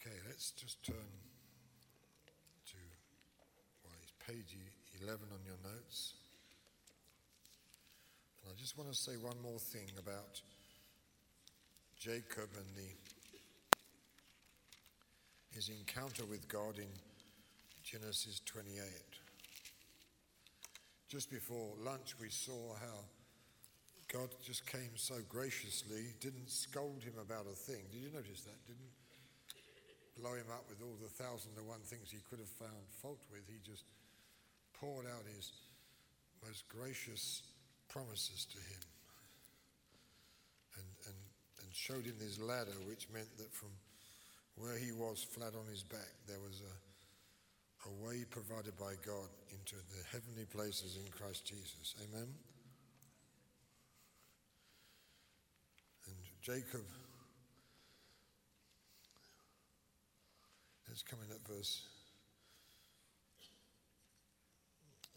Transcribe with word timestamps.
Okay, 0.00 0.14
let's 0.28 0.52
just 0.52 0.80
turn 0.86 0.94
to 0.94 2.76
well, 3.82 3.94
it's 4.00 4.12
page 4.28 4.56
11 5.02 5.18
on 5.32 5.40
your 5.44 5.56
notes. 5.64 6.14
And 8.44 8.52
I 8.52 8.60
just 8.60 8.78
want 8.78 8.92
to 8.92 8.96
say 8.96 9.12
one 9.20 9.34
more 9.42 9.58
thing 9.58 9.90
about 9.98 10.40
Jacob 11.98 12.48
and 12.56 12.66
the, 12.76 12.90
his 15.50 15.68
encounter 15.68 16.24
with 16.26 16.46
God 16.46 16.78
in 16.78 16.92
Genesis 17.82 18.40
28. 18.46 18.84
Just 21.08 21.28
before 21.28 21.72
lunch, 21.84 22.14
we 22.20 22.28
saw 22.28 22.76
how 22.80 23.00
God 24.12 24.28
just 24.46 24.64
came 24.64 24.94
so 24.94 25.16
graciously, 25.28 26.14
didn't 26.20 26.50
scold 26.50 27.02
him 27.02 27.14
about 27.20 27.46
a 27.50 27.56
thing. 27.56 27.82
Did 27.90 28.02
you 28.02 28.10
notice 28.14 28.42
that? 28.42 28.64
Didn't 28.68 28.97
blow 30.18 30.34
him 30.34 30.50
up 30.50 30.66
with 30.68 30.82
all 30.82 30.98
the 30.98 31.08
thousand 31.08 31.54
and 31.56 31.66
one 31.66 31.80
things 31.86 32.10
he 32.10 32.18
could 32.28 32.42
have 32.42 32.50
found 32.58 32.82
fault 33.00 33.22
with. 33.30 33.46
He 33.46 33.62
just 33.62 33.84
poured 34.74 35.06
out 35.06 35.22
his 35.34 35.52
most 36.44 36.68
gracious 36.68 37.42
promises 37.88 38.46
to 38.50 38.58
him 38.58 38.84
and, 40.76 40.90
and, 41.06 41.18
and 41.62 41.68
showed 41.72 42.04
him 42.04 42.14
this 42.18 42.38
ladder, 42.38 42.74
which 42.86 43.06
meant 43.12 43.30
that 43.38 43.52
from 43.52 43.70
where 44.56 44.76
he 44.76 44.92
was 44.92 45.22
flat 45.22 45.54
on 45.54 45.66
his 45.70 45.82
back, 45.82 46.10
there 46.26 46.40
was 46.42 46.62
a, 46.62 47.88
a 47.88 47.92
way 48.02 48.24
provided 48.30 48.76
by 48.76 48.94
God 49.06 49.30
into 49.54 49.76
the 49.94 50.02
heavenly 50.10 50.46
places 50.50 50.98
in 50.98 51.10
Christ 51.10 51.46
Jesus. 51.46 51.94
Amen? 52.02 52.26
And 56.06 56.16
Jacob 56.42 56.82
Coming 61.02 61.30
at 61.30 61.46
verse 61.46 61.82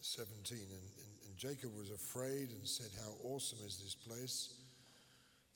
17. 0.02 0.58
And, 0.58 0.68
and, 0.70 1.14
and 1.28 1.38
Jacob 1.38 1.78
was 1.78 1.90
afraid 1.90 2.50
and 2.50 2.68
said, 2.68 2.90
How 3.04 3.14
awesome 3.24 3.60
is 3.66 3.78
this 3.78 3.96
place! 3.96 4.54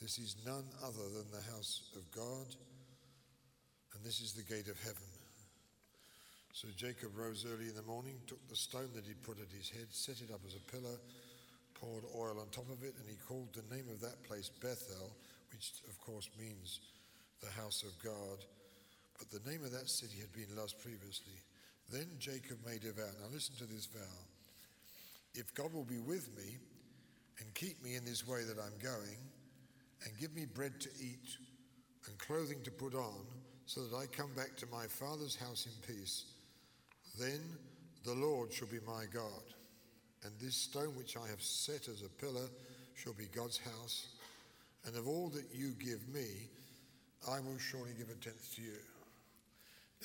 This 0.02 0.20
is 0.20 0.36
none 0.46 0.66
other 0.84 1.08
than 1.14 1.32
the 1.32 1.52
house 1.52 1.90
of 1.96 2.10
God, 2.12 2.48
and 3.94 4.04
this 4.04 4.20
is 4.20 4.34
the 4.34 4.44
gate 4.44 4.68
of 4.68 4.80
heaven. 4.82 5.08
So 6.54 6.68
Jacob 6.76 7.18
rose 7.18 7.46
early 7.46 7.70
in 7.70 7.76
the 7.76 7.84
morning, 7.84 8.20
took 8.28 8.46
the 8.48 8.56
stone 8.56 8.90
that 8.96 9.06
he 9.06 9.14
put 9.14 9.40
at 9.40 9.52
his 9.52 9.70
head, 9.70 9.88
set 9.92 10.22
it 10.22 10.34
up 10.34 10.42
as 10.46 10.56
a 10.56 10.72
pillar, 10.72 11.00
poured 11.76 12.04
oil 12.16 12.40
on 12.40 12.48
top 12.52 12.70
of 12.72 12.84
it, 12.84 12.96
and 13.00 13.08
he 13.10 13.16
called 13.28 13.50
the 13.54 13.76
name 13.76 13.88
of 13.92 14.02
that 14.02 14.24
place 14.24 14.50
Bethel, 14.62 15.16
which 15.52 15.72
of 15.88 16.00
course 16.02 16.30
means 16.40 16.80
the 17.42 17.52
house 17.52 17.84
of 17.84 17.92
God. 18.04 18.44
But 19.18 19.30
the 19.32 19.50
name 19.50 19.64
of 19.64 19.72
that 19.72 19.90
city 19.90 20.20
had 20.20 20.34
been 20.34 20.56
lost 20.58 20.80
previously. 20.80 21.40
Then 21.92 22.08
Jacob 22.20 22.58
made 22.66 22.84
a 22.84 22.92
vow. 22.94 23.10
Now 23.22 23.28
listen 23.32 23.56
to 23.58 23.66
this 23.66 23.86
vow. 23.86 24.18
If 25.34 25.54
God 25.54 25.74
will 25.74 25.86
be 25.86 26.00
with 26.00 26.36
me 26.36 26.58
and 27.40 27.54
keep 27.54 27.84
me 27.84 27.96
in 27.96 28.06
this 28.06 28.28
way 28.28 28.44
that 28.44 28.58
I'm 28.60 28.78
going, 28.82 29.18
and 30.04 30.18
give 30.20 30.34
me 30.36 30.46
bread 30.46 30.80
to 30.82 30.90
eat 31.00 31.38
and 32.08 32.18
clothing 32.20 32.62
to 32.64 32.72
put 32.72 32.94
on, 32.94 33.26
so 33.66 33.82
that 33.82 33.96
I 33.96 34.06
come 34.06 34.32
back 34.36 34.56
to 34.58 34.68
my 34.72 34.86
father's 34.86 35.36
house 35.36 35.66
in 35.66 35.96
peace, 35.96 36.26
then 37.20 37.42
the 38.04 38.14
Lord 38.14 38.54
shall 38.54 38.68
be 38.68 38.80
my 38.86 39.06
God. 39.12 39.44
And 40.24 40.34
this 40.40 40.56
stone 40.56 40.96
which 40.96 41.18
I 41.18 41.28
have 41.28 41.42
set 41.42 41.88
as 41.88 42.04
a 42.04 42.10
pillar 42.22 42.48
shall 42.96 43.14
be 43.14 43.26
God's 43.36 43.58
house. 43.58 44.08
And 44.86 44.96
of 44.96 45.08
all 45.08 45.30
that 45.30 45.46
you 45.54 45.72
give 45.80 46.08
me, 46.14 46.28
I 47.28 47.40
will 47.40 47.58
surely 47.58 47.92
give 47.98 48.10
a 48.10 48.14
tenth 48.14 48.56
to 48.56 48.62
you. 48.62 48.78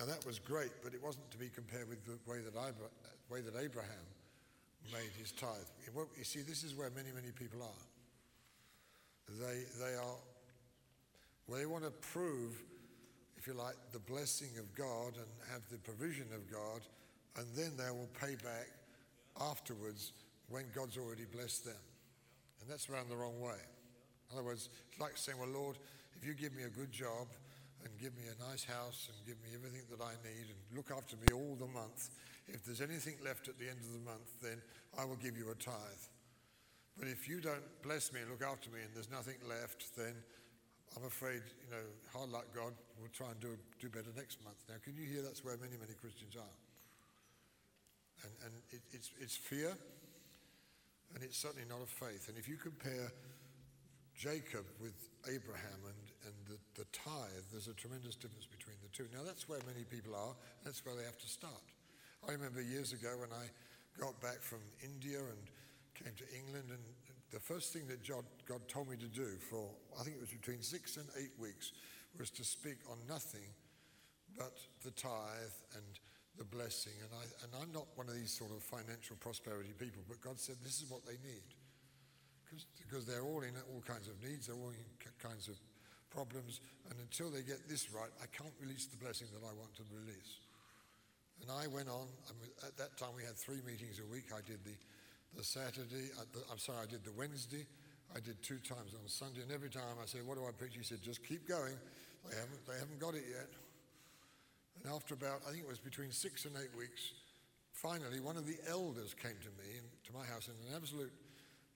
Now 0.01 0.07
that 0.07 0.25
was 0.25 0.39
great, 0.39 0.71
but 0.83 0.95
it 0.95 1.03
wasn't 1.03 1.31
to 1.31 1.37
be 1.37 1.51
compared 1.51 1.87
with 1.87 2.03
the 2.07 2.17
way 2.25 2.39
that, 2.41 2.57
I, 2.57 2.71
way 3.29 3.43
that 3.43 3.53
Abraham 3.63 4.07
made 4.91 5.11
his 5.19 5.31
tithe. 5.31 5.69
You 6.17 6.25
see, 6.25 6.41
this 6.41 6.65
is 6.65 6.75
where 6.75 6.89
many, 6.97 7.13
many 7.15 7.33
people 7.33 7.61
are. 7.63 7.85
They, 9.39 9.65
they 9.79 9.95
are, 9.97 10.17
they 11.55 11.67
want 11.67 11.85
to 11.85 11.91
prove, 11.91 12.63
if 13.37 13.47
you 13.47 13.53
like, 13.53 13.77
the 13.93 13.99
blessing 13.99 14.49
of 14.59 14.75
God 14.75 15.17
and 15.17 15.29
have 15.53 15.61
the 15.71 15.77
provision 15.77 16.27
of 16.35 16.51
God, 16.51 16.81
and 17.37 17.47
then 17.55 17.73
they 17.77 17.91
will 17.91 18.09
pay 18.19 18.37
back 18.37 18.71
afterwards 19.39 20.13
when 20.49 20.65
God's 20.75 20.97
already 20.97 21.27
blessed 21.31 21.67
them. 21.67 21.83
And 22.63 22.71
that's 22.71 22.89
around 22.89 23.11
the 23.11 23.17
wrong 23.17 23.39
way. 23.39 23.61
In 24.31 24.39
other 24.39 24.47
words, 24.47 24.71
it's 24.91 25.01
like 25.01 25.19
saying, 25.19 25.39
well, 25.39 25.51
Lord, 25.51 25.77
if 26.17 26.27
you 26.27 26.33
give 26.33 26.55
me 26.55 26.63
a 26.63 26.71
good 26.71 26.91
job, 26.91 27.29
and 27.85 27.93
give 27.99 28.17
me 28.17 28.25
a 28.29 28.37
nice 28.51 28.65
house 28.65 29.09
and 29.09 29.17
give 29.27 29.41
me 29.43 29.55
everything 29.55 29.83
that 29.91 30.03
I 30.03 30.13
need 30.25 30.53
and 30.53 30.61
look 30.77 30.91
after 30.91 31.17
me 31.17 31.33
all 31.33 31.57
the 31.57 31.71
month. 31.71 32.11
If 32.49 32.65
there's 32.65 32.81
anything 32.81 33.17
left 33.25 33.49
at 33.49 33.59
the 33.59 33.69
end 33.69 33.81
of 33.81 33.93
the 33.93 34.05
month, 34.05 34.29
then 34.43 34.61
I 34.99 35.05
will 35.05 35.17
give 35.17 35.37
you 35.37 35.51
a 35.51 35.57
tithe. 35.57 36.05
But 36.99 37.09
if 37.09 37.29
you 37.29 37.41
don't 37.41 37.65
bless 37.83 38.13
me 38.13 38.21
and 38.21 38.31
look 38.31 38.43
after 38.43 38.69
me 38.69 38.81
and 38.85 38.91
there's 38.93 39.11
nothing 39.11 39.41
left, 39.49 39.97
then 39.97 40.13
I'm 40.97 41.05
afraid, 41.05 41.41
you 41.63 41.71
know, 41.71 41.87
hard 42.13 42.31
luck, 42.31 42.47
God, 42.55 42.75
we'll 42.99 43.15
try 43.15 43.31
and 43.31 43.39
do, 43.41 43.57
do 43.79 43.89
better 43.89 44.11
next 44.17 44.43
month. 44.43 44.59
Now, 44.69 44.77
can 44.83 44.97
you 44.97 45.07
hear 45.07 45.23
that's 45.23 45.45
where 45.45 45.57
many, 45.57 45.79
many 45.79 45.95
Christians 45.95 46.35
are? 46.35 46.57
And, 48.27 48.33
and 48.45 48.53
it, 48.71 48.83
it's, 48.93 49.11
it's 49.21 49.37
fear, 49.37 49.73
and 51.15 51.23
it's 51.23 51.39
certainly 51.39 51.67
not 51.69 51.81
of 51.81 51.89
faith. 51.89 52.29
And 52.29 52.37
if 52.37 52.49
you 52.49 52.57
compare 52.57 53.13
Jacob 54.19 54.67
with 54.83 54.99
Abraham 55.31 55.81
and, 55.87 55.95
and 55.95 56.10
the, 56.81 56.85
the 56.85 56.89
tithe, 56.97 57.45
there's 57.53 57.69
a 57.69 57.75
tremendous 57.75 58.17
difference 58.17 58.49
between 58.49 58.77
the 58.81 58.89
two. 58.89 59.05
Now, 59.13 59.21
that's 59.25 59.49
where 59.49 59.61
many 59.69 59.85
people 59.85 60.17
are. 60.17 60.33
That's 60.65 60.85
where 60.85 60.97
they 60.97 61.05
have 61.05 61.19
to 61.19 61.29
start. 61.29 61.65
I 62.27 62.33
remember 62.33 62.63
years 62.63 62.93
ago 62.93 63.13
when 63.21 63.33
I 63.33 63.53
got 64.01 64.17
back 64.21 64.41
from 64.41 64.61
India 64.81 65.19
and 65.21 65.41
came 65.93 66.17
to 66.17 66.29
England, 66.33 66.73
and 66.73 66.81
the 67.33 67.41
first 67.41 67.73
thing 67.73 67.85
that 67.89 68.01
God, 68.09 68.25
God 68.49 68.65
told 68.69 68.89
me 68.89 68.97
to 68.97 69.13
do 69.13 69.37
for, 69.53 69.69
I 70.01 70.05
think 70.05 70.17
it 70.17 70.21
was 70.21 70.33
between 70.33 70.63
six 70.63 70.97
and 70.97 71.05
eight 71.21 71.37
weeks, 71.37 71.73
was 72.19 72.31
to 72.31 72.45
speak 72.45 72.81
on 72.91 72.97
nothing 73.09 73.53
but 74.37 74.57
the 74.85 74.91
tithe 74.97 75.57
and 75.77 75.85
the 76.39 76.45
blessing. 76.45 76.97
And, 77.05 77.13
I, 77.13 77.25
and 77.45 77.51
I'm 77.61 77.73
not 77.73 77.93
one 77.95 78.09
of 78.09 78.17
these 78.17 78.33
sort 78.33 78.51
of 78.57 78.65
financial 78.65 79.17
prosperity 79.21 79.77
people, 79.77 80.01
but 80.09 80.21
God 80.25 80.41
said 80.41 80.57
this 80.65 80.81
is 80.81 80.89
what 80.89 81.05
they 81.05 81.21
need 81.21 81.45
because 82.83 83.07
they're 83.07 83.23
all 83.23 83.43
in 83.43 83.55
all 83.71 83.83
kinds 83.87 84.09
of 84.09 84.19
needs, 84.25 84.49
they're 84.49 84.57
all 84.57 84.75
in 84.75 84.83
kinds 85.23 85.47
of 85.47 85.55
problems, 86.11 86.61
and 86.91 86.99
until 86.99 87.31
they 87.31 87.43
get 87.43 87.69
this 87.69 87.91
right, 87.95 88.11
I 88.23 88.27
can't 88.35 88.55
release 88.61 88.87
the 88.87 88.99
blessing 88.99 89.29
that 89.33 89.47
I 89.47 89.55
want 89.55 89.75
to 89.79 89.85
release. 89.95 90.43
And 91.41 91.49
I 91.51 91.67
went 91.67 91.89
on, 91.89 92.07
at 92.67 92.77
that 92.77 92.99
time 92.99 93.17
we 93.17 93.25
had 93.25 93.37
three 93.39 93.63
meetings 93.65 94.03
a 94.03 94.07
week. 94.13 94.29
I 94.35 94.45
did 94.45 94.61
the, 94.67 94.77
the 95.39 95.45
Saturday, 95.45 96.13
uh, 96.19 96.53
I'm 96.53 96.59
sorry, 96.59 96.85
I 96.85 96.91
did 96.91 97.05
the 97.05 97.15
Wednesday, 97.17 97.65
I 98.15 98.21
did 98.21 98.43
two 98.43 98.59
times 98.59 98.93
on 98.93 99.07
Sunday, 99.07 99.41
and 99.41 99.53
every 99.53 99.71
time 99.71 99.97
I 100.03 100.07
said, 100.07 100.27
What 100.27 100.37
do 100.37 100.45
I 100.45 100.53
preach? 100.53 100.75
He 100.77 100.83
said, 100.83 101.01
Just 101.01 101.25
keep 101.25 101.49
going. 101.49 101.79
They 102.29 102.37
haven't, 102.37 102.61
they 102.67 102.77
haven't 102.77 103.01
got 103.01 103.15
it 103.15 103.25
yet. 103.25 103.49
And 104.77 104.93
after 104.93 105.15
about, 105.15 105.41
I 105.47 105.53
think 105.53 105.65
it 105.65 105.69
was 105.69 105.79
between 105.79 106.11
six 106.13 106.45
and 106.45 106.55
eight 106.61 106.75
weeks, 106.77 107.13
finally 107.73 108.21
one 108.21 108.37
of 108.37 108.47
the 108.47 108.59
elders 108.69 109.15
came 109.15 109.39
to 109.41 109.53
me, 109.57 109.79
and 109.79 109.87
to 110.05 110.13
my 110.13 110.27
house, 110.27 110.49
in 110.49 110.57
an 110.69 110.77
absolute 110.77 111.13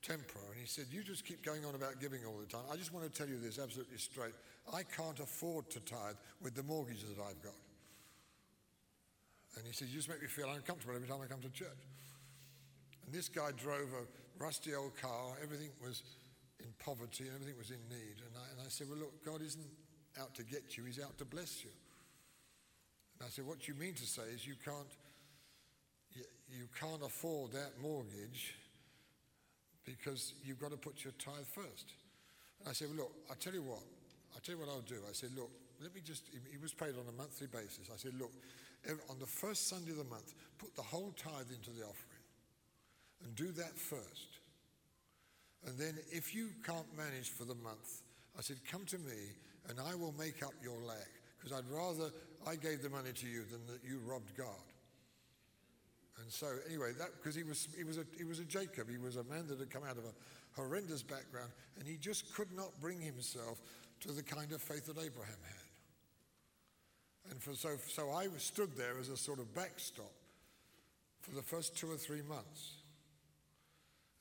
temper. 0.04 0.44
And 0.52 0.60
he 0.60 0.66
said, 0.66 0.86
You 0.90 1.02
just 1.02 1.24
keep 1.24 1.42
going 1.42 1.64
on 1.64 1.74
about 1.74 2.00
giving 2.00 2.20
all 2.24 2.38
the 2.38 2.46
time. 2.46 2.62
I 2.70 2.76
just 2.76 2.92
want 2.92 3.10
to 3.10 3.12
tell 3.12 3.28
you 3.28 3.40
this 3.40 3.58
absolutely 3.58 3.98
straight. 3.98 4.34
I 4.72 4.82
can't 4.84 5.18
afford 5.18 5.70
to 5.70 5.80
tithe 5.80 6.16
with 6.42 6.54
the 6.54 6.62
mortgages 6.62 7.08
that 7.16 7.22
I've 7.22 7.42
got. 7.42 7.56
And 9.56 9.66
he 9.66 9.72
said, 9.72 9.88
You 9.88 9.96
just 9.96 10.08
make 10.08 10.20
me 10.20 10.28
feel 10.28 10.50
uncomfortable 10.50 10.94
every 10.94 11.08
time 11.08 11.20
I 11.24 11.26
come 11.26 11.40
to 11.40 11.50
church. 11.50 11.82
And 13.04 13.14
this 13.14 13.28
guy 13.28 13.50
drove 13.56 13.88
a 13.92 14.42
rusty 14.42 14.74
old 14.74 14.96
car. 15.00 15.36
Everything 15.42 15.70
was 15.82 16.02
in 16.60 16.68
poverty 16.78 17.24
and 17.24 17.34
everything 17.34 17.58
was 17.58 17.70
in 17.70 17.80
need. 17.88 18.20
And 18.20 18.32
I, 18.36 18.44
and 18.52 18.60
I 18.60 18.68
said, 18.68 18.88
Well, 18.88 18.98
look, 18.98 19.24
God 19.24 19.40
isn't 19.42 19.72
out 20.20 20.34
to 20.34 20.44
get 20.44 20.76
you, 20.76 20.84
He's 20.84 21.00
out 21.00 21.16
to 21.18 21.24
bless 21.24 21.64
you. 21.64 21.70
And 23.18 23.26
I 23.26 23.30
said, 23.30 23.46
What 23.46 23.66
you 23.66 23.74
mean 23.74 23.94
to 23.94 24.06
say 24.06 24.22
is 24.34 24.46
you 24.46 24.54
can't, 24.62 24.92
you, 26.12 26.22
you 26.48 26.68
can't 26.78 27.02
afford 27.02 27.52
that 27.52 27.72
mortgage 27.80 28.54
because 29.84 30.34
you've 30.44 30.60
got 30.60 30.70
to 30.70 30.76
put 30.76 31.04
your 31.04 31.12
tithe 31.18 31.46
first. 31.52 31.92
And 32.60 32.68
I 32.68 32.72
said, 32.72 32.88
well, 32.88 33.06
look, 33.08 33.12
I'll 33.30 33.36
tell 33.36 33.54
you 33.54 33.62
what. 33.62 33.82
I'll 34.34 34.40
tell 34.40 34.54
you 34.54 34.60
what 34.60 34.68
I'll 34.68 34.88
do. 34.88 34.96
I 35.08 35.12
said, 35.12 35.30
look, 35.36 35.50
let 35.82 35.94
me 35.94 36.00
just, 36.04 36.24
he 36.50 36.56
was 36.58 36.72
paid 36.72 36.94
on 36.96 37.04
a 37.08 37.16
monthly 37.16 37.46
basis. 37.46 37.90
I 37.92 37.96
said, 37.96 38.12
look, 38.18 38.32
on 39.10 39.18
the 39.18 39.26
first 39.26 39.68
Sunday 39.68 39.92
of 39.92 39.98
the 39.98 40.04
month, 40.04 40.34
put 40.58 40.74
the 40.76 40.82
whole 40.82 41.12
tithe 41.16 41.50
into 41.54 41.70
the 41.70 41.82
offering 41.82 42.24
and 43.24 43.34
do 43.34 43.50
that 43.52 43.78
first. 43.78 44.38
And 45.66 45.78
then 45.78 45.94
if 46.10 46.34
you 46.34 46.50
can't 46.64 46.86
manage 46.96 47.30
for 47.30 47.44
the 47.44 47.54
month, 47.54 48.02
I 48.38 48.42
said, 48.42 48.56
come 48.70 48.84
to 48.86 48.98
me 48.98 49.32
and 49.68 49.78
I 49.80 49.94
will 49.94 50.14
make 50.18 50.42
up 50.42 50.52
your 50.62 50.78
lack 50.86 51.08
because 51.38 51.56
I'd 51.56 51.68
rather 51.70 52.10
I 52.46 52.56
gave 52.56 52.82
the 52.82 52.90
money 52.90 53.12
to 53.12 53.26
you 53.26 53.44
than 53.50 53.60
that 53.68 53.80
you 53.82 54.00
robbed 54.04 54.36
God. 54.36 54.73
And 56.20 56.30
so, 56.30 56.46
anyway, 56.68 56.92
that 56.98 57.10
because 57.16 57.34
he 57.34 57.42
was, 57.42 57.68
he, 57.76 57.84
was 57.84 57.98
a, 57.98 58.04
he 58.16 58.24
was 58.24 58.38
a 58.38 58.44
Jacob, 58.44 58.88
he 58.88 58.98
was 58.98 59.16
a 59.16 59.24
man 59.24 59.46
that 59.48 59.58
had 59.58 59.70
come 59.70 59.82
out 59.84 59.98
of 59.98 60.04
a 60.04 60.14
horrendous 60.54 61.02
background, 61.02 61.50
and 61.78 61.88
he 61.88 61.96
just 61.96 62.32
could 62.34 62.52
not 62.54 62.70
bring 62.80 63.00
himself 63.00 63.60
to 64.00 64.12
the 64.12 64.22
kind 64.22 64.52
of 64.52 64.62
faith 64.62 64.86
that 64.86 64.98
Abraham 64.98 65.38
had. 65.42 65.64
And 67.30 67.42
for, 67.42 67.54
so, 67.54 67.76
so 67.88 68.10
I 68.10 68.28
stood 68.36 68.76
there 68.76 68.98
as 69.00 69.08
a 69.08 69.16
sort 69.16 69.38
of 69.38 69.54
backstop 69.54 70.12
for 71.22 71.34
the 71.34 71.42
first 71.42 71.76
two 71.76 71.90
or 71.90 71.96
three 71.96 72.22
months. 72.22 72.74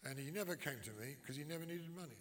And 0.06 0.18
he 0.18 0.32
never 0.32 0.56
came 0.56 0.80
to 0.84 0.92
me 1.02 1.16
because 1.22 1.36
he 1.36 1.44
never 1.44 1.66
needed 1.66 1.94
money. 1.96 2.18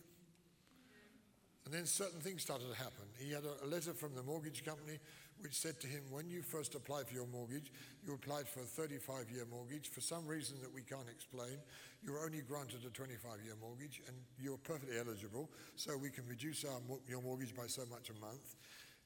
And 1.65 1.73
then 1.73 1.87
certain 1.87 2.21
things 2.21 2.43
started 2.43 2.69
to 2.69 2.77
happen. 2.77 3.07
He 3.19 3.33
had 3.33 3.45
a, 3.45 3.67
letter 3.67 3.93
from 3.93 4.15
the 4.15 4.23
mortgage 4.23 4.65
company 4.65 4.99
which 5.43 5.55
said 5.55 5.81
to 5.81 5.89
him, 5.89 6.03
when 6.11 6.29
you 6.31 6.41
first 6.41 6.75
applied 6.75 7.09
for 7.09 7.15
your 7.15 7.27
mortgage, 7.27 7.73
you 8.07 8.15
applied 8.15 8.49
for 8.49 8.61
a 8.61 8.65
35 8.65 9.29
year 9.31 9.45
mortgage. 9.51 9.89
For 9.89 10.01
some 10.01 10.27
reason 10.27 10.57
that 10.63 10.73
we 10.73 10.83
can't 10.83 11.09
explain, 11.11 11.59
you 12.03 12.13
were 12.13 12.25
only 12.25 12.41
granted 12.41 12.81
a 12.87 12.91
25 12.91 13.43
year 13.45 13.55
mortgage 13.61 14.01
and 14.07 14.17
you're 14.41 14.59
perfectly 14.59 14.99
eligible, 14.99 15.51
so 15.75 15.97
we 15.97 16.11
can 16.11 16.27
reduce 16.29 16.65
our, 16.65 16.79
your 17.09 17.23
mortgage 17.23 17.55
by 17.57 17.67
so 17.67 17.83
much 17.91 18.11
a 18.11 18.21
month. 18.21 18.57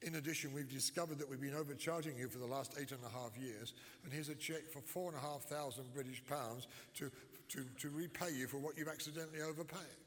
In 0.03 0.15
addition, 0.15 0.53
we've 0.53 0.69
discovered 0.69 1.17
that 1.17 1.27
we've 1.27 1.41
been 1.41 1.55
overcharging 1.55 2.15
you 2.17 2.27
for 2.27 2.37
the 2.37 2.45
last 2.45 2.75
eight 2.79 2.91
and 2.91 3.01
a 3.03 3.09
half 3.09 3.35
years, 3.35 3.73
and 4.03 4.13
here's 4.13 4.29
a 4.29 4.35
cheque 4.35 4.69
for 4.71 4.79
four 4.81 5.09
and 5.09 5.17
a 5.17 5.21
half 5.21 5.41
thousand 5.45 5.91
British 5.91 6.23
pounds 6.27 6.67
to, 6.93 7.09
to, 7.49 7.65
to 7.79 7.89
repay 7.89 8.29
you 8.31 8.45
for 8.45 8.57
what 8.57 8.77
you've 8.77 8.89
accidentally 8.89 9.41
overpaid. 9.41 9.97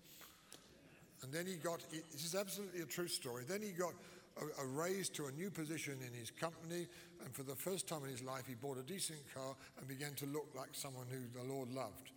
And 1.23 1.33
then 1.33 1.45
he 1.45 1.57
got, 1.57 1.81
this 1.91 2.25
is 2.25 2.37
absolutely 2.37 2.83
a 2.83 2.87
true 2.87 3.09
story, 3.09 3.43
then 3.49 3.63
he 3.63 3.71
got 3.71 3.95
a, 4.41 4.63
a 4.63 4.67
raise 4.67 5.09
to 5.11 5.27
a 5.27 5.33
new 5.33 5.51
position 5.51 5.99
in 6.07 6.15
his 6.19 6.31
company, 6.31 6.87
and 7.25 7.35
for 7.35 7.43
the 7.43 7.55
first 7.55 7.87
time 7.89 8.05
in 8.05 8.11
his 8.11 8.23
life, 8.23 8.47
he 8.47 8.55
bought 8.55 8.79
a 8.79 8.83
decent 8.83 9.19
car 9.35 9.55
and 9.79 9.89
began 9.89 10.15
to 10.15 10.27
look 10.27 10.49
like 10.57 10.71
someone 10.73 11.07
who 11.11 11.19
the 11.39 11.45
Lord 11.53 11.71
loved. 11.73 12.11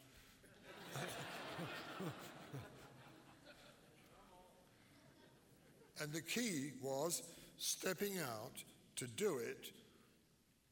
and 6.01 6.13
the 6.13 6.21
key 6.21 6.71
was 6.81 7.23
stepping 7.57 8.19
out 8.19 8.63
to 8.95 9.07
do 9.07 9.37
it, 9.37 9.71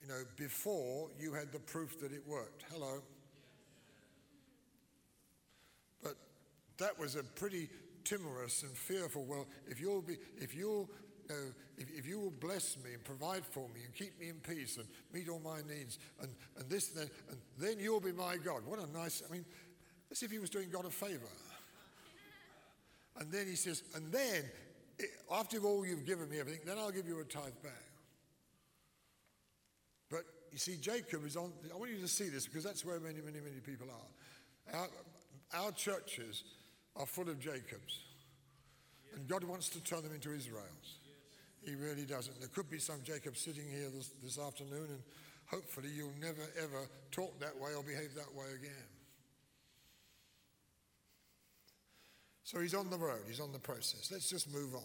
you 0.01 0.07
know, 0.07 0.23
before 0.35 1.09
you 1.19 1.33
had 1.33 1.51
the 1.51 1.59
proof 1.59 1.99
that 1.99 2.11
it 2.11 2.23
worked. 2.27 2.65
Hello. 2.71 3.01
But 6.03 6.15
that 6.77 6.97
was 6.99 7.15
a 7.15 7.23
pretty 7.23 7.69
timorous 8.03 8.63
and 8.63 8.71
fearful. 8.71 9.25
Well, 9.25 9.47
if 9.67 9.79
you'll 9.79 10.01
be, 10.01 10.17
if 10.37 10.55
you'll, 10.55 10.89
if, 11.77 11.99
if 11.99 12.07
you 12.07 12.19
will 12.19 12.31
bless 12.31 12.77
me 12.83 12.93
and 12.93 13.03
provide 13.03 13.45
for 13.45 13.67
me 13.69 13.81
and 13.85 13.93
keep 13.93 14.19
me 14.19 14.29
in 14.29 14.35
peace 14.35 14.77
and 14.77 14.87
meet 15.13 15.29
all 15.29 15.39
my 15.39 15.59
needs 15.67 15.99
and, 16.21 16.29
and 16.57 16.69
this 16.69 16.89
and 16.89 16.99
then, 16.99 17.09
and 17.29 17.39
then 17.57 17.79
you'll 17.79 17.99
be 17.99 18.11
my 18.11 18.37
God. 18.37 18.61
What 18.65 18.79
a 18.79 18.91
nice, 18.91 19.23
I 19.27 19.31
mean, 19.31 19.45
as 20.11 20.23
if 20.23 20.31
he 20.31 20.39
was 20.39 20.49
doing 20.49 20.69
God 20.69 20.85
a 20.85 20.89
favor. 20.89 21.29
And 23.19 23.31
then 23.31 23.47
he 23.47 23.55
says, 23.55 23.83
and 23.95 24.11
then 24.11 24.43
after 25.31 25.59
all 25.59 25.85
you've 25.85 26.05
given 26.05 26.29
me 26.29 26.39
everything, 26.39 26.61
then 26.65 26.77
I'll 26.77 26.91
give 26.91 27.07
you 27.07 27.19
a 27.19 27.23
tithe 27.23 27.61
back. 27.63 27.73
But 30.09 30.23
you 30.51 30.57
see, 30.57 30.77
Jacob 30.77 31.25
is 31.25 31.35
on, 31.37 31.51
I 31.73 31.77
want 31.77 31.91
you 31.91 31.99
to 31.99 32.07
see 32.07 32.29
this 32.29 32.47
because 32.47 32.63
that's 32.63 32.85
where 32.85 32.99
many, 32.99 33.21
many, 33.21 33.39
many 33.39 33.59
people 33.65 33.87
are. 33.89 34.79
Our, 34.79 34.87
our 35.63 35.71
churches 35.71 36.43
are 36.95 37.05
full 37.05 37.29
of 37.29 37.39
Jacobs. 37.39 37.99
And 39.13 39.27
God 39.27 39.43
wants 39.43 39.69
to 39.69 39.83
turn 39.83 40.03
them 40.03 40.13
into 40.13 40.33
Israels. 40.33 40.99
He 41.63 41.75
really 41.75 42.05
doesn't. 42.05 42.39
There 42.39 42.49
could 42.49 42.69
be 42.69 42.79
some 42.79 43.01
Jacob 43.03 43.37
sitting 43.37 43.69
here 43.69 43.89
this, 43.93 44.11
this 44.23 44.39
afternoon, 44.39 44.87
and 44.89 45.01
hopefully 45.45 45.89
you'll 45.95 46.13
never 46.19 46.41
ever 46.57 46.87
talk 47.11 47.39
that 47.39 47.55
way 47.59 47.73
or 47.75 47.83
behave 47.83 48.15
that 48.15 48.33
way 48.33 48.47
again. 48.55 48.87
So 52.43 52.59
he's 52.59 52.73
on 52.73 52.89
the 52.89 52.97
road, 52.97 53.21
he's 53.27 53.39
on 53.39 53.51
the 53.53 53.59
process. 53.59 54.09
Let's 54.11 54.29
just 54.29 54.51
move 54.51 54.75
on. 54.75 54.83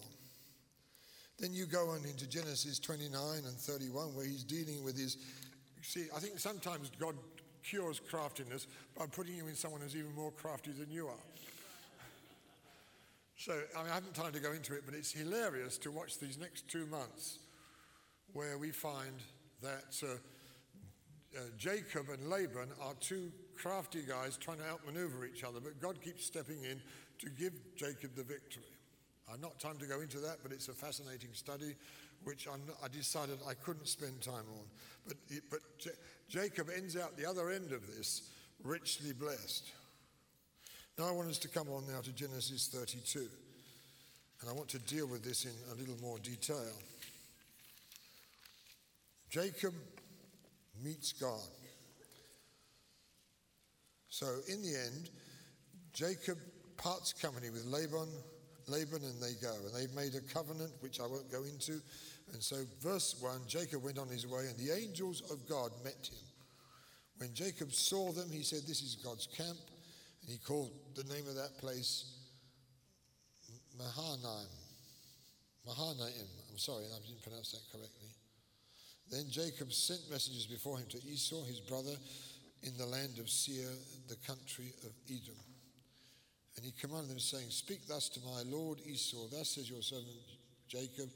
Then 1.38 1.52
you 1.52 1.66
go 1.66 1.90
on 1.90 2.04
into 2.04 2.28
Genesis 2.28 2.78
29 2.78 3.12
and 3.44 3.56
31, 3.56 4.14
where 4.14 4.24
he's 4.24 4.44
dealing 4.44 4.84
with 4.84 4.98
his. 4.98 5.16
See, 5.82 6.06
I 6.14 6.20
think 6.20 6.38
sometimes 6.38 6.90
God 6.98 7.14
cures 7.62 8.00
craftiness 8.00 8.66
by 8.96 9.06
putting 9.06 9.36
you 9.36 9.46
in 9.48 9.54
someone 9.54 9.80
who's 9.80 9.96
even 9.96 10.14
more 10.14 10.30
crafty 10.30 10.72
than 10.72 10.90
you 10.90 11.08
are. 11.08 11.24
So, 13.36 13.52
I, 13.52 13.82
mean, 13.82 13.92
I 13.92 13.94
haven't 13.94 14.14
time 14.14 14.32
to 14.32 14.40
go 14.40 14.52
into 14.52 14.74
it, 14.74 14.82
but 14.86 14.94
it's 14.94 15.12
hilarious 15.12 15.76
to 15.78 15.90
watch 15.90 16.18
these 16.18 16.38
next 16.38 16.68
two 16.68 16.86
months 16.86 17.38
where 18.32 18.56
we 18.56 18.70
find 18.70 19.12
that 19.62 20.02
uh, 20.02 20.14
uh, 21.36 21.40
Jacob 21.58 22.06
and 22.08 22.30
Laban 22.30 22.68
are 22.80 22.94
two 23.00 23.30
crafty 23.54 24.02
guys 24.02 24.36
trying 24.38 24.58
to 24.58 24.64
outmaneuver 24.64 25.26
each 25.26 25.44
other, 25.44 25.60
but 25.60 25.80
God 25.80 26.00
keeps 26.02 26.24
stepping 26.24 26.64
in 26.64 26.80
to 27.18 27.30
give 27.30 27.52
Jacob 27.76 28.14
the 28.16 28.22
victory. 28.22 28.64
I've 29.30 29.40
not 29.40 29.58
time 29.60 29.76
to 29.78 29.86
go 29.86 30.00
into 30.00 30.18
that, 30.20 30.38
but 30.42 30.52
it's 30.52 30.68
a 30.68 30.72
fascinating 30.72 31.30
study 31.32 31.74
which 32.24 32.48
i 32.48 32.88
decided 32.88 33.38
I 33.46 33.54
couldn't 33.54 33.86
spend 33.86 34.22
time 34.22 34.34
on. 34.34 34.64
But, 35.06 35.16
but 35.50 35.60
J- 35.78 35.90
Jacob 36.28 36.68
ends 36.74 36.96
out 36.96 37.16
the 37.16 37.26
other 37.26 37.50
end 37.50 37.72
of 37.72 37.86
this 37.86 38.30
richly 38.64 39.12
blessed. 39.12 39.70
Now 40.98 41.08
I 41.08 41.12
want 41.12 41.28
us 41.28 41.38
to 41.38 41.48
come 41.48 41.68
on 41.68 41.86
now 41.86 42.00
to 42.00 42.12
Genesis 42.12 42.68
32. 42.68 43.28
And 44.40 44.50
I 44.50 44.52
want 44.52 44.68
to 44.70 44.78
deal 44.78 45.06
with 45.06 45.22
this 45.22 45.44
in 45.44 45.52
a 45.72 45.74
little 45.74 45.96
more 46.02 46.18
detail. 46.18 46.72
Jacob 49.28 49.74
meets 50.82 51.12
God. 51.12 51.40
So 54.08 54.26
in 54.48 54.62
the 54.62 54.74
end, 54.74 55.10
Jacob 55.92 56.38
parts 56.78 57.12
company 57.12 57.50
with 57.50 57.64
Laban, 57.66 58.08
Laban 58.66 59.02
and 59.02 59.22
they 59.22 59.34
go. 59.40 59.54
And 59.66 59.74
they've 59.74 59.94
made 59.94 60.14
a 60.14 60.20
covenant, 60.32 60.72
which 60.80 61.00
I 61.00 61.06
won't 61.06 61.30
go 61.30 61.44
into. 61.44 61.80
And 62.32 62.42
so, 62.42 62.56
verse 62.80 63.16
1 63.20 63.42
Jacob 63.46 63.84
went 63.84 63.98
on 63.98 64.08
his 64.08 64.26
way, 64.26 64.46
and 64.48 64.56
the 64.58 64.74
angels 64.74 65.22
of 65.30 65.46
God 65.48 65.70
met 65.84 66.08
him. 66.10 66.18
When 67.18 67.32
Jacob 67.34 67.72
saw 67.72 68.12
them, 68.12 68.30
he 68.30 68.42
said, 68.42 68.60
This 68.66 68.82
is 68.82 68.96
God's 68.96 69.26
camp. 69.26 69.58
And 70.26 70.32
he 70.32 70.38
called 70.38 70.72
the 70.96 71.04
name 71.04 71.28
of 71.28 71.36
that 71.36 71.56
place 71.58 72.16
Mahanaim. 73.78 74.50
Mahanaim. 75.64 76.26
I'm 76.50 76.58
sorry, 76.58 76.84
I 76.84 76.98
didn't 77.06 77.22
pronounce 77.22 77.52
that 77.52 77.62
correctly. 77.70 78.10
Then 79.10 79.26
Jacob 79.30 79.72
sent 79.72 80.00
messengers 80.10 80.46
before 80.46 80.78
him 80.78 80.86
to 80.90 80.98
Esau, 81.06 81.44
his 81.44 81.60
brother, 81.60 81.94
in 82.64 82.76
the 82.76 82.86
land 82.86 83.18
of 83.20 83.30
Seir, 83.30 83.68
the 84.08 84.16
country 84.26 84.72
of 84.82 84.90
Edom. 85.08 85.38
And 86.56 86.64
he 86.64 86.72
commanded 86.72 87.10
them, 87.10 87.20
saying, 87.20 87.50
Speak 87.50 87.86
thus 87.86 88.08
to 88.10 88.20
my 88.20 88.42
lord 88.46 88.80
Esau, 88.84 89.28
thus 89.30 89.50
says 89.50 89.70
your 89.70 89.82
servant 89.82 90.08
Jacob, 90.66 91.08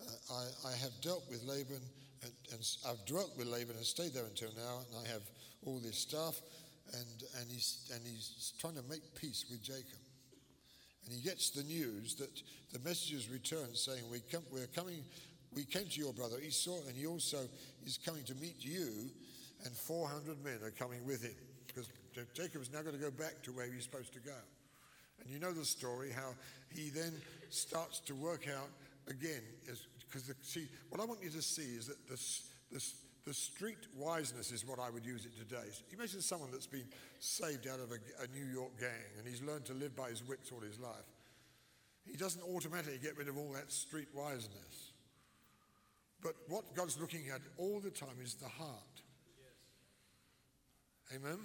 uh, 0.00 0.34
I, 0.34 0.68
I, 0.68 0.76
have 0.76 0.92
dealt 1.00 1.24
with 1.28 1.42
Laban, 1.42 1.80
and, 2.22 2.32
and, 2.52 2.60
I've 2.86 3.04
dwelt 3.06 3.32
with 3.36 3.48
Laban 3.48 3.74
and 3.74 3.84
stayed 3.84 4.12
there 4.12 4.26
until 4.26 4.50
now, 4.54 4.82
and 4.86 5.04
I 5.04 5.10
have 5.10 5.22
all 5.64 5.80
this 5.80 5.96
stuff, 5.98 6.40
and, 6.92 7.22
and, 7.40 7.50
he's, 7.50 7.90
and 7.92 8.00
he's 8.06 8.52
trying 8.58 8.74
to 8.74 8.82
make 8.88 9.02
peace 9.14 9.44
with 9.50 9.62
Jacob. 9.62 10.00
And 11.04 11.14
he 11.14 11.20
gets 11.22 11.50
the 11.50 11.62
news 11.62 12.16
that 12.16 12.30
the 12.72 12.78
messengers 12.80 13.28
return 13.30 13.74
saying, 13.74 14.02
we 14.10 14.20
come, 14.20 14.42
We're 14.52 14.66
coming, 14.66 15.04
we 15.54 15.64
came 15.64 15.86
to 15.86 16.00
your 16.00 16.12
brother 16.12 16.36
Esau, 16.44 16.78
and 16.88 16.96
he 16.96 17.06
also 17.06 17.38
is 17.84 17.98
coming 17.98 18.24
to 18.24 18.34
meet 18.36 18.56
you, 18.58 19.10
and 19.64 19.72
400 19.72 20.44
men 20.44 20.58
are 20.64 20.70
coming 20.70 21.06
with 21.06 21.22
him. 21.22 21.34
Because 21.66 21.88
Jacob 22.34 22.62
is 22.62 22.72
now 22.72 22.82
going 22.82 22.96
to 22.96 23.02
go 23.02 23.10
back 23.10 23.42
to 23.42 23.52
where 23.52 23.66
he's 23.66 23.84
supposed 23.84 24.12
to 24.14 24.20
go. 24.20 24.38
And 25.20 25.30
you 25.30 25.38
know 25.38 25.52
the 25.52 25.64
story 25.64 26.10
how 26.10 26.34
he 26.74 26.90
then 26.90 27.12
starts 27.50 28.00
to 28.00 28.14
work 28.14 28.48
out 28.48 28.68
again. 29.08 29.42
Because, 30.08 30.32
see, 30.42 30.68
what 30.88 31.00
I 31.00 31.04
want 31.04 31.22
you 31.22 31.30
to 31.30 31.42
see 31.42 31.76
is 31.76 31.86
that 31.86 32.08
this, 32.08 32.48
this, 32.70 32.94
the 33.26 33.34
street 33.34 33.88
wiseness 33.98 34.52
is 34.52 34.64
what 34.64 34.78
I 34.78 34.88
would 34.88 35.04
use 35.04 35.26
it 35.26 35.36
today. 35.36 35.66
Imagine 35.92 36.20
someone 36.20 36.50
that's 36.52 36.66
been 36.66 36.86
saved 37.18 37.66
out 37.66 37.80
of 37.80 37.90
a, 37.90 37.98
a 38.22 38.28
New 38.32 38.46
York 38.46 38.78
gang 38.78 39.10
and 39.18 39.26
he's 39.26 39.42
learned 39.42 39.64
to 39.66 39.74
live 39.74 39.96
by 39.96 40.10
his 40.10 40.26
wits 40.26 40.52
all 40.52 40.60
his 40.60 40.78
life. 40.78 41.10
He 42.06 42.16
doesn't 42.16 42.42
automatically 42.42 43.00
get 43.02 43.18
rid 43.18 43.28
of 43.28 43.36
all 43.36 43.52
that 43.52 43.72
street 43.72 44.06
wiseness. 44.14 44.92
But 46.22 46.34
what 46.48 46.72
God's 46.76 47.00
looking 47.00 47.28
at 47.34 47.40
all 47.58 47.80
the 47.80 47.90
time 47.90 48.16
is 48.22 48.34
the 48.34 48.48
heart. 48.48 49.02
Amen? 51.14 51.38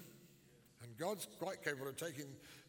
And 0.84 0.98
God's 0.98 1.28
quite 1.40 1.64
capable 1.64 1.88
of 1.88 1.98
taking 1.98 2.26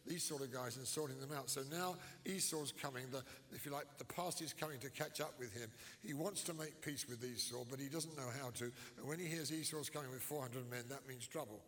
these 0.06 0.22
sort 0.22 0.42
of 0.42 0.52
guys 0.52 0.76
and 0.76 0.86
sorting 0.86 1.20
them 1.20 1.30
out. 1.36 1.48
So 1.48 1.62
now 1.70 1.96
Esau's 2.26 2.72
coming, 2.72 3.04
the, 3.12 3.22
if 3.52 3.64
you 3.64 3.72
like, 3.72 3.86
the 3.98 4.04
past 4.04 4.42
is 4.42 4.52
coming 4.52 4.78
to 4.80 4.90
catch 4.90 5.20
up 5.20 5.34
with 5.38 5.52
him. 5.52 5.70
He 6.04 6.12
wants 6.12 6.42
to 6.44 6.54
make 6.54 6.80
peace 6.80 7.06
with 7.08 7.24
Esau, 7.24 7.64
but 7.70 7.78
he 7.78 7.86
doesn't 7.86 8.16
know 8.16 8.28
how 8.40 8.50
to. 8.50 8.64
And 8.98 9.06
when 9.06 9.18
he 9.18 9.26
hears 9.26 9.52
Esau's 9.52 9.90
coming 9.90 10.10
with 10.10 10.22
400 10.22 10.68
men, 10.70 10.84
that 10.88 11.06
means 11.08 11.26
trouble. 11.26 11.60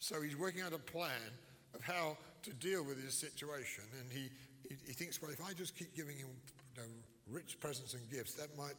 So 0.00 0.20
he's 0.20 0.36
working 0.36 0.62
out 0.62 0.72
a 0.72 0.78
plan 0.78 1.30
of 1.74 1.82
how 1.82 2.16
to 2.42 2.52
deal 2.54 2.84
with 2.84 3.02
his 3.02 3.14
situation. 3.14 3.84
And 4.00 4.12
he, 4.12 4.30
he, 4.68 4.76
he 4.86 4.92
thinks, 4.92 5.22
well, 5.22 5.30
if 5.30 5.42
I 5.44 5.52
just 5.52 5.76
keep 5.76 5.94
giving 5.94 6.16
him 6.16 6.28
you 6.76 6.82
know, 6.82 6.88
rich 7.30 7.58
presents 7.60 7.94
and 7.94 8.02
gifts, 8.10 8.34
that 8.34 8.56
might 8.58 8.74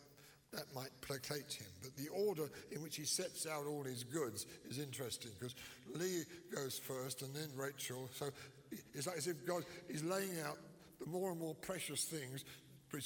that 0.54 0.74
might 0.74 0.90
placate 1.02 1.54
him. 1.54 1.68
But 1.82 1.96
the 1.98 2.10
order 2.10 2.50
in 2.72 2.82
which 2.82 2.96
he 2.96 3.06
sets 3.06 3.46
out 3.46 3.66
all 3.66 3.84
his 3.84 4.04
goods 4.04 4.46
is 4.70 4.80
interesting 4.80 5.32
because 5.38 5.56
Leah 5.94 6.24
goes 6.54 6.78
first 6.78 7.22
and 7.22 7.34
then 7.36 7.50
Rachel. 7.56 8.10
So 8.14 8.30
it's 8.94 9.08
like 9.08 9.18
as 9.18 9.28
if 9.28 9.46
God 9.46 9.64
is 9.90 10.04
laying 10.04 10.40
out 10.42 10.58
the 11.00 11.08
more 11.08 11.32
and 11.32 11.40
more 11.40 11.56
precious 11.56 12.06
things 12.06 12.46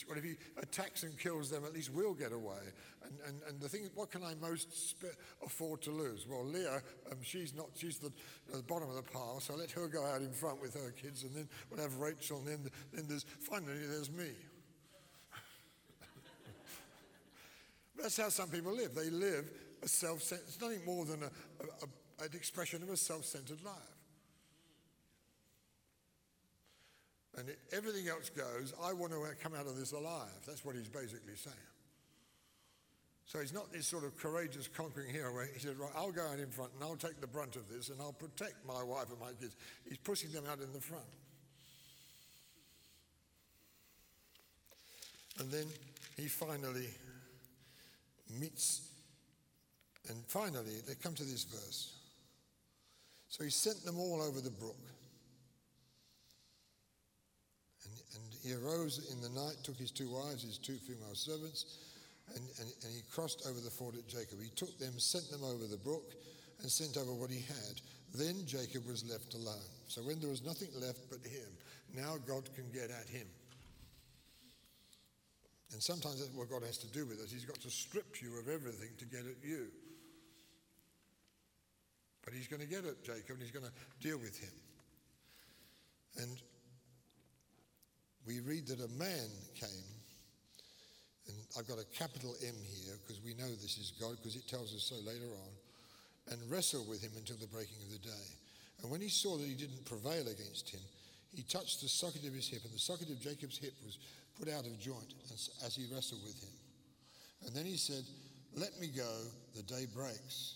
well, 0.08 0.18
if 0.18 0.24
he 0.24 0.36
attacks 0.62 1.04
and 1.04 1.18
kills 1.18 1.50
them, 1.50 1.66
at 1.66 1.74
least 1.74 1.92
we'll 1.94 2.14
get 2.14 2.32
away. 2.32 2.62
And, 3.04 3.14
and, 3.28 3.42
and 3.48 3.62
the 3.62 3.70
thing 3.70 3.84
is, 3.84 3.90
what 3.96 4.12
can 4.12 4.24
I 4.24 4.36
most 4.36 4.90
sp- 4.94 5.18
afford 5.44 5.82
to 5.84 5.92
lose? 5.92 6.28
Well, 6.28 6.46
Leah, 6.46 6.82
um, 7.12 7.18
she's 7.24 7.56
not, 7.56 7.68
she's 7.76 7.98
the, 7.98 8.12
the 8.54 8.62
bottom 8.62 8.90
of 8.90 8.96
the 8.96 9.02
pile, 9.02 9.40
so 9.40 9.56
let 9.56 9.72
her 9.72 9.88
go 9.88 10.06
out 10.06 10.22
in 10.22 10.32
front 10.32 10.62
with 10.62 10.76
her 10.76 10.92
kids, 10.92 11.24
and 11.24 11.36
then 11.36 11.48
we'll 11.70 11.82
have 11.82 11.96
Rachel, 11.98 12.38
and 12.40 12.48
then, 12.48 12.72
then 12.94 13.06
there's, 13.08 13.26
finally 13.40 13.74
there's 13.88 14.12
me. 14.12 14.30
That's 18.02 18.18
how 18.18 18.30
some 18.30 18.50
people 18.50 18.74
live. 18.74 18.96
They 18.96 19.10
live 19.10 19.50
a 19.84 19.88
self-centered, 19.88 20.44
it's 20.48 20.62
nothing 20.62 20.84
more 20.86 21.06
than 21.06 21.24
a, 21.24 21.26
a, 21.26 21.66
a, 21.84 22.26
an 22.26 22.32
expression 22.34 22.84
of 22.84 22.90
a 22.90 22.98
self-centered 22.98 23.64
life. 23.64 23.74
And 27.38 27.50
it, 27.50 27.60
everything 27.72 28.08
else 28.10 28.30
goes, 28.30 28.74
I 28.84 28.94
want 28.94 29.14
to 29.14 29.24
come 29.42 29.54
out 29.54 29.68
of 29.68 29.78
this 29.78 29.94
alive. 29.94 30.32
That's 30.46 30.66
what 30.66 30.76
he's 30.76 30.90
basically 30.90 31.36
saying. 31.36 31.56
So 33.26 33.40
he's 33.40 33.54
not 33.54 33.72
this 33.72 33.86
sort 33.86 34.04
of 34.04 34.18
courageous 34.18 34.68
conquering 34.68 35.14
hero 35.14 35.32
where 35.32 35.46
he 35.46 35.60
says, 35.60 35.76
right, 35.76 35.92
I'll 35.96 36.12
go 36.12 36.26
out 36.26 36.40
in 36.40 36.50
front 36.50 36.72
and 36.74 36.84
I'll 36.84 36.96
take 36.96 37.22
the 37.22 37.28
brunt 37.28 37.56
of 37.56 37.70
this 37.70 37.90
and 37.90 38.02
I'll 38.02 38.12
protect 38.12 38.66
my 38.66 38.82
wife 38.84 39.12
and 39.12 39.20
my 39.20 39.32
kids. 39.40 39.56
He's 39.88 40.00
pushing 40.00 40.32
them 40.32 40.46
out 40.50 40.60
in 40.60 40.74
the 40.74 40.82
front. 40.82 41.06
And 45.38 45.52
then 45.52 45.68
he 46.18 46.28
finally 46.28 46.88
meets, 48.30 48.90
and 50.10 50.18
finally 50.28 50.82
they 50.88 50.96
come 50.96 51.14
to 51.16 51.24
this 51.24 51.44
verse. 51.44 51.96
So 53.28 53.44
he 53.44 53.50
sent 53.50 53.84
them 53.86 54.00
all 54.00 54.22
over 54.22 54.42
the 54.42 54.50
brook. 54.50 54.78
And, 57.84 57.94
and 58.16 58.24
he 58.44 58.54
arose 58.54 59.12
in 59.12 59.22
the 59.22 59.30
night, 59.30 59.58
took 59.64 59.78
his 59.78 59.92
two 59.92 60.10
wives, 60.10 60.44
his 60.44 60.58
two 60.58 60.78
female 60.78 61.14
servants, 61.14 61.78
and, 62.36 62.44
and, 62.60 62.70
and 62.84 62.94
he 62.94 63.02
crossed 63.12 63.46
over 63.48 63.60
the 63.60 63.70
ford 63.70 63.96
at 63.96 64.08
Jabbok. 64.08 64.42
He 64.42 64.50
took 64.56 64.78
them, 64.80 64.98
sent 64.98 65.30
them 65.30 65.44
over 65.44 65.66
the 65.66 65.78
brook, 65.78 66.14
and 66.62 66.70
sent 66.70 66.98
over 66.98 67.14
what 67.14 67.30
he 67.30 67.42
had. 67.42 67.82
Then 68.14 68.46
Jacob 68.46 68.88
was 68.88 69.10
left 69.10 69.34
alone. 69.36 69.70
So 69.88 70.02
when 70.02 70.20
there 70.20 70.30
was 70.30 70.44
nothing 70.44 70.70
left 70.76 71.10
but 71.10 71.20
him, 71.26 71.50
now 71.96 72.18
God 72.28 72.50
can 72.56 72.66
get 72.74 72.90
at 72.90 73.08
him. 73.08 73.28
And 75.72 75.82
sometimes 75.82 76.20
that's 76.20 76.34
what 76.34 76.50
God 76.50 76.64
has 76.64 76.78
to 76.80 76.88
do 76.88 77.06
with 77.06 77.20
us. 77.20 77.32
He's 77.32 77.46
got 77.46 77.60
to 77.62 77.70
strip 77.70 78.22
you 78.22 78.40
of 78.40 78.48
everything 78.48 78.90
to 78.98 79.06
get 79.06 79.22
at 79.22 79.44
you. 79.44 79.68
But 82.26 82.34
he's 82.34 82.48
going 82.48 82.62
to 82.62 82.68
get 82.68 82.86
at 82.86 83.04
Jacob 83.04 83.38
and 83.38 83.42
he's 83.42 83.52
going 83.52 83.66
to 83.66 83.72
deal 84.02 84.18
with 84.18 84.38
him. 84.38 84.54
And 86.18 86.42
we 88.26 88.40
read 88.42 88.68
that 88.68 88.80
a 88.80 88.92
man 88.98 89.30
came, 89.56 89.90
and 91.28 91.36
I've 91.58 91.68
got 91.68 91.80
a 91.80 91.86
capital 91.98 92.36
M 92.46 92.54
here 92.66 92.94
because 93.02 93.24
we 93.24 93.34
know 93.34 93.48
this 93.48 93.78
is 93.78 93.94
God 94.00 94.18
because 94.18 94.36
it 94.36 94.48
tells 94.48 94.76
us 94.76 94.84
so 94.84 94.96
later 95.06 95.26
on, 95.26 96.34
and 96.34 96.52
wrestled 96.52 96.88
with 96.90 97.02
him 97.02 97.12
until 97.18 97.38
the 97.38 97.48
breaking 97.48 97.78
of 97.86 97.92
the 97.92 98.08
day. 98.08 98.30
And 98.82 98.92
when 98.92 99.02
he 99.02 99.10
saw 99.10 99.38
that 99.38 99.48
he 99.48 99.56
didn't 99.56 99.86
prevail 99.86 100.22
against 100.22 100.70
him, 100.70 100.82
he 101.34 101.44
touched 101.44 101.82
the 101.82 101.88
socket 101.88 102.26
of 102.26 102.34
his 102.34 102.48
hip, 102.48 102.62
and 102.64 102.74
the 102.74 102.80
socket 102.80 103.10
of 103.10 103.20
Jacob's 103.20 103.58
hip 103.58 103.74
was 103.86 104.00
put 104.38 104.50
out 104.50 104.66
of 104.66 104.80
joint 104.80 105.14
as, 105.34 105.50
as 105.66 105.76
he 105.76 105.86
wrestled 105.94 106.22
with 106.24 106.42
him. 106.42 106.56
And 107.46 107.56
then 107.56 107.66
he 107.66 107.78
said, 107.78 108.04
Let 108.56 108.80
me 108.80 108.88
go, 108.88 109.10
the 109.56 109.64
day 109.64 109.86
breaks. 109.94 110.56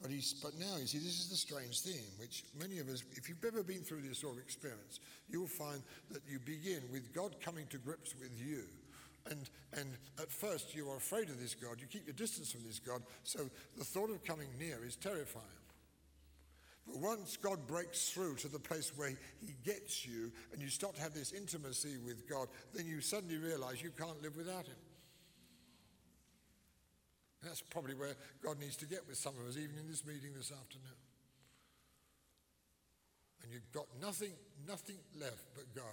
But, 0.00 0.12
he's, 0.12 0.32
but 0.32 0.52
now, 0.58 0.76
you 0.78 0.86
see, 0.86 0.98
this 0.98 1.18
is 1.18 1.28
the 1.28 1.36
strange 1.36 1.80
thing, 1.80 2.04
which 2.20 2.44
many 2.58 2.78
of 2.78 2.88
us, 2.88 3.02
if 3.16 3.28
you've 3.28 3.44
ever 3.44 3.64
been 3.64 3.82
through 3.82 4.02
this 4.02 4.18
sort 4.18 4.36
of 4.36 4.42
experience, 4.42 5.00
you'll 5.28 5.48
find 5.48 5.82
that 6.12 6.22
you 6.28 6.38
begin 6.38 6.82
with 6.92 7.12
God 7.12 7.34
coming 7.40 7.66
to 7.70 7.78
grips 7.78 8.14
with 8.20 8.30
you. 8.40 8.62
And, 9.28 9.50
and 9.72 9.88
at 10.18 10.30
first, 10.30 10.74
you 10.74 10.88
are 10.88 10.96
afraid 10.96 11.28
of 11.28 11.40
this 11.40 11.54
God. 11.54 11.80
You 11.80 11.86
keep 11.88 12.06
your 12.06 12.14
distance 12.14 12.52
from 12.52 12.62
this 12.64 12.78
God. 12.78 13.02
So 13.24 13.40
the 13.76 13.84
thought 13.84 14.10
of 14.10 14.22
coming 14.24 14.48
near 14.58 14.84
is 14.86 14.94
terrifying. 14.94 15.44
But 16.88 17.00
once 17.00 17.36
God 17.36 17.66
breaks 17.66 18.08
through 18.10 18.36
to 18.36 18.48
the 18.48 18.58
place 18.58 18.92
where 18.96 19.10
He 19.10 19.54
gets 19.64 20.06
you 20.06 20.32
and 20.52 20.62
you 20.62 20.68
start 20.68 20.94
to 20.96 21.02
have 21.02 21.14
this 21.14 21.32
intimacy 21.32 21.96
with 22.04 22.28
God, 22.28 22.48
then 22.74 22.86
you 22.86 23.00
suddenly 23.00 23.36
realize 23.36 23.82
you 23.82 23.90
can't 23.90 24.22
live 24.22 24.36
without 24.36 24.66
Him. 24.66 24.76
That's 27.42 27.60
probably 27.60 27.94
where 27.94 28.14
God 28.42 28.58
needs 28.58 28.76
to 28.76 28.86
get 28.86 29.06
with 29.06 29.16
some 29.16 29.34
of 29.40 29.48
us, 29.48 29.56
even 29.56 29.76
in 29.78 29.86
this 29.86 30.04
meeting 30.04 30.30
this 30.36 30.50
afternoon. 30.50 30.98
And 33.42 33.52
you've 33.52 33.70
got 33.72 33.86
nothing, 34.00 34.32
nothing 34.66 34.96
left 35.20 35.44
but 35.54 35.72
God. 35.74 35.84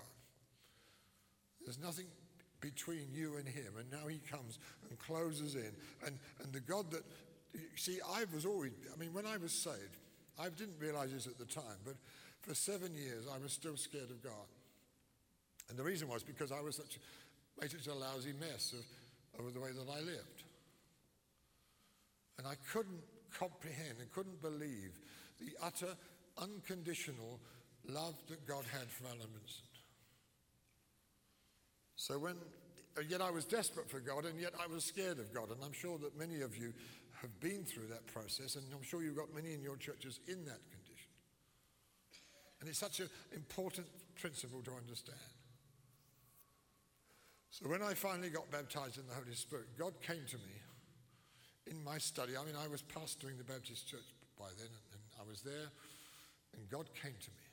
There's 1.64 1.80
nothing 1.80 2.08
between 2.62 3.08
you 3.14 3.36
and 3.38 3.48
Him. 3.48 3.74
And 3.78 3.92
now 3.92 4.08
He 4.08 4.20
comes 4.20 4.60
and 4.90 4.98
closes 4.98 5.56
in. 5.56 5.72
And, 6.06 6.18
and 6.42 6.54
the 6.54 6.62
God 6.62 6.90
that, 6.92 7.04
see, 7.76 8.00
I 8.14 8.24
was 8.34 8.46
always, 8.46 8.72
I 8.94 8.98
mean, 8.98 9.14
when 9.14 9.26
I 9.26 9.38
was 9.38 9.52
saved, 9.52 9.98
I 10.40 10.50
didn't 10.50 10.80
realize 10.80 11.12
this 11.12 11.28
at 11.28 11.38
the 11.38 11.46
time, 11.46 11.80
but 11.86 11.96
for 12.42 12.54
seven 12.54 12.96
years 12.96 13.26
I 13.34 13.38
was 13.38 13.54
still 13.54 13.78
scared 13.78 14.10
of 14.10 14.24
God. 14.24 14.48
And 15.70 15.78
the 15.78 15.84
reason 15.84 16.08
was 16.08 16.24
because 16.24 16.52
I 16.52 16.62
was 16.62 16.76
such, 16.76 17.00
made 17.60 17.72
such 17.72 17.88
a 17.88 17.94
lousy 17.94 18.34
mess 18.40 18.74
of, 18.74 19.46
of 19.46 19.54
the 19.54 19.60
way 19.60 19.72
that 19.72 19.90
I 19.90 20.00
lived. 20.02 20.44
And 22.38 22.48
I 22.48 22.56
couldn't 22.72 23.02
comprehend 23.38 24.00
and 24.00 24.12
couldn't 24.12 24.42
believe 24.42 25.00
the 25.40 25.52
utter 25.64 25.96
unconditional 26.38 27.40
love 27.88 28.16
that 28.30 28.46
God 28.48 28.66
had 28.72 28.90
for 28.90 29.06
Alan 29.06 29.20
Vincent. 29.20 29.66
So 31.96 32.20
when, 32.20 32.36
yet 33.08 33.22
I 33.22 33.32
was 33.32 33.46
desperate 33.46 33.90
for 33.90 34.00
God 34.00 34.26
and 34.26 34.40
yet 34.40 34.54
I 34.62 34.68
was 34.72 34.84
scared 34.84 35.20
of 35.20 35.34
God. 35.34 35.50
And 35.50 35.64
I'm 35.64 35.74
sure 35.74 35.98
that 36.00 36.18
many 36.18 36.42
of 36.42 36.58
you 36.58 36.74
have 37.22 37.40
been 37.40 37.64
through 37.64 37.88
that 37.88 38.06
process, 38.08 38.56
and 38.56 38.66
I'm 38.74 38.84
sure 38.84 39.02
you've 39.02 39.18
got 39.18 39.34
many 39.34 39.54
in 39.54 39.62
your 39.62 39.78
churches 39.78 40.20
in 40.28 40.46
that 40.46 40.62
condition. 40.72 41.12
And 42.60 42.70
it's 42.70 42.80
such 42.80 43.00
an 43.00 43.10
important 43.34 43.88
principle 44.20 44.62
to 44.64 44.72
understand. 44.72 45.20
So 47.52 47.70
when 47.70 47.82
I 47.82 47.94
finally 47.94 48.30
got 48.30 48.52
baptized 48.52 48.98
in 48.98 49.08
the 49.08 49.14
Holy 49.14 49.36
Spirit, 49.36 49.68
God 49.78 49.94
came 50.02 50.24
to 50.28 50.38
me 50.38 50.56
in 51.68 51.82
my 51.84 51.98
study. 51.98 52.34
I 52.38 52.44
mean, 52.44 52.56
I 52.62 52.68
was 52.68 52.84
pastoring 52.84 53.38
the 53.38 53.44
Baptist 53.44 53.88
church 53.88 54.04
by 54.38 54.50
then, 54.58 54.68
and, 54.92 55.02
I 55.18 55.24
was 55.24 55.42
there, 55.42 55.72
and 56.54 56.70
God 56.70 56.90
came 57.02 57.14
to 57.14 57.32
me. 57.32 57.46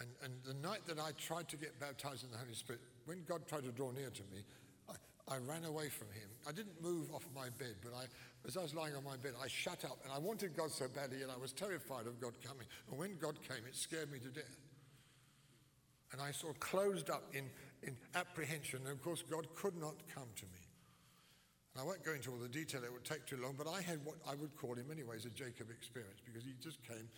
And, 0.00 0.10
and 0.22 0.32
the 0.44 0.68
night 0.68 0.86
that 0.86 1.00
I 1.00 1.12
tried 1.16 1.48
to 1.48 1.56
get 1.56 1.80
baptized 1.80 2.24
in 2.24 2.30
the 2.30 2.36
Holy 2.36 2.54
Spirit, 2.54 2.82
when 3.06 3.24
God 3.26 3.48
tried 3.48 3.64
to 3.64 3.72
draw 3.72 3.90
near 3.90 4.10
to 4.10 4.22
me, 4.30 4.44
I 5.30 5.36
ran 5.36 5.64
away 5.64 5.88
from 5.88 6.08
him. 6.08 6.28
I 6.46 6.52
didn't 6.52 6.82
move 6.82 7.12
off 7.14 7.26
my 7.34 7.50
bed, 7.58 7.76
but 7.82 7.92
I, 7.94 8.04
as 8.46 8.56
I 8.56 8.62
was 8.62 8.74
lying 8.74 8.94
on 8.94 9.04
my 9.04 9.16
bed, 9.16 9.32
I 9.42 9.48
shut 9.48 9.84
up 9.84 9.98
and 10.04 10.12
I 10.12 10.18
wanted 10.18 10.56
God 10.56 10.70
so 10.70 10.88
badly 10.88 11.22
and 11.22 11.30
I 11.30 11.36
was 11.36 11.52
terrified 11.52 12.06
of 12.06 12.20
God 12.20 12.32
coming. 12.42 12.66
And 12.90 12.98
when 12.98 13.18
God 13.18 13.38
came, 13.46 13.64
it 13.66 13.76
scared 13.76 14.10
me 14.10 14.18
to 14.20 14.28
death. 14.28 14.56
And 16.12 16.22
I 16.22 16.32
sort 16.32 16.54
of 16.54 16.60
closed 16.60 17.10
up 17.10 17.24
in, 17.34 17.44
in 17.82 17.96
apprehension. 18.14 18.80
And 18.84 18.92
of 18.92 19.02
course, 19.02 19.22
God 19.28 19.46
could 19.54 19.76
not 19.76 19.96
come 20.14 20.28
to 20.36 20.44
me. 20.46 20.64
And 21.74 21.82
I 21.82 21.84
won't 21.84 22.02
go 22.02 22.12
into 22.12 22.30
all 22.30 22.38
the 22.38 22.48
detail, 22.48 22.82
it 22.82 22.92
would 22.92 23.04
take 23.04 23.26
too 23.26 23.36
long, 23.36 23.54
but 23.56 23.68
I 23.68 23.82
had 23.82 24.04
what 24.04 24.16
I 24.26 24.34
would 24.34 24.56
call 24.56 24.74
in 24.74 24.88
many 24.88 25.02
ways 25.02 25.26
a 25.26 25.30
Jacob 25.30 25.68
experience 25.70 26.20
because 26.24 26.44
he 26.44 26.54
just 26.62 26.82
came 26.82 27.08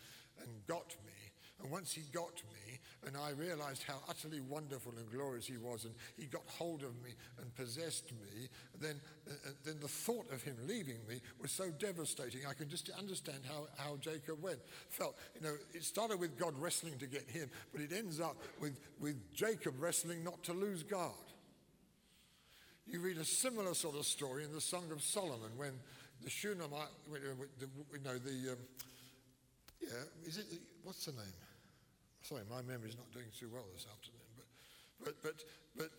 and 0.43 0.51
got 0.67 0.97
me 1.07 1.30
and 1.63 1.71
once 1.71 1.93
he 1.93 2.03
got 2.13 2.35
me, 2.53 2.79
and 3.07 3.17
I 3.17 3.31
realized 3.31 3.85
how 3.85 4.01
utterly 4.09 4.41
wonderful 4.41 4.93
and 4.97 5.11
glorious 5.11 5.47
he 5.47 5.57
was, 5.57 5.85
and 5.85 5.95
he 6.17 6.27
got 6.27 6.43
hold 6.47 6.83
of 6.83 7.03
me 7.03 7.11
and 7.41 7.55
possessed 7.55 8.13
me, 8.13 8.49
then, 8.79 9.01
uh, 9.29 9.33
uh, 9.33 9.51
then 9.65 9.77
the 9.81 9.89
thought 9.89 10.31
of 10.33 10.43
him 10.43 10.57
leaving 10.67 10.99
me 11.09 11.21
was 11.41 11.51
so 11.51 11.71
devastating. 11.71 12.43
I 12.49 12.53
can 12.53 12.69
just 12.69 12.91
understand 12.99 13.39
how, 13.49 13.69
how 13.83 13.97
Jacob 13.97 14.43
went, 14.43 14.59
felt. 14.91 15.17
You 15.35 15.41
know, 15.41 15.55
it 15.73 15.85
started 15.85 16.21
with 16.21 16.39
God 16.39 16.55
wrestling 16.59 16.99
to 16.99 17.07
get 17.07 17.29
him, 17.29 17.49
but 17.73 17.81
it 17.81 17.93
ends 17.93 18.21
up 18.21 18.37
with, 18.61 18.79
with 19.01 19.35
Jacob 19.35 19.75
wrestling 19.79 20.23
not 20.23 20.43
to 20.45 20.53
lose 20.53 20.83
God. 20.83 21.13
You 22.87 23.01
read 23.01 23.19
a 23.19 23.25
similar 23.25 23.75
sort 23.75 23.97
of 23.97 24.05
story 24.05 24.45
in 24.45 24.53
the 24.53 24.61
Song 24.61 24.91
of 24.93 25.03
Solomon 25.03 25.51
when 25.57 25.73
the 26.23 26.29
Shunammite, 26.31 26.89
you 27.11 27.99
know, 28.05 28.19
the, 28.19 28.53
um, 28.53 28.59
yeah, 29.81 29.89
is 30.27 30.39
it, 30.39 30.47
what's 30.83 31.07
the 31.07 31.13
name? 31.13 31.33
Sorry, 32.23 32.43
my 32.51 32.63
memory's 32.63 32.97
not 32.97 33.11
doing 33.13 33.27
too 33.39 33.49
well 33.53 33.65
this 33.73 33.87
afternoon. 33.91 34.21
But, 34.37 34.47
but, 35.05 35.15
but, 35.23 35.43
but 35.77 35.91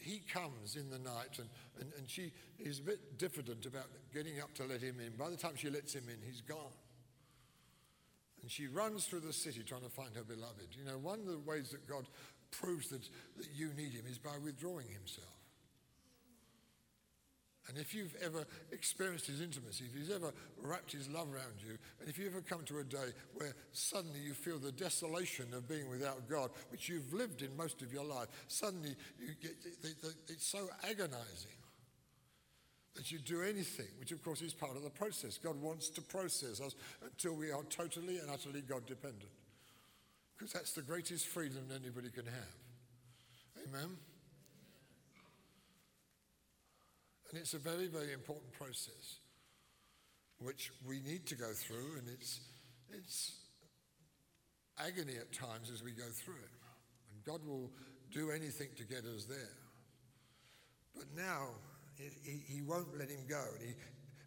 he 0.00 0.20
comes 0.32 0.76
in 0.76 0.90
the 0.90 0.98
night 0.98 1.38
and, 1.38 1.48
and, 1.80 1.92
and 1.98 2.08
she 2.08 2.32
is 2.58 2.78
a 2.78 2.82
bit 2.82 3.18
diffident 3.18 3.66
about 3.66 3.86
getting 4.14 4.40
up 4.40 4.54
to 4.54 4.64
let 4.64 4.80
him 4.80 4.96
in. 5.04 5.12
By 5.16 5.30
the 5.30 5.36
time 5.36 5.52
she 5.56 5.70
lets 5.70 5.94
him 5.94 6.04
in, 6.08 6.16
he's 6.24 6.40
gone. 6.40 6.72
And 8.42 8.50
she 8.50 8.68
runs 8.68 9.06
through 9.06 9.20
the 9.20 9.32
city 9.32 9.62
trying 9.62 9.82
to 9.82 9.90
find 9.90 10.14
her 10.14 10.22
beloved. 10.22 10.68
You 10.72 10.84
know, 10.84 10.98
one 10.98 11.20
of 11.20 11.26
the 11.26 11.38
ways 11.38 11.70
that 11.70 11.86
God 11.88 12.06
proves 12.50 12.88
that, 12.90 13.02
that 13.36 13.48
you 13.54 13.72
need 13.76 13.92
him 13.92 14.04
is 14.08 14.18
by 14.18 14.38
withdrawing 14.42 14.88
himself. 14.88 15.35
And 17.68 17.78
if 17.78 17.94
you've 17.94 18.14
ever 18.22 18.46
experienced 18.70 19.26
his 19.26 19.40
intimacy, 19.40 19.86
if 19.86 19.98
he's 19.98 20.14
ever 20.14 20.32
wrapped 20.62 20.92
his 20.92 21.08
love 21.08 21.32
around 21.32 21.54
you, 21.58 21.76
and 22.00 22.08
if 22.08 22.16
you 22.16 22.26
ever 22.26 22.40
come 22.40 22.62
to 22.66 22.78
a 22.78 22.84
day 22.84 23.12
where 23.34 23.54
suddenly 23.72 24.20
you 24.20 24.34
feel 24.34 24.58
the 24.58 24.70
desolation 24.72 25.46
of 25.52 25.68
being 25.68 25.90
without 25.90 26.28
God, 26.28 26.50
which 26.70 26.88
you've 26.88 27.12
lived 27.12 27.42
in 27.42 27.56
most 27.56 27.82
of 27.82 27.92
your 27.92 28.04
life, 28.04 28.28
suddenly 28.46 28.94
you 29.18 29.34
get, 29.42 29.56
it's 30.28 30.46
so 30.46 30.68
agonizing 30.88 31.58
that 32.94 33.10
you 33.10 33.18
do 33.18 33.42
anything, 33.42 33.88
which 33.98 34.12
of 34.12 34.22
course 34.22 34.42
is 34.42 34.54
part 34.54 34.76
of 34.76 34.82
the 34.82 34.90
process. 34.90 35.36
God 35.36 35.60
wants 35.60 35.90
to 35.90 36.00
process 36.00 36.60
us 36.60 36.74
until 37.02 37.34
we 37.34 37.50
are 37.50 37.62
totally 37.64 38.18
and 38.18 38.30
utterly 38.30 38.62
God 38.62 38.86
dependent. 38.86 39.30
Because 40.36 40.52
that's 40.52 40.72
the 40.72 40.82
greatest 40.82 41.26
freedom 41.26 41.64
anybody 41.74 42.10
can 42.10 42.26
have. 42.26 43.68
Amen? 43.68 43.96
And 47.30 47.40
it's 47.40 47.54
a 47.54 47.58
very, 47.58 47.88
very 47.88 48.12
important 48.12 48.52
process 48.52 49.18
which 50.38 50.70
we 50.86 51.00
need 51.00 51.26
to 51.26 51.34
go 51.34 51.52
through, 51.52 51.96
and 51.98 52.08
it's, 52.12 52.40
it's 52.92 53.32
agony 54.78 55.16
at 55.16 55.32
times 55.32 55.70
as 55.72 55.82
we 55.82 55.92
go 55.92 56.04
through 56.12 56.34
it. 56.34 56.52
And 57.12 57.24
God 57.24 57.40
will 57.46 57.70
do 58.12 58.30
anything 58.30 58.68
to 58.76 58.84
get 58.84 59.04
us 59.04 59.24
there. 59.24 59.56
But 60.94 61.06
now, 61.16 61.48
he, 61.96 62.42
he 62.46 62.62
won't 62.62 62.98
let 62.98 63.08
him 63.08 63.20
go. 63.28 63.42
And, 63.58 63.68
he, 63.68 63.74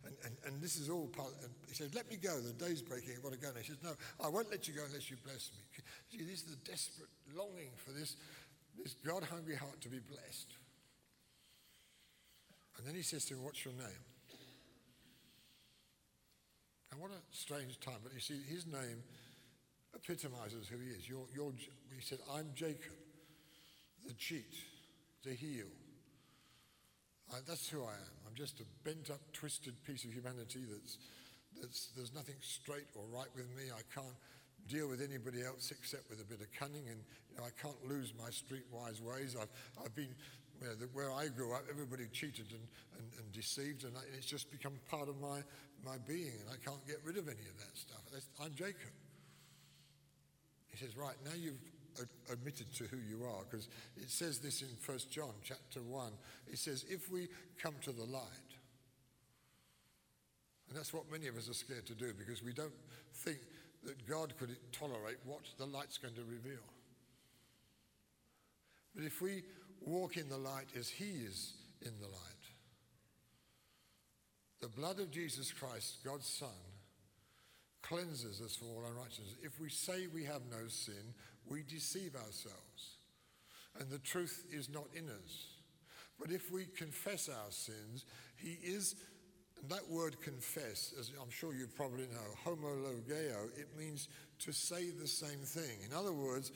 and, 0.05 0.15
and, 0.25 0.37
and 0.45 0.61
this 0.61 0.77
is 0.77 0.89
all 0.89 1.07
part, 1.07 1.29
he 1.67 1.75
says, 1.75 1.93
let 1.93 2.09
me 2.09 2.17
go, 2.17 2.39
the 2.39 2.53
day's 2.53 2.81
breaking, 2.81 3.13
I 3.17 3.21
want 3.21 3.35
to 3.35 3.41
go. 3.41 3.49
And 3.49 3.57
he 3.57 3.63
says, 3.63 3.77
no, 3.83 3.93
I 4.23 4.29
won't 4.29 4.49
let 4.49 4.67
you 4.67 4.73
go 4.73 4.81
unless 4.87 5.09
you 5.09 5.17
bless 5.23 5.51
me. 5.53 5.83
See, 6.11 6.23
this 6.23 6.41
is 6.41 6.55
the 6.55 6.69
desperate 6.69 7.09
longing 7.35 7.69
for 7.77 7.91
this, 7.91 8.15
this 8.81 8.95
God-hungry 9.05 9.55
heart 9.55 9.79
to 9.81 9.89
be 9.89 9.99
blessed. 9.99 10.53
And 12.79 12.87
then 12.87 12.95
he 12.95 13.03
says 13.03 13.25
to 13.25 13.33
him, 13.33 13.43
What's 13.43 13.65
your 13.65 13.73
name? 13.73 14.03
And 16.91 17.01
what 17.01 17.11
a 17.11 17.19
strange 17.29 17.77
time. 17.81 17.99
But 18.01 18.13
you 18.13 18.21
see, 18.21 18.39
his 18.47 18.65
name 18.65 19.03
epitomizes 19.93 20.67
who 20.67 20.77
he 20.79 20.89
is. 20.89 21.09
You're, 21.09 21.27
you're, 21.35 21.51
he 21.93 22.01
said, 22.01 22.19
I'm 22.33 22.47
Jacob, 22.55 22.95
the 24.07 24.13
cheat, 24.13 24.55
the 25.25 25.31
heel. 25.31 25.67
I, 27.31 27.37
that's 27.45 27.67
who 27.67 27.83
I 27.83 27.93
am. 27.93 28.15
I'm 28.25 28.35
just 28.35 28.61
a 28.61 28.63
bent 28.83 29.09
up, 29.09 29.19
twisted 29.33 29.75
piece 29.83 30.05
of 30.05 30.11
humanity 30.13 30.63
that's, 30.71 30.97
that's, 31.61 31.89
there's 31.97 32.13
nothing 32.13 32.35
straight 32.39 32.87
or 32.95 33.03
right 33.13 33.29
with 33.35 33.49
me. 33.57 33.71
I 33.75 33.81
can't 33.93 34.15
deal 34.67 34.87
with 34.87 35.01
anybody 35.01 35.43
else 35.43 35.71
except 35.71 36.09
with 36.09 36.21
a 36.21 36.25
bit 36.25 36.41
of 36.41 36.47
cunning, 36.53 36.87
and 36.89 37.01
you 37.31 37.37
know, 37.37 37.43
I 37.43 37.53
can't 37.61 37.77
lose 37.87 38.13
my 38.17 38.29
streetwise 38.29 39.01
ways. 39.01 39.35
I've, 39.39 39.49
I've 39.83 39.95
been 39.95 40.13
where, 40.59 40.75
the, 40.75 40.85
where 40.93 41.11
I 41.11 41.27
grew 41.27 41.53
up, 41.53 41.63
everybody 41.69 42.05
cheated 42.11 42.51
and, 42.51 42.67
and, 42.97 43.07
and 43.17 43.31
deceived, 43.31 43.83
and, 43.83 43.95
I, 43.95 44.01
it's 44.17 44.25
just 44.25 44.51
become 44.51 44.73
part 44.89 45.09
of 45.09 45.19
my, 45.21 45.41
my 45.85 45.97
being, 46.07 46.35
and 46.39 46.49
I 46.51 46.57
can't 46.63 46.85
get 46.85 46.97
rid 47.03 47.17
of 47.17 47.27
any 47.27 47.47
of 47.47 47.57
that 47.57 47.75
stuff. 47.75 48.01
That's, 48.11 48.27
I'm 48.43 48.53
Jacob. 48.53 48.93
He 50.71 50.77
says, 50.77 50.95
right, 50.97 51.15
now 51.25 51.31
you've 51.35 51.59
admitted 52.31 52.73
to 52.75 52.83
who 52.85 52.97
you 52.97 53.25
are, 53.25 53.43
because 53.49 53.67
it 53.97 54.09
says 54.09 54.39
this 54.39 54.61
in 54.61 54.69
1 54.85 54.99
John 55.09 55.33
chapter 55.43 55.81
1. 55.81 56.11
It 56.47 56.59
says, 56.59 56.85
if 56.89 57.11
we 57.11 57.27
come 57.61 57.75
to 57.83 57.91
the 57.91 58.05
light, 58.05 58.49
and 60.67 60.77
that's 60.77 60.93
what 60.93 61.11
many 61.11 61.27
of 61.27 61.35
us 61.35 61.49
are 61.49 61.53
scared 61.53 61.85
to 61.87 61.95
do, 61.95 62.13
because 62.17 62.43
we 62.43 62.53
don't 62.53 62.75
think 63.13 63.39
that 63.83 64.07
God 64.07 64.33
could 64.37 64.55
tolerate 64.71 65.17
what 65.25 65.41
the 65.57 65.65
light's 65.65 65.97
going 65.97 66.13
to 66.15 66.23
reveal. 66.23 66.61
But 68.95 69.05
if 69.05 69.21
we 69.21 69.43
walk 69.85 70.17
in 70.17 70.29
the 70.29 70.37
light 70.37 70.67
as 70.77 70.89
he 70.89 71.05
is 71.05 71.53
in 71.81 71.91
the 71.99 72.07
light. 72.07 72.15
The 74.61 74.67
blood 74.67 74.99
of 74.99 75.11
Jesus 75.11 75.53
Christ, 75.53 75.99
God's 76.03 76.27
Son, 76.27 76.49
cleanses 77.81 78.41
us 78.41 78.55
from 78.55 78.67
all 78.69 78.83
unrighteousness. 78.85 79.35
If 79.41 79.59
we 79.59 79.69
say 79.69 80.07
we 80.13 80.25
have 80.25 80.41
no 80.51 80.67
sin, 80.67 81.13
we 81.49 81.63
deceive 81.63 82.15
ourselves, 82.15 82.97
and 83.79 83.89
the 83.89 83.99
truth 83.99 84.45
is 84.51 84.69
not 84.69 84.87
in 84.93 85.05
us. 85.05 85.47
But 86.19 86.31
if 86.31 86.51
we 86.51 86.65
confess 86.65 87.29
our 87.29 87.51
sins, 87.51 88.05
he 88.35 88.57
is, 88.61 88.95
and 89.61 89.71
that 89.71 89.89
word 89.89 90.21
confess, 90.21 90.93
as 90.99 91.11
I'm 91.21 91.31
sure 91.31 91.53
you 91.53 91.67
probably 91.67 92.07
know, 92.07 92.35
homologeo, 92.45 93.57
it 93.57 93.69
means 93.77 94.09
to 94.39 94.51
say 94.51 94.89
the 94.89 95.07
same 95.07 95.39
thing. 95.39 95.77
In 95.89 95.95
other 95.95 96.13
words, 96.13 96.51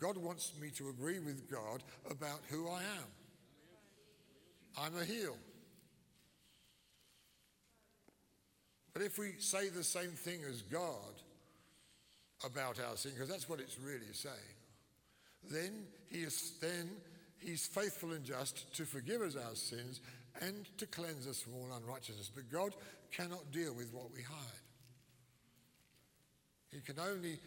God 0.00 0.16
wants 0.16 0.52
me 0.60 0.70
to 0.70 0.88
agree 0.88 1.18
with 1.18 1.50
God 1.50 1.82
about 2.10 2.40
who 2.48 2.68
I 2.68 2.80
am. 2.80 3.10
I'm 4.78 4.96
a 4.96 5.04
heel. 5.04 5.36
But 8.94 9.02
if 9.02 9.18
we 9.18 9.34
say 9.38 9.68
the 9.68 9.84
same 9.84 10.10
thing 10.10 10.40
as 10.48 10.62
God 10.62 11.22
about 12.44 12.80
our 12.80 12.96
sin, 12.96 13.12
because 13.14 13.28
that's 13.28 13.48
what 13.48 13.60
it's 13.60 13.78
really 13.78 14.12
saying, 14.12 14.34
then 15.50 15.86
he 16.10 16.22
is 16.22 16.52
then 16.60 16.90
he's 17.38 17.66
faithful 17.66 18.12
and 18.12 18.24
just 18.24 18.74
to 18.74 18.84
forgive 18.84 19.20
us 19.20 19.36
our 19.36 19.54
sins 19.54 20.00
and 20.40 20.66
to 20.78 20.86
cleanse 20.86 21.26
us 21.26 21.40
from 21.40 21.54
all 21.54 21.68
unrighteousness. 21.76 22.30
But 22.34 22.50
God 22.50 22.74
cannot 23.12 23.50
deal 23.52 23.74
with 23.74 23.92
what 23.92 24.12
we 24.14 24.22
hide. 24.22 24.60
He 26.72 26.80
can 26.80 26.98
only 26.98 27.38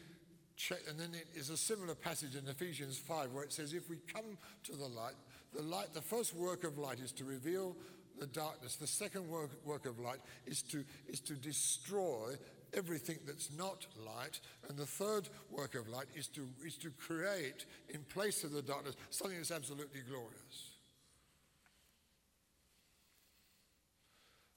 check, 0.55 0.79
and 0.89 0.99
then 0.99 1.13
it 1.13 1.27
is 1.35 1.49
a 1.49 1.57
similar 1.57 1.95
passage 1.95 2.35
in 2.35 2.47
Ephesians 2.47 2.97
5 2.97 3.31
where 3.31 3.43
it 3.43 3.53
says, 3.53 3.73
if 3.73 3.89
we 3.89 3.97
come 4.11 4.37
to 4.63 4.75
the 4.75 4.87
light, 4.87 5.15
the 5.53 5.61
light, 5.61 5.93
the 5.93 6.01
first 6.01 6.35
work 6.35 6.63
of 6.63 6.77
light 6.77 6.99
is 6.99 7.11
to 7.13 7.25
reveal 7.25 7.75
the 8.19 8.27
darkness. 8.27 8.75
The 8.75 8.87
second 8.87 9.27
work, 9.27 9.51
work 9.65 9.85
of 9.85 9.99
light 9.99 10.19
is 10.45 10.61
to, 10.63 10.83
is 11.07 11.19
to 11.21 11.33
destroy 11.33 12.35
everything 12.73 13.19
that's 13.25 13.51
not 13.57 13.85
light. 14.05 14.39
And 14.67 14.77
the 14.77 14.85
third 14.85 15.29
work 15.51 15.75
of 15.75 15.87
light 15.89 16.07
is 16.15 16.27
to, 16.29 16.47
is 16.65 16.77
to 16.77 16.91
create, 16.91 17.65
in 17.89 18.01
place 18.01 18.43
of 18.43 18.51
the 18.51 18.61
darkness, 18.61 18.95
something 19.09 19.37
that's 19.37 19.51
absolutely 19.51 20.01
glorious. 20.07 20.72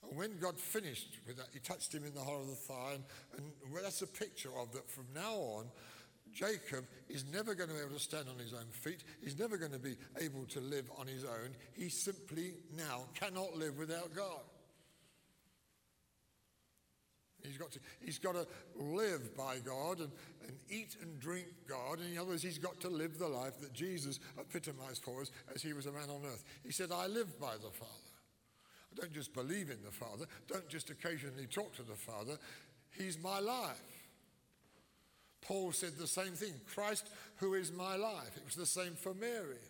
And 0.09 0.19
when 0.19 0.39
God 0.39 0.59
finished 0.59 1.19
with 1.27 1.37
that, 1.37 1.49
he 1.53 1.59
touched 1.59 1.95
him 1.95 2.05
in 2.05 2.15
the 2.15 2.21
hollow 2.21 2.43
of 2.43 2.49
the 2.49 2.55
thigh. 2.55 2.93
And, 2.95 3.05
and 3.37 3.73
well, 3.73 3.83
that's 3.83 4.03
a 4.03 4.07
picture 4.07 4.51
of 4.59 4.73
that 4.73 4.89
from 4.91 5.07
now 5.15 5.35
on, 5.35 5.67
Jacob 6.33 6.85
is 7.09 7.25
never 7.33 7.55
going 7.55 7.71
to 7.71 7.75
be 7.75 7.81
able 7.81 7.95
to 7.95 7.99
stand 7.99 8.27
on 8.29 8.39
his 8.39 8.53
own 8.53 8.67
feet. 8.71 9.05
He's 9.23 9.39
never 9.39 9.57
going 9.57 9.73
to 9.73 9.79
be 9.79 9.97
able 10.21 10.45
to 10.47 10.61
live 10.61 10.91
on 10.99 11.07
his 11.07 11.25
own. 11.25 11.55
He 11.73 11.89
simply 11.89 12.55
now 12.77 13.05
cannot 13.15 13.57
live 13.57 13.79
without 13.79 14.15
God. 14.15 14.43
He's 17.43 17.59
got 17.59 17.71
to, 17.73 17.79
he's 18.01 18.19
got 18.19 18.35
to 18.35 18.47
live 18.75 19.37
by 19.37 19.59
God 19.65 20.01
and, 20.01 20.11
and 20.47 20.57
eat 20.69 20.97
and 21.01 21.19
drink 21.21 21.47
God. 21.69 22.01
And 22.01 22.13
in 22.13 22.19
other 22.19 22.31
words, 22.31 22.43
he's 22.43 22.59
got 22.59 22.81
to 22.81 22.89
live 22.89 23.19
the 23.19 23.29
life 23.29 23.61
that 23.61 23.73
Jesus 23.73 24.21
epitomized 24.39 25.05
for 25.05 25.23
us 25.23 25.31
as 25.55 25.63
he 25.63 25.73
was 25.73 25.87
a 25.87 25.93
man 25.93 26.11
on 26.11 26.23
earth. 26.27 26.45
He 26.65 26.73
said, 26.73 26.91
I 26.93 27.07
live 27.07 27.39
by 27.41 27.55
the 27.55 27.71
Father. 27.71 28.06
Don't 28.97 29.13
just 29.13 29.35
believe 29.35 29.71
in 29.71 29.79
the 29.85 29.91
Father, 29.91 30.25
don't 30.49 30.69
just 30.69 30.91
occasionally 30.91 31.47
talk 31.47 31.75
to 31.77 31.83
the 31.83 31.95
Father. 31.95 32.39
He's 32.91 33.19
my 33.23 33.41
life. 33.41 33.83
Paul 35.43 35.73
said 35.73 35.97
the 35.97 36.07
same 36.07 36.33
thing 36.33 36.55
Christ, 36.75 37.09
who 37.37 37.55
is 37.55 37.73
my 37.73 37.97
life. 37.97 38.37
It 38.37 38.45
was 38.45 38.55
the 38.55 38.67
same 38.67 38.95
for 38.95 39.15
Mary. 39.15 39.61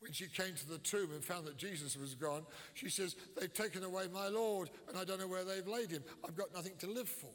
When 0.00 0.12
she 0.12 0.26
came 0.26 0.54
to 0.54 0.68
the 0.68 0.78
tomb 0.78 1.10
and 1.12 1.24
found 1.24 1.46
that 1.46 1.56
Jesus 1.56 1.96
was 1.96 2.14
gone, 2.14 2.44
she 2.74 2.88
says, 2.88 3.16
They've 3.38 3.52
taken 3.52 3.82
away 3.82 4.04
my 4.12 4.28
Lord, 4.28 4.70
and 4.88 4.98
I 4.98 5.04
don't 5.04 5.20
know 5.20 5.28
where 5.28 5.44
they've 5.44 5.66
laid 5.66 5.90
him. 5.90 6.02
I've 6.24 6.36
got 6.36 6.52
nothing 6.54 6.74
to 6.80 6.86
live 6.86 7.08
for. 7.08 7.30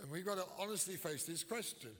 And 0.00 0.10
we've 0.10 0.26
got 0.26 0.36
to 0.36 0.44
honestly 0.58 0.96
face 0.96 1.24
this 1.24 1.44
question 1.44 1.90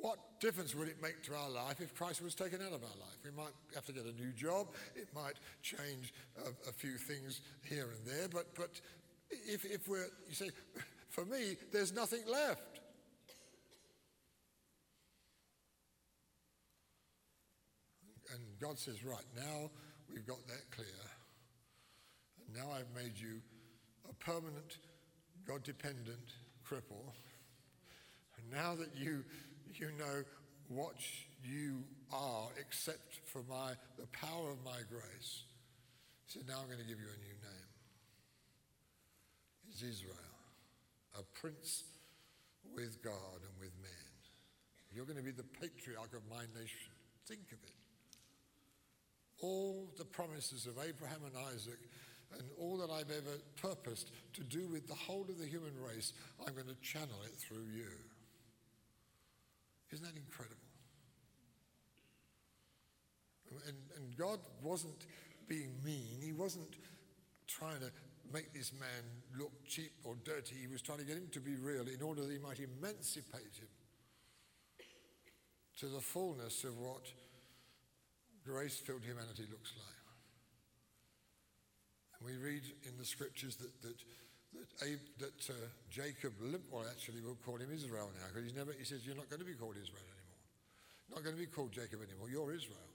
what 0.00 0.18
difference 0.40 0.74
would 0.74 0.88
it 0.88 1.02
make 1.02 1.22
to 1.24 1.34
our 1.34 1.50
life 1.50 1.80
if 1.80 1.94
Christ 1.94 2.22
was 2.22 2.34
taken 2.34 2.60
out 2.60 2.72
of 2.72 2.82
our 2.82 2.98
life? 2.98 3.18
We 3.24 3.30
might 3.30 3.52
have 3.74 3.84
to 3.86 3.92
get 3.92 4.04
a 4.04 4.12
new 4.12 4.32
job. 4.32 4.68
It 4.96 5.08
might 5.14 5.34
change 5.62 6.12
a, 6.38 6.68
a 6.68 6.72
few 6.72 6.96
things 6.96 7.40
here 7.62 7.88
and 7.94 8.06
there. 8.06 8.28
But, 8.28 8.54
but 8.54 8.80
if, 9.30 9.64
if 9.64 9.88
we're, 9.88 10.08
you 10.28 10.34
say, 10.34 10.50
for 11.08 11.24
me, 11.24 11.56
there's 11.72 11.92
nothing 11.92 12.20
left. 12.30 12.80
And 18.32 18.42
God 18.60 18.78
says, 18.78 19.04
right, 19.04 19.24
now 19.36 19.70
we've 20.12 20.26
got 20.26 20.46
that 20.46 20.70
clear. 20.70 20.86
And 22.46 22.56
now 22.56 22.72
I've 22.72 22.94
made 22.94 23.18
you 23.18 23.40
a 24.08 24.14
permanent, 24.14 24.78
God 25.46 25.62
dependent 25.62 26.34
cripple. 26.66 27.12
And 28.38 28.50
now 28.50 28.74
that 28.76 28.96
you, 28.96 29.24
you 29.78 29.90
know 29.98 30.24
what 30.68 30.96
you 31.44 31.84
are 32.12 32.48
except 32.58 33.20
for 33.26 33.42
my, 33.48 33.72
the 33.98 34.06
power 34.08 34.50
of 34.50 34.64
my 34.64 34.78
grace, 34.88 35.44
he 36.26 36.38
said, 36.38 36.48
now 36.48 36.58
I'm 36.60 36.66
going 36.66 36.78
to 36.78 36.88
give 36.88 36.98
you 36.98 37.06
a 37.06 37.20
new 37.20 37.36
name 37.42 37.70
is 39.72 39.82
Israel, 39.82 40.16
a 41.18 41.22
prince 41.40 41.84
with 42.74 43.02
God 43.02 43.38
and 43.42 43.54
with 43.60 43.70
man. 43.80 43.90
You're 44.92 45.04
going 45.04 45.18
to 45.18 45.22
be 45.22 45.30
the 45.30 45.46
patriarch 45.60 46.12
of 46.14 46.22
my 46.28 46.42
nation. 46.58 46.90
Think 47.26 47.46
of 47.52 47.58
it. 47.62 47.74
all 49.40 49.90
the 49.98 50.04
promises 50.04 50.66
of 50.66 50.76
Abraham 50.86 51.20
and 51.24 51.34
Isaac 51.54 51.78
and 52.32 52.42
all 52.58 52.76
that 52.78 52.90
I've 52.90 53.10
ever 53.10 53.38
purposed 53.60 54.10
to 54.34 54.42
do 54.42 54.68
with 54.68 54.86
the 54.86 54.94
whole 54.94 55.22
of 55.22 55.38
the 55.38 55.46
human 55.46 55.72
race, 55.80 56.12
I'm 56.46 56.54
going 56.54 56.66
to 56.66 56.80
channel 56.82 57.22
it 57.24 57.34
through 57.36 57.66
you. 57.74 57.90
Isn't 59.92 60.04
that 60.04 60.16
incredible? 60.16 60.56
And, 63.66 63.76
and 63.96 64.16
God 64.16 64.38
wasn't 64.62 65.06
being 65.48 65.74
mean. 65.84 66.20
He 66.22 66.32
wasn't 66.32 66.76
trying 67.48 67.80
to 67.80 67.90
make 68.32 68.52
this 68.54 68.72
man 68.72 69.02
look 69.36 69.50
cheap 69.66 69.90
or 70.04 70.14
dirty. 70.24 70.54
He 70.60 70.68
was 70.68 70.82
trying 70.82 70.98
to 70.98 71.04
get 71.04 71.16
him 71.16 71.28
to 71.32 71.40
be 71.40 71.56
real 71.56 71.82
in 71.88 72.00
order 72.00 72.22
that 72.22 72.30
he 72.30 72.38
might 72.38 72.60
emancipate 72.60 73.58
him 73.58 73.68
to 75.80 75.86
the 75.86 76.00
fullness 76.00 76.62
of 76.62 76.78
what 76.78 77.02
grace 78.44 78.76
filled 78.76 79.02
humanity 79.02 79.44
looks 79.50 79.72
like. 79.76 80.00
And 82.18 82.28
we 82.28 82.36
read 82.36 82.62
in 82.86 82.98
the 82.98 83.04
scriptures 83.04 83.56
that, 83.56 83.82
that, 83.82 83.96
that, 84.54 84.68
Abe, 84.82 84.98
that 85.18 85.40
uh, 85.50 85.54
Jacob, 85.90 86.34
well, 86.70 86.84
actually, 86.90 87.22
we'll 87.22 87.38
call 87.46 87.56
him 87.56 87.70
Israel 87.72 88.10
now, 88.18 88.26
because 88.28 88.44
he's 88.44 88.56
never, 88.56 88.72
he 88.74 88.84
says, 88.84 89.06
You're 89.06 89.16
not 89.16 89.30
going 89.30 89.40
to 89.40 89.46
be 89.46 89.54
called 89.54 89.78
Israel 89.78 90.02
anymore. 90.02 90.42
Not 91.14 91.22
going 91.22 91.36
to 91.36 91.42
be 91.42 91.50
called 91.50 91.70
Jacob 91.70 92.02
anymore. 92.02 92.30
You're 92.30 92.50
Israel. 92.50 92.90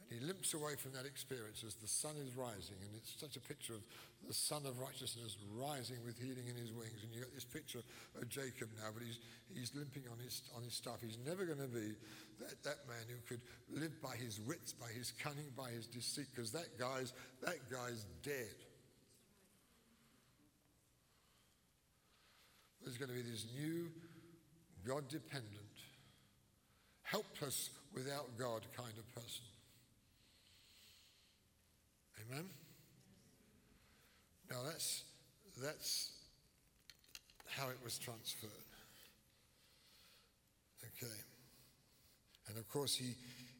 And 0.00 0.12
he 0.12 0.20
limps 0.20 0.52
away 0.52 0.76
from 0.76 0.92
that 0.92 1.08
experience 1.08 1.64
as 1.64 1.72
the 1.80 1.88
sun 1.88 2.20
is 2.20 2.36
rising, 2.36 2.76
and 2.84 2.92
it's 3.00 3.16
such 3.16 3.36
a 3.36 3.40
picture 3.40 3.72
of 3.72 3.80
the 4.28 4.36
sun 4.36 4.68
of 4.68 4.76
righteousness 4.78 5.40
rising 5.56 6.04
with 6.04 6.20
healing 6.20 6.44
in 6.44 6.56
his 6.56 6.72
wings. 6.72 7.00
And 7.00 7.08
you 7.12 7.24
get 7.24 7.32
this 7.32 7.48
picture 7.48 7.80
of 7.80 8.28
Jacob 8.28 8.68
now, 8.76 8.92
but 8.92 9.02
he's, 9.02 9.18
he's 9.48 9.72
limping 9.74 10.04
on 10.12 10.20
his, 10.20 10.42
on 10.56 10.62
his 10.62 10.74
stuff. 10.74 11.00
He's 11.00 11.18
never 11.24 11.48
going 11.48 11.64
to 11.64 11.72
be 11.72 11.96
that, 12.44 12.60
that 12.62 12.84
man 12.84 13.08
who 13.08 13.16
could 13.24 13.40
live 13.72 13.96
by 14.02 14.16
his 14.20 14.36
wits, 14.40 14.72
by 14.72 14.92
his 14.92 15.12
cunning, 15.16 15.48
by 15.56 15.70
his 15.70 15.86
deceit, 15.86 16.26
because 16.34 16.52
that 16.52 16.78
guy's, 16.78 17.12
that 17.40 17.64
guy's 17.72 18.04
dead. 18.22 18.52
There's 22.84 22.98
going 22.98 23.10
to 23.10 23.14
be 23.14 23.22
this 23.22 23.46
new, 23.58 23.88
God 24.86 25.08
dependent, 25.08 25.52
helpless 27.02 27.70
without 27.94 28.26
God 28.38 28.62
kind 28.76 28.92
of 28.98 29.14
person. 29.14 29.44
Amen? 32.30 32.44
Now 34.50 34.58
that's, 34.64 35.04
that's 35.62 36.12
how 37.48 37.68
it 37.68 37.78
was 37.84 37.98
transferred. 37.98 38.50
Okay. 40.84 41.12
And 42.48 42.58
of 42.58 42.68
course, 42.68 42.94
he, 42.94 43.14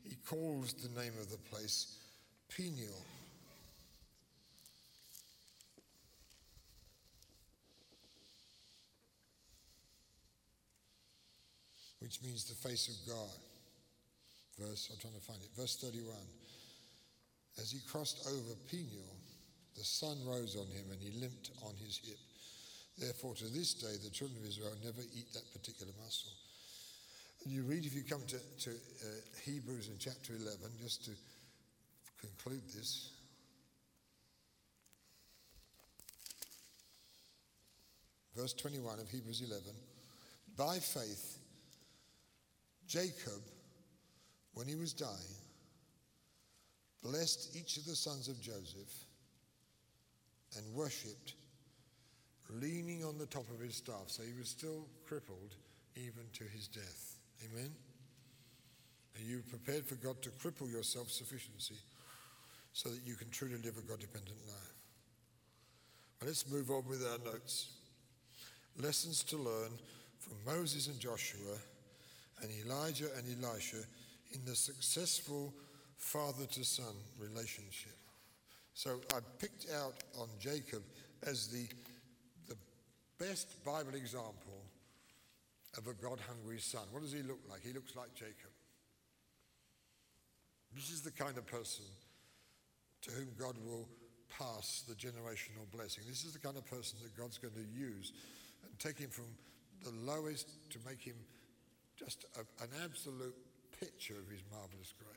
he 0.09 0.17
calls 0.27 0.75
the 0.75 1.01
name 1.01 1.13
of 1.21 1.31
the 1.31 1.39
place 1.51 1.99
Peniel. 2.49 3.05
Which 12.03 12.21
means 12.23 12.45
the 12.45 12.59
face 12.69 12.91
of 12.91 13.15
God. 13.15 13.39
Verse, 14.59 14.91
I'm 14.91 14.99
trying 14.99 15.15
to 15.15 15.25
find 15.25 15.39
it. 15.41 15.49
Verse 15.57 15.77
31. 15.77 16.11
As 17.61 17.71
he 17.71 17.79
crossed 17.89 18.27
over 18.27 18.59
Peniel, 18.69 19.15
the 19.77 19.85
sun 19.85 20.19
rose 20.27 20.57
on 20.57 20.67
him 20.67 20.91
and 20.91 21.01
he 21.01 21.19
limped 21.21 21.51
on 21.63 21.75
his 21.77 22.01
hip. 22.05 22.19
Therefore, 22.99 23.35
to 23.37 23.45
this 23.45 23.75
day, 23.75 23.95
the 24.03 24.11
children 24.11 24.41
of 24.43 24.49
Israel 24.49 24.75
never 24.85 25.01
eat 25.15 25.33
that 25.33 25.47
particular 25.53 25.93
muscle. 26.03 26.33
And 27.45 27.53
you 27.53 27.63
read, 27.63 27.87
if 27.87 27.95
you 27.95 28.03
come 28.03 28.23
to, 28.27 28.39
to 28.39 28.71
uh, 28.71 29.07
Hebrews 29.45 29.89
in 29.89 29.95
chapter 29.99 30.35
11, 30.35 30.59
just 30.83 31.05
to 31.07 31.13
conclude 32.21 32.63
this. 32.75 33.11
Verse 38.37 38.53
21 38.55 38.99
of 38.99 39.09
Hebrews 39.09 39.43
11 39.47 39.63
By 40.57 40.79
faith, 40.79 41.39
Jacob, 42.93 43.41
when 44.53 44.69
he 44.69 44.75
was 44.75 44.93
dying, 44.93 45.39
blessed 47.03 47.57
each 47.57 47.79
of 47.79 47.87
the 47.87 47.97
sons 47.97 48.29
of 48.29 48.39
Joseph 48.39 48.93
and 50.59 50.75
worshipped, 50.75 51.33
leaning 52.51 53.03
on 53.03 53.17
the 53.17 53.25
top 53.25 53.49
of 53.49 53.61
his 53.61 53.77
staff. 53.77 54.09
So 54.09 54.23
he 54.23 54.39
was 54.39 54.51
still 54.51 54.85
crippled 55.07 55.55
even 55.97 56.25
to 56.35 56.45
his 56.45 56.69
death. 56.69 57.17
Amen? 57.47 57.71
Are 59.17 59.25
you 59.25 59.43
prepared 59.49 59.87
for 59.87 59.95
God 59.95 60.21
to 60.21 60.29
cripple 60.29 60.71
your 60.71 60.83
self 60.83 61.11
sufficiency 61.11 61.79
so 62.75 62.91
that 62.91 63.01
you 63.07 63.15
can 63.15 63.31
truly 63.31 63.57
live 63.57 63.79
a 63.79 63.89
God 63.89 64.01
dependent 64.01 64.37
life? 64.47 64.75
Well, 66.21 66.29
let's 66.29 66.47
move 66.51 66.71
on 66.71 66.87
with 66.87 67.03
our 67.11 67.33
notes. 67.33 67.71
Lessons 68.79 69.23
to 69.25 69.39
learn 69.39 69.71
from 70.19 70.37
Moses 70.45 70.89
and 70.89 71.01
Joshua 71.01 71.57
and 72.43 72.51
Elijah 72.67 73.09
and 73.17 73.45
Elisha 73.45 73.79
in 74.33 74.45
the 74.45 74.55
successful 74.55 75.55
father 75.97 76.47
to 76.47 76.65
son 76.65 76.95
relationship. 77.19 77.97
So 78.75 79.01
I 79.15 79.19
picked 79.39 79.67
out 79.71 79.95
on 80.19 80.29
Jacob 80.41 80.83
as 81.27 81.49
the, 81.49 81.67
the 82.49 82.57
best 83.19 83.63
Bible 83.65 83.95
example 83.95 84.65
of 85.79 85.87
a 85.87 85.95
God 85.95 86.19
hungry 86.27 86.59
son. 86.59 86.83
What 86.91 87.03
does 87.03 87.13
he 87.13 87.23
look 87.23 87.41
like? 87.49 87.63
He 87.63 87.73
looks 87.73 87.95
like 87.97 88.15
Jacob. 88.15 88.51
This 90.75 90.91
is 90.91 91.03
the 91.03 91.11
kind 91.11 91.37
of 91.37 91.47
person 91.47 91.85
to 93.03 93.11
whom 93.11 93.29
God 93.39 93.57
will 93.65 93.89
pass 94.39 94.85
the 94.89 94.95
generational 94.95 95.71
blessing. 95.71 96.05
This 96.09 96.25
is 96.25 96.33
the 96.33 96.39
kind 96.39 96.57
of 96.57 96.65
person 96.67 96.99
that 97.03 97.17
God's 97.17 97.39
going 97.39 97.55
to 97.55 97.79
use 97.79 98.13
and 98.65 98.79
take 98.79 98.99
him 98.99 99.11
from 99.11 99.27
the 99.85 99.91
lowest 99.91 100.71
to 100.71 100.79
make 100.87 101.03
him 101.03 101.17
just 102.05 102.27
a, 102.37 102.41
an 102.63 102.71
absolute 102.85 103.37
picture 103.79 104.15
of 104.15 104.29
his 104.29 104.43
marvelous 104.51 104.93
grace 104.99 105.13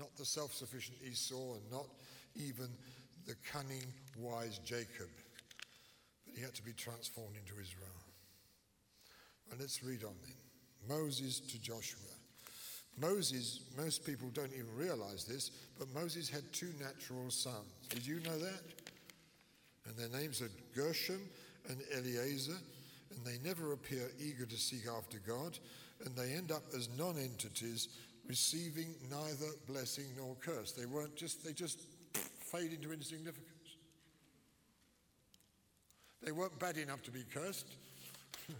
not 0.00 0.16
the 0.16 0.24
self 0.24 0.52
sufficient 0.54 0.98
Esau 1.06 1.54
and 1.54 1.70
not 1.70 1.86
even 2.34 2.68
the 3.26 3.34
cunning, 3.52 3.84
wise 4.16 4.58
Jacob. 4.64 5.08
But 6.24 6.34
he 6.34 6.42
had 6.42 6.54
to 6.54 6.62
be 6.62 6.72
transformed 6.72 7.36
into 7.36 7.60
Israel. 7.60 7.86
And 9.50 9.60
let's 9.60 9.84
read 9.84 10.04
on 10.04 10.14
then. 10.22 10.96
Moses 10.96 11.40
to 11.40 11.60
Joshua. 11.60 12.00
Moses, 12.98 13.60
most 13.76 14.04
people 14.04 14.28
don't 14.32 14.52
even 14.52 14.74
realize 14.76 15.24
this, 15.24 15.50
but 15.78 15.92
Moses 15.94 16.28
had 16.28 16.50
two 16.52 16.72
natural 16.80 17.30
sons. 17.30 17.70
Did 17.88 18.06
you 18.06 18.20
know 18.20 18.38
that? 18.38 18.62
And 19.86 19.96
their 19.96 20.20
names 20.20 20.42
are 20.42 20.50
Gershom 20.74 21.20
and 21.68 21.78
Eliezer, 21.96 22.58
and 23.14 23.24
they 23.24 23.38
never 23.46 23.72
appear 23.72 24.10
eager 24.18 24.46
to 24.46 24.56
seek 24.56 24.86
after 24.86 25.18
God, 25.26 25.58
and 26.04 26.16
they 26.16 26.32
end 26.32 26.52
up 26.52 26.62
as 26.76 26.88
non 26.98 27.18
entities 27.18 27.88
receiving 28.26 28.94
neither 29.10 29.50
blessing 29.66 30.06
nor 30.16 30.36
curse. 30.40 30.72
They 30.72 30.86
weren't 30.86 31.16
just, 31.16 31.44
they 31.44 31.52
just 31.52 31.80
fade 32.38 32.72
into 32.72 32.92
insignificance. 32.92 33.46
They 36.22 36.32
weren't 36.32 36.58
bad 36.58 36.76
enough 36.76 37.02
to 37.04 37.10
be 37.10 37.24
cursed. 37.32 37.66
and 38.48 38.56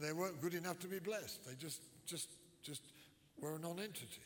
they 0.00 0.12
weren't 0.12 0.40
good 0.40 0.54
enough 0.54 0.78
to 0.80 0.86
be 0.86 1.00
blessed. 1.00 1.44
They 1.44 1.54
just, 1.54 1.80
just, 2.06 2.28
just 2.62 2.82
were 3.40 3.56
a 3.56 3.58
non-entity. 3.58 4.22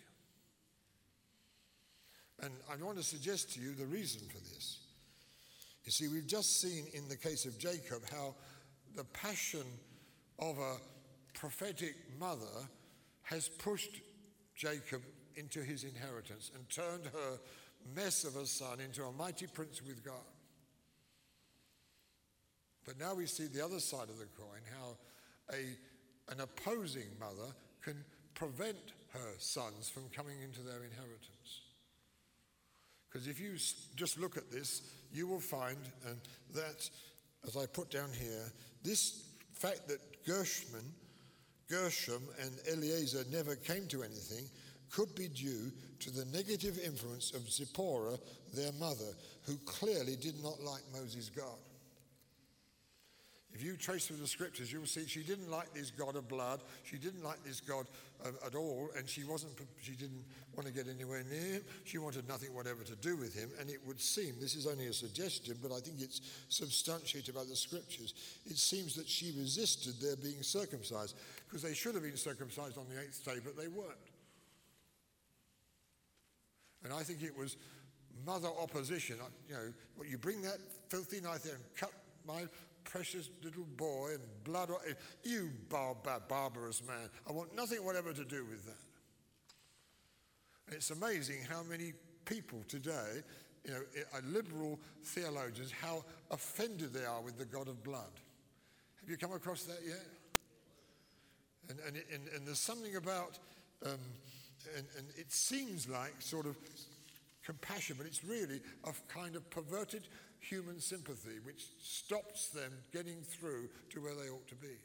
And 2.42 2.52
I 2.70 2.76
want 2.82 2.98
to 2.98 3.04
suggest 3.04 3.54
to 3.54 3.60
you 3.60 3.74
the 3.74 3.86
reason 3.86 4.20
for 4.28 4.38
this. 4.38 4.81
You 5.84 5.92
see, 5.92 6.08
we've 6.08 6.26
just 6.26 6.60
seen 6.60 6.86
in 6.94 7.08
the 7.08 7.16
case 7.16 7.44
of 7.44 7.58
Jacob 7.58 8.02
how 8.10 8.34
the 8.94 9.04
passion 9.04 9.64
of 10.38 10.58
a 10.58 10.76
prophetic 11.34 11.94
mother 12.18 12.68
has 13.22 13.48
pushed 13.48 14.00
Jacob 14.54 15.02
into 15.36 15.60
his 15.62 15.84
inheritance 15.84 16.50
and 16.54 16.68
turned 16.68 17.06
her 17.06 17.38
mess 17.96 18.24
of 18.24 18.36
a 18.36 18.46
son 18.46 18.80
into 18.80 19.04
a 19.04 19.12
mighty 19.12 19.46
prince 19.46 19.82
with 19.82 20.04
God. 20.04 20.14
But 22.84 22.98
now 22.98 23.14
we 23.14 23.26
see 23.26 23.46
the 23.46 23.64
other 23.64 23.80
side 23.80 24.08
of 24.08 24.18
the 24.18 24.26
coin 24.26 24.60
how 24.78 24.96
a, 25.52 26.32
an 26.32 26.40
opposing 26.40 27.08
mother 27.18 27.52
can 27.80 28.04
prevent 28.34 28.92
her 29.12 29.34
sons 29.38 29.88
from 29.88 30.04
coming 30.14 30.40
into 30.42 30.62
their 30.62 30.84
inheritance. 30.84 31.61
Because 33.12 33.28
if 33.28 33.38
you 33.38 33.52
just 33.94 34.18
look 34.18 34.36
at 34.36 34.50
this, 34.50 34.82
you 35.12 35.26
will 35.26 35.40
find 35.40 35.76
that, 36.54 36.88
as 37.46 37.56
I 37.56 37.66
put 37.66 37.90
down 37.90 38.08
here, 38.18 38.50
this 38.82 39.24
fact 39.52 39.86
that 39.88 40.24
Gershman, 40.26 40.84
Gershom 41.68 42.22
and 42.40 42.52
Eliezer 42.72 43.24
never 43.30 43.56
came 43.56 43.86
to 43.88 44.02
anything 44.02 44.48
could 44.90 45.14
be 45.14 45.28
due 45.28 45.72
to 46.00 46.10
the 46.10 46.24
negative 46.26 46.78
influence 46.84 47.32
of 47.34 47.50
Zipporah, 47.50 48.18
their 48.54 48.72
mother, 48.72 49.12
who 49.42 49.56
clearly 49.64 50.16
did 50.16 50.42
not 50.42 50.62
like 50.62 50.82
Moses' 50.92 51.30
God. 51.34 51.58
If 53.54 53.62
you 53.62 53.72
you 53.72 53.78
trace 53.78 54.06
through 54.06 54.18
the 54.18 54.26
scriptures, 54.26 54.70
you'll 54.70 54.86
see 54.86 55.06
she 55.06 55.22
didn't 55.22 55.50
like 55.50 55.72
this 55.72 55.90
God 55.90 56.14
of 56.14 56.28
blood. 56.28 56.60
She 56.84 56.98
didn't 56.98 57.24
like 57.24 57.42
this 57.44 57.60
God 57.60 57.86
uh, 58.24 58.28
at 58.46 58.54
all, 58.54 58.90
and 58.96 59.08
she 59.08 59.24
wasn't. 59.24 59.52
She 59.80 59.92
didn't 59.92 60.24
want 60.54 60.66
to 60.68 60.74
get 60.74 60.86
anywhere 60.88 61.24
near 61.30 61.54
him. 61.54 61.62
She 61.84 61.98
wanted 61.98 62.28
nothing 62.28 62.54
whatever 62.54 62.82
to 62.84 62.94
do 62.96 63.16
with 63.16 63.34
him. 63.34 63.50
And 63.58 63.70
it 63.70 63.78
would 63.86 64.00
seem 64.00 64.34
this 64.40 64.54
is 64.54 64.66
only 64.66 64.86
a 64.86 64.92
suggestion, 64.92 65.56
but 65.62 65.72
I 65.72 65.80
think 65.80 66.00
it's 66.00 66.20
substantiated 66.48 67.34
by 67.34 67.44
the 67.44 67.56
scriptures. 67.56 68.14
It 68.46 68.58
seems 68.58 68.94
that 68.96 69.08
she 69.08 69.32
resisted 69.38 69.94
their 70.00 70.16
being 70.16 70.42
circumcised 70.42 71.16
because 71.48 71.62
they 71.62 71.74
should 71.74 71.94
have 71.94 72.04
been 72.04 72.16
circumcised 72.16 72.76
on 72.76 72.84
the 72.94 73.00
eighth 73.00 73.24
day, 73.24 73.40
but 73.42 73.56
they 73.56 73.68
weren't. 73.68 73.96
And 76.84 76.92
I 76.92 77.02
think 77.02 77.22
it 77.22 77.36
was 77.36 77.56
mother 78.26 78.48
opposition. 78.60 79.16
You 79.48 79.54
know, 79.54 79.72
well, 79.96 80.06
you 80.06 80.18
bring 80.18 80.42
that 80.42 80.58
filthy 80.88 81.20
knife 81.20 81.44
there 81.44 81.54
and 81.54 81.64
cut 81.76 81.92
my 82.26 82.44
precious 82.84 83.30
little 83.42 83.66
boy 83.76 84.10
and 84.14 84.22
blood. 84.44 84.70
You 85.24 85.50
bar- 85.68 85.96
bar- 86.02 86.22
barbarous 86.28 86.82
man. 86.86 87.08
I 87.28 87.32
want 87.32 87.54
nothing 87.54 87.84
whatever 87.84 88.12
to 88.12 88.24
do 88.24 88.44
with 88.44 88.64
that. 88.66 88.84
And 90.66 90.76
it's 90.76 90.90
amazing 90.90 91.38
how 91.48 91.62
many 91.62 91.92
people 92.24 92.62
today, 92.68 93.22
you 93.64 93.72
know, 93.72 93.80
liberal 94.26 94.78
theologians, 95.04 95.72
how 95.72 96.04
offended 96.30 96.92
they 96.92 97.04
are 97.04 97.20
with 97.20 97.38
the 97.38 97.44
God 97.44 97.68
of 97.68 97.82
blood. 97.82 98.12
Have 99.00 99.10
you 99.10 99.16
come 99.16 99.32
across 99.32 99.64
that 99.64 99.80
yet? 99.86 100.06
And, 101.68 101.78
and, 101.86 101.96
and, 102.12 102.28
and 102.34 102.46
there's 102.46 102.58
something 102.58 102.96
about, 102.96 103.38
um, 103.84 103.98
and, 104.76 104.86
and 104.96 105.06
it 105.16 105.32
seems 105.32 105.88
like 105.88 106.14
sort 106.20 106.46
of 106.46 106.56
compassion, 107.44 107.96
but 107.98 108.06
it's 108.06 108.24
really 108.24 108.60
a 108.84 108.92
kind 109.12 109.36
of 109.36 109.48
perverted 109.50 110.02
human 110.42 110.80
sympathy 110.80 111.38
which 111.44 111.64
stops 111.80 112.48
them 112.48 112.72
getting 112.92 113.22
through 113.22 113.68
to 113.90 114.00
where 114.00 114.14
they 114.14 114.28
ought 114.28 114.46
to 114.48 114.56
be. 114.56 114.76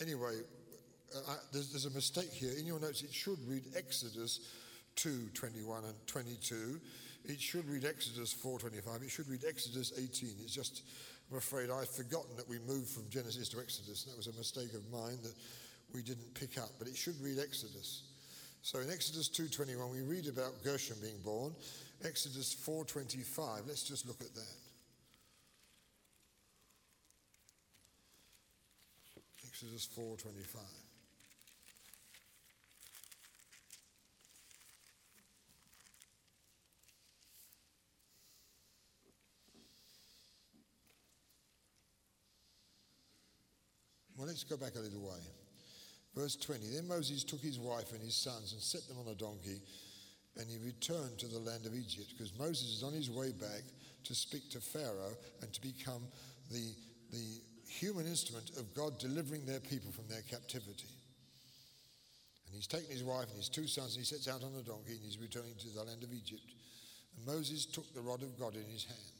Anyway, 0.00 0.34
uh, 1.14 1.34
there's, 1.52 1.70
there's, 1.70 1.84
a 1.84 1.90
mistake 1.90 2.32
here. 2.32 2.52
In 2.58 2.66
your 2.66 2.80
notes, 2.80 3.02
it 3.02 3.12
should 3.12 3.38
read 3.46 3.64
Exodus 3.76 4.40
2 4.96 5.28
21 5.34 5.84
and 5.84 5.94
22. 6.06 6.80
It 7.26 7.40
should 7.40 7.68
read 7.68 7.84
Exodus 7.84 8.32
4:25. 8.32 9.02
It 9.02 9.10
should 9.10 9.28
read 9.28 9.44
Exodus 9.46 9.92
18. 9.96 10.36
It's 10.42 10.54
just, 10.54 10.82
I'm 11.30 11.36
afraid, 11.36 11.70
I've 11.70 11.88
forgotten 11.88 12.34
that 12.36 12.48
we 12.48 12.58
moved 12.60 12.88
from 12.88 13.08
Genesis 13.10 13.48
to 13.50 13.60
Exodus. 13.60 14.04
That 14.04 14.16
was 14.16 14.26
a 14.26 14.32
mistake 14.32 14.72
of 14.72 14.90
mine 14.90 15.18
that 15.22 15.34
we 15.92 16.02
didn't 16.02 16.32
pick 16.34 16.58
up, 16.58 16.70
but 16.78 16.88
it 16.88 16.96
should 16.96 17.20
read 17.20 17.38
Exodus. 17.38 18.09
So 18.62 18.78
in 18.78 18.90
Exodus 18.90 19.28
2:21 19.28 19.90
we 19.90 20.02
read 20.02 20.28
about 20.28 20.62
Gershom 20.62 20.98
being 21.00 21.20
born. 21.22 21.54
Exodus 22.04 22.54
4:25, 22.54 23.66
let's 23.66 23.82
just 23.82 24.06
look 24.06 24.20
at 24.20 24.34
that. 24.34 24.56
Exodus 29.46 29.86
4:25. 29.86 30.62
Well, 44.16 44.26
let's 44.28 44.44
go 44.44 44.58
back 44.58 44.76
a 44.76 44.80
little 44.80 45.00
way. 45.00 45.39
Verse 46.14 46.36
20 46.36 46.66
Then 46.74 46.88
Moses 46.88 47.24
took 47.24 47.40
his 47.40 47.58
wife 47.58 47.92
and 47.92 48.02
his 48.02 48.16
sons 48.16 48.52
and 48.52 48.60
set 48.60 48.86
them 48.88 48.98
on 48.98 49.12
a 49.12 49.16
donkey, 49.16 49.60
and 50.36 50.48
he 50.48 50.58
returned 50.58 51.18
to 51.18 51.28
the 51.28 51.38
land 51.38 51.66
of 51.66 51.74
Egypt, 51.74 52.12
because 52.16 52.36
Moses 52.38 52.76
is 52.76 52.82
on 52.82 52.92
his 52.92 53.10
way 53.10 53.32
back 53.32 53.62
to 54.04 54.14
speak 54.14 54.50
to 54.50 54.60
Pharaoh 54.60 55.16
and 55.42 55.52
to 55.52 55.60
become 55.60 56.02
the, 56.50 56.72
the 57.12 57.40
human 57.66 58.06
instrument 58.06 58.50
of 58.58 58.74
God 58.74 58.98
delivering 58.98 59.44
their 59.44 59.60
people 59.60 59.92
from 59.92 60.08
their 60.08 60.22
captivity. 60.22 60.90
And 62.46 62.56
he's 62.56 62.66
taken 62.66 62.90
his 62.90 63.04
wife 63.04 63.28
and 63.28 63.36
his 63.36 63.48
two 63.48 63.68
sons, 63.68 63.94
and 63.94 64.04
he 64.04 64.06
sets 64.06 64.26
out 64.26 64.42
on 64.42 64.50
a 64.58 64.62
donkey, 64.62 64.92
and 64.92 65.04
he's 65.04 65.18
returning 65.18 65.54
to 65.60 65.68
the 65.68 65.84
land 65.84 66.02
of 66.02 66.12
Egypt. 66.12 66.42
And 67.16 67.26
Moses 67.26 67.66
took 67.66 67.92
the 67.94 68.00
rod 68.00 68.22
of 68.22 68.38
God 68.38 68.56
in 68.56 68.64
his 68.64 68.84
hand. 68.84 69.19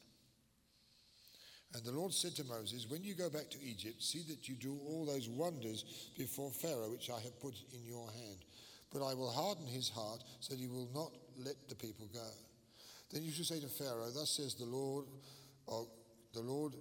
And 1.74 1.84
the 1.84 1.92
Lord 1.92 2.12
said 2.12 2.34
to 2.36 2.44
Moses, 2.44 2.86
When 2.88 3.04
you 3.04 3.14
go 3.14 3.30
back 3.30 3.48
to 3.50 3.62
Egypt, 3.62 4.02
see 4.02 4.22
that 4.28 4.48
you 4.48 4.56
do 4.56 4.78
all 4.86 5.04
those 5.04 5.28
wonders 5.28 6.10
before 6.18 6.50
Pharaoh, 6.50 6.90
which 6.90 7.10
I 7.10 7.20
have 7.20 7.40
put 7.40 7.54
in 7.72 7.86
your 7.86 8.10
hand. 8.10 8.38
But 8.92 9.06
I 9.06 9.14
will 9.14 9.30
harden 9.30 9.66
his 9.66 9.88
heart, 9.88 10.24
so 10.40 10.54
that 10.54 10.60
he 10.60 10.66
will 10.66 10.88
not 10.92 11.12
let 11.38 11.68
the 11.68 11.76
people 11.76 12.08
go. 12.12 12.28
Then 13.12 13.22
you 13.22 13.30
shall 13.30 13.44
say 13.44 13.60
to 13.60 13.68
Pharaoh, 13.68 14.10
Thus 14.12 14.30
says 14.30 14.54
the 14.54 14.64
Lord, 14.64 15.04
oh, 15.68 15.88
the 16.34 16.40
Lord 16.40 16.74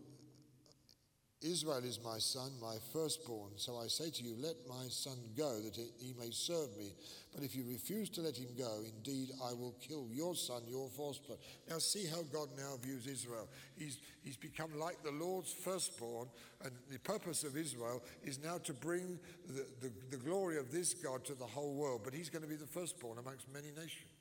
Israel 1.42 1.82
is 1.86 2.00
my 2.04 2.18
son, 2.18 2.52
my 2.62 2.76
firstborn. 2.92 3.52
So 3.56 3.78
I 3.78 3.88
say 3.88 4.10
to 4.10 4.24
you, 4.24 4.36
let 4.40 4.56
my 4.68 4.88
son 4.90 5.18
go, 5.38 5.62
that 5.62 5.78
he 5.98 6.14
may 6.20 6.32
serve 6.32 6.76
me. 6.78 6.94
But 7.34 7.44
if 7.44 7.56
you 7.56 7.64
refuse 7.66 8.10
to 8.12 8.22
let 8.22 8.36
him 8.36 8.50
go, 8.58 8.82
indeed 8.84 9.30
I 9.42 9.54
will 9.54 9.74
kill 9.80 10.08
your 10.12 10.36
son, 10.36 10.64
your 10.68 10.90
firstborn. 10.90 11.40
Now 11.70 11.78
see 11.78 12.06
how 12.08 12.24
God 12.34 12.50
now 12.58 12.76
views 12.82 13.08
Israel. 13.08 13.48
He's, 13.78 14.00
he's 14.22 14.36
become 14.36 14.78
like 14.78 15.02
the 15.02 15.12
Lord's 15.12 15.54
firstborn, 15.54 16.28
and 16.64 16.74
the 16.92 17.00
purpose 17.00 17.46
of 17.46 17.56
Israel 17.56 18.04
is 18.22 18.44
now 18.44 18.58
to 18.58 18.74
bring 18.74 19.18
the, 19.48 19.66
the, 19.80 19.94
the 20.12 20.18
glory 20.18 20.58
of 20.58 20.72
this 20.74 20.94
God 20.94 21.24
to 21.26 21.36
the 21.36 21.46
whole 21.46 21.74
world. 21.74 22.02
But 22.04 22.14
he's 22.14 22.30
going 22.30 22.44
to 22.44 22.50
be 22.50 22.58
the 22.58 22.68
firstborn 22.68 23.18
amongst 23.18 23.52
many 23.54 23.70
nations. 23.70 24.12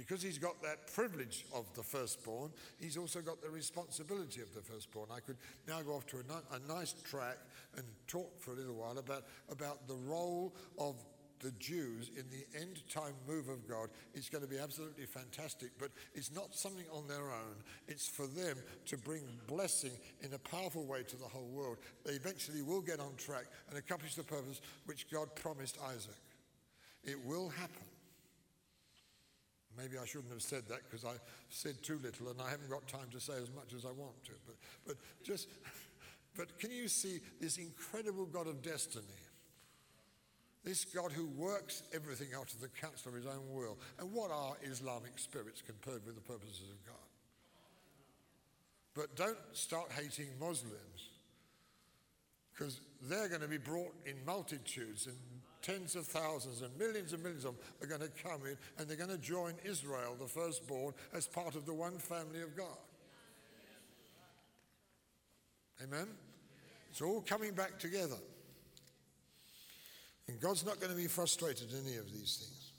Because 0.00 0.22
he's 0.22 0.38
got 0.38 0.62
that 0.62 0.90
privilege 0.94 1.44
of 1.54 1.66
the 1.74 1.82
firstborn, 1.82 2.52
he's 2.78 2.96
also 2.96 3.20
got 3.20 3.42
the 3.42 3.50
responsibility 3.50 4.40
of 4.40 4.54
the 4.54 4.62
firstborn. 4.62 5.08
I 5.14 5.20
could 5.20 5.36
now 5.68 5.82
go 5.82 5.92
off 5.92 6.06
to 6.06 6.16
a, 6.16 6.56
a 6.56 6.74
nice 6.74 6.94
track 7.04 7.36
and 7.76 7.84
talk 8.06 8.40
for 8.40 8.52
a 8.52 8.54
little 8.54 8.76
while 8.76 8.96
about, 8.96 9.24
about 9.50 9.86
the 9.86 9.96
role 9.96 10.54
of 10.78 10.94
the 11.40 11.50
Jews 11.58 12.12
in 12.16 12.24
the 12.30 12.58
end 12.58 12.80
time 12.88 13.12
move 13.28 13.50
of 13.50 13.68
God. 13.68 13.90
It's 14.14 14.30
going 14.30 14.42
to 14.42 14.48
be 14.48 14.58
absolutely 14.58 15.04
fantastic, 15.04 15.68
but 15.78 15.90
it's 16.14 16.32
not 16.32 16.54
something 16.54 16.86
on 16.94 17.06
their 17.06 17.28
own. 17.30 17.56
It's 17.86 18.08
for 18.08 18.26
them 18.26 18.56
to 18.86 18.96
bring 18.96 19.24
blessing 19.46 19.92
in 20.22 20.32
a 20.32 20.38
powerful 20.38 20.86
way 20.86 21.02
to 21.02 21.16
the 21.16 21.26
whole 21.26 21.50
world. 21.52 21.76
They 22.06 22.12
eventually 22.12 22.62
will 22.62 22.80
get 22.80 23.00
on 23.00 23.16
track 23.18 23.44
and 23.68 23.76
accomplish 23.76 24.14
the 24.14 24.22
purpose 24.22 24.62
which 24.86 25.10
God 25.10 25.28
promised 25.34 25.76
Isaac. 25.94 26.16
It 27.04 27.22
will 27.26 27.50
happen. 27.50 27.89
Maybe 29.78 29.98
I 29.98 30.04
shouldn't 30.04 30.32
have 30.32 30.42
said 30.42 30.68
that 30.68 30.80
because 30.88 31.04
I 31.04 31.14
said 31.48 31.82
too 31.82 31.98
little 32.02 32.28
and 32.30 32.40
I 32.40 32.50
haven't 32.50 32.70
got 32.70 32.86
time 32.86 33.08
to 33.12 33.20
say 33.20 33.34
as 33.34 33.50
much 33.54 33.72
as 33.74 33.84
I 33.84 33.92
want 33.92 34.22
to. 34.24 34.32
But, 34.46 34.56
but 34.86 34.96
just, 35.24 35.48
but 36.36 36.58
can 36.58 36.70
you 36.70 36.88
see 36.88 37.20
this 37.40 37.56
incredible 37.58 38.26
God 38.26 38.46
of 38.46 38.62
destiny? 38.62 39.04
This 40.64 40.84
God 40.84 41.12
who 41.12 41.26
works 41.26 41.82
everything 41.94 42.28
out 42.36 42.52
of 42.52 42.60
the 42.60 42.68
counsel 42.68 43.10
of 43.10 43.16
his 43.16 43.26
own 43.26 43.50
will. 43.50 43.78
And 43.98 44.12
what 44.12 44.30
are 44.30 44.54
Islamic 44.62 45.18
spirits 45.18 45.62
compared 45.62 46.04
with 46.04 46.16
the 46.16 46.20
purposes 46.20 46.68
of 46.70 46.84
God? 46.84 46.96
But 48.94 49.16
don't 49.16 49.38
start 49.52 49.90
hating 49.92 50.28
Muslims 50.38 51.08
because 52.52 52.80
they're 53.02 53.28
going 53.28 53.40
to 53.40 53.48
be 53.48 53.56
brought 53.56 53.94
in 54.04 54.16
multitudes 54.26 55.06
and 55.06 55.16
tens 55.62 55.96
of 55.96 56.06
thousands 56.06 56.62
and 56.62 56.76
millions 56.78 57.12
and 57.12 57.22
millions 57.22 57.44
of 57.44 57.56
them 57.56 57.64
are 57.82 57.86
going 57.86 58.00
to 58.00 58.22
come 58.22 58.46
in 58.46 58.56
and 58.78 58.88
they're 58.88 58.96
going 58.96 59.10
to 59.10 59.18
join 59.18 59.54
Israel, 59.64 60.16
the 60.18 60.26
firstborn, 60.26 60.94
as 61.14 61.26
part 61.26 61.54
of 61.54 61.66
the 61.66 61.74
one 61.74 61.98
family 61.98 62.42
of 62.42 62.56
God. 62.56 62.78
Amen? 65.82 66.06
It's 66.90 67.00
all 67.00 67.22
coming 67.22 67.52
back 67.52 67.78
together. 67.78 68.18
And 70.28 70.40
God's 70.40 70.64
not 70.64 70.78
going 70.78 70.92
to 70.92 70.96
be 70.96 71.08
frustrated 71.08 71.70
in 71.70 71.78
any 71.86 71.96
of 71.96 72.12
these 72.12 72.36
things. 72.36 72.72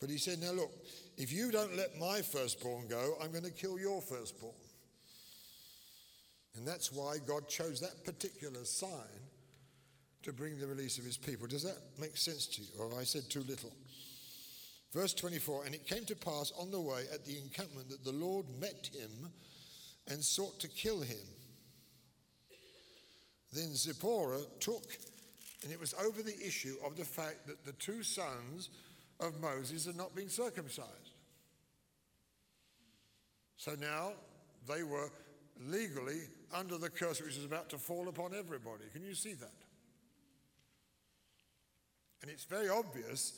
But 0.00 0.10
he 0.10 0.18
said, 0.18 0.40
Now 0.40 0.52
look, 0.52 0.70
if 1.16 1.32
you 1.32 1.50
don't 1.50 1.76
let 1.76 1.98
my 1.98 2.22
firstborn 2.22 2.88
go, 2.88 3.14
I'm 3.22 3.30
going 3.30 3.44
to 3.44 3.50
kill 3.50 3.78
your 3.78 4.00
firstborn. 4.00 4.54
And 6.56 6.66
that's 6.66 6.92
why 6.92 7.16
God 7.26 7.48
chose 7.48 7.80
that 7.80 8.04
particular 8.04 8.64
sign 8.64 8.90
to 10.22 10.32
bring 10.32 10.58
the 10.58 10.66
release 10.66 10.98
of 10.98 11.04
his 11.04 11.16
people. 11.16 11.46
Does 11.46 11.62
that 11.62 11.78
make 11.98 12.16
sense 12.16 12.46
to 12.46 12.62
you? 12.62 12.68
Or 12.78 12.90
have 12.90 12.98
I 12.98 13.04
said 13.04 13.28
too 13.28 13.44
little? 13.48 13.72
Verse 14.92 15.14
24 15.14 15.66
And 15.66 15.74
it 15.74 15.86
came 15.86 16.04
to 16.06 16.16
pass 16.16 16.52
on 16.58 16.70
the 16.70 16.80
way 16.80 17.04
at 17.12 17.24
the 17.24 17.38
encampment 17.38 17.88
that 17.90 18.04
the 18.04 18.12
Lord 18.12 18.46
met 18.60 18.90
him 18.92 19.30
and 20.08 20.22
sought 20.22 20.58
to 20.60 20.68
kill 20.68 21.00
him. 21.00 21.16
Then 23.52 23.74
Zipporah 23.74 24.42
took, 24.60 24.84
and 25.62 25.72
it 25.72 25.80
was 25.80 25.94
over 25.94 26.22
the 26.22 26.38
issue 26.46 26.76
of 26.86 26.96
the 26.96 27.04
fact 27.04 27.46
that 27.46 27.64
the 27.64 27.72
two 27.72 28.02
sons 28.02 28.70
of 29.18 29.40
Moses 29.40 29.86
had 29.86 29.96
not 29.96 30.14
been 30.14 30.28
circumcised. 30.28 31.14
So 33.56 33.74
now 33.80 34.12
they 34.68 34.82
were 34.82 35.10
legally 35.66 36.22
under 36.54 36.78
the 36.78 36.88
curse 36.88 37.20
which 37.20 37.36
was 37.36 37.44
about 37.44 37.68
to 37.70 37.78
fall 37.78 38.08
upon 38.08 38.34
everybody. 38.34 38.84
Can 38.92 39.04
you 39.04 39.14
see 39.14 39.34
that? 39.34 39.52
And 42.22 42.30
it's 42.30 42.44
very 42.44 42.68
obvious 42.68 43.32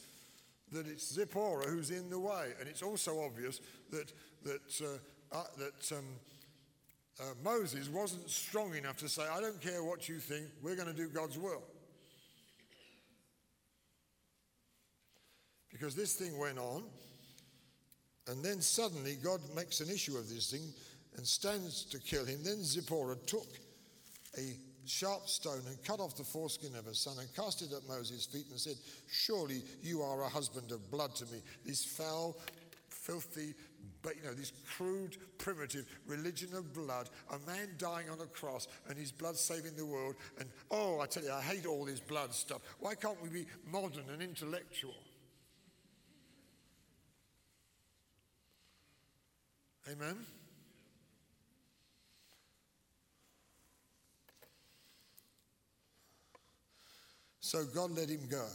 that 0.72 0.86
it's 0.86 1.12
Zipporah 1.12 1.66
who's 1.66 1.90
in 1.90 2.10
the 2.10 2.18
way. 2.18 2.52
And 2.58 2.68
it's 2.68 2.82
also 2.82 3.20
obvious 3.20 3.60
that, 3.90 4.12
that, 4.44 4.82
uh, 4.82 5.36
uh, 5.36 5.44
that 5.58 5.96
um, 5.96 6.04
uh, 7.20 7.24
Moses 7.44 7.88
wasn't 7.88 8.28
strong 8.28 8.74
enough 8.74 8.96
to 8.98 9.08
say, 9.08 9.22
I 9.30 9.40
don't 9.40 9.60
care 9.60 9.84
what 9.84 10.08
you 10.08 10.18
think, 10.18 10.46
we're 10.62 10.76
going 10.76 10.88
to 10.88 10.94
do 10.94 11.08
God's 11.08 11.38
will. 11.38 11.62
Because 15.70 15.94
this 15.94 16.14
thing 16.14 16.38
went 16.38 16.58
on, 16.58 16.84
and 18.28 18.44
then 18.44 18.60
suddenly 18.60 19.16
God 19.22 19.40
makes 19.54 19.80
an 19.80 19.90
issue 19.90 20.16
of 20.16 20.28
this 20.28 20.50
thing 20.50 20.72
and 21.16 21.26
stands 21.26 21.84
to 21.84 21.98
kill 21.98 22.24
him. 22.24 22.42
Then 22.42 22.62
Zipporah 22.62 23.16
took 23.26 23.48
a 24.38 24.56
sharp 24.84 25.28
stone 25.28 25.62
and 25.66 25.82
cut 25.84 26.00
off 26.00 26.16
the 26.16 26.24
foreskin 26.24 26.74
of 26.76 26.86
her 26.86 26.94
son 26.94 27.16
and 27.18 27.34
cast 27.34 27.62
it 27.62 27.72
at 27.72 27.86
Moses' 27.88 28.26
feet 28.26 28.46
and 28.50 28.58
said, 28.58 28.76
Surely 29.10 29.62
you 29.82 30.02
are 30.02 30.22
a 30.22 30.28
husband 30.28 30.72
of 30.72 30.90
blood 30.90 31.14
to 31.16 31.26
me. 31.26 31.42
This 31.64 31.84
foul, 31.84 32.36
filthy, 32.88 33.54
but 34.02 34.16
you 34.16 34.22
know, 34.22 34.34
this 34.34 34.52
crude, 34.66 35.16
primitive 35.38 35.86
religion 36.06 36.48
of 36.54 36.72
blood, 36.72 37.08
a 37.30 37.38
man 37.50 37.68
dying 37.78 38.08
on 38.10 38.20
a 38.20 38.26
cross 38.26 38.68
and 38.88 38.98
his 38.98 39.12
blood 39.12 39.36
saving 39.36 39.76
the 39.76 39.86
world. 39.86 40.16
And 40.38 40.48
oh, 40.70 41.00
I 41.00 41.06
tell 41.06 41.22
you, 41.22 41.32
I 41.32 41.40
hate 41.40 41.66
all 41.66 41.84
this 41.84 42.00
blood 42.00 42.34
stuff. 42.34 42.62
Why 42.80 42.94
can't 42.94 43.20
we 43.22 43.28
be 43.28 43.46
modern 43.70 44.04
and 44.12 44.22
intellectual? 44.22 44.94
Amen? 49.90 50.16
So 57.42 57.64
God 57.64 57.90
let 57.90 58.08
him 58.08 58.28
go. 58.30 58.46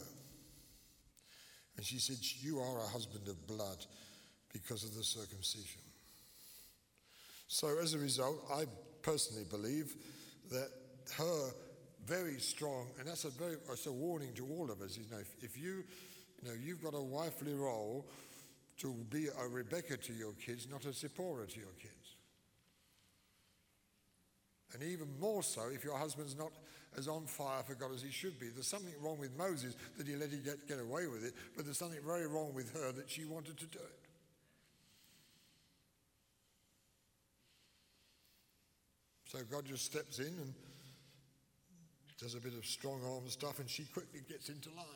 And 1.76 1.84
she 1.84 1.98
said, 1.98 2.16
You 2.40 2.58
are 2.58 2.80
a 2.80 2.88
husband 2.88 3.28
of 3.28 3.46
blood 3.46 3.84
because 4.52 4.82
of 4.82 4.94
the 4.96 5.04
circumcision. 5.04 5.82
So 7.46 7.78
as 7.80 7.94
a 7.94 7.98
result, 7.98 8.38
I 8.52 8.64
personally 9.02 9.44
believe 9.48 9.94
that 10.50 10.70
her 11.16 11.50
very 12.06 12.40
strong, 12.40 12.86
and 12.98 13.06
that's 13.06 13.24
a 13.24 13.30
very 13.30 13.56
that's 13.68 13.86
a 13.86 13.92
warning 13.92 14.32
to 14.34 14.46
all 14.46 14.70
of 14.70 14.80
us. 14.80 14.96
You 14.96 15.04
know, 15.10 15.18
if, 15.18 15.44
if 15.44 15.58
you, 15.58 15.84
you 16.42 16.48
know, 16.48 16.54
you've 16.58 16.82
got 16.82 16.94
a 16.94 17.00
wifely 17.00 17.52
role 17.52 18.06
to 18.78 18.94
be 19.10 19.26
a 19.26 19.46
Rebecca 19.46 19.98
to 19.98 20.12
your 20.14 20.32
kids, 20.32 20.66
not 20.70 20.86
a 20.86 20.94
Zipporah 20.94 21.46
to 21.46 21.60
your 21.60 21.74
kids. 21.78 22.16
And 24.72 24.82
even 24.82 25.08
more 25.20 25.42
so 25.42 25.68
if 25.72 25.84
your 25.84 25.98
husband's 25.98 26.36
not 26.36 26.52
as 26.96 27.08
on 27.08 27.26
fire 27.26 27.62
for 27.62 27.74
God 27.74 27.92
as 27.94 28.02
he 28.02 28.10
should 28.10 28.38
be. 28.40 28.48
There's 28.48 28.66
something 28.66 28.94
wrong 29.00 29.18
with 29.18 29.36
Moses 29.36 29.74
that 29.96 30.06
he 30.06 30.16
let 30.16 30.30
him 30.30 30.42
get, 30.44 30.66
get 30.66 30.80
away 30.80 31.06
with 31.06 31.24
it, 31.24 31.34
but 31.54 31.64
there's 31.64 31.78
something 31.78 32.00
very 32.04 32.26
wrong 32.26 32.54
with 32.54 32.72
her 32.74 32.92
that 32.92 33.10
she 33.10 33.24
wanted 33.24 33.56
to 33.58 33.66
do 33.66 33.78
it. 33.78 34.08
So 39.26 39.38
God 39.50 39.66
just 39.66 39.84
steps 39.84 40.18
in 40.18 40.26
and 40.26 40.54
does 42.18 42.34
a 42.34 42.40
bit 42.40 42.54
of 42.54 42.64
strong 42.64 43.00
arm 43.04 43.28
stuff, 43.28 43.58
and 43.60 43.68
she 43.68 43.84
quickly 43.84 44.20
gets 44.28 44.48
into 44.48 44.70
line. 44.70 44.86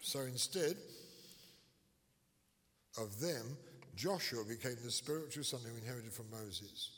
So 0.00 0.20
instead 0.20 0.76
of 2.96 3.20
them, 3.20 3.56
Joshua 3.96 4.44
became 4.44 4.76
the 4.84 4.90
spiritual 4.90 5.42
son 5.42 5.60
who 5.64 5.76
inherited 5.76 6.12
from 6.12 6.30
Moses. 6.30 6.90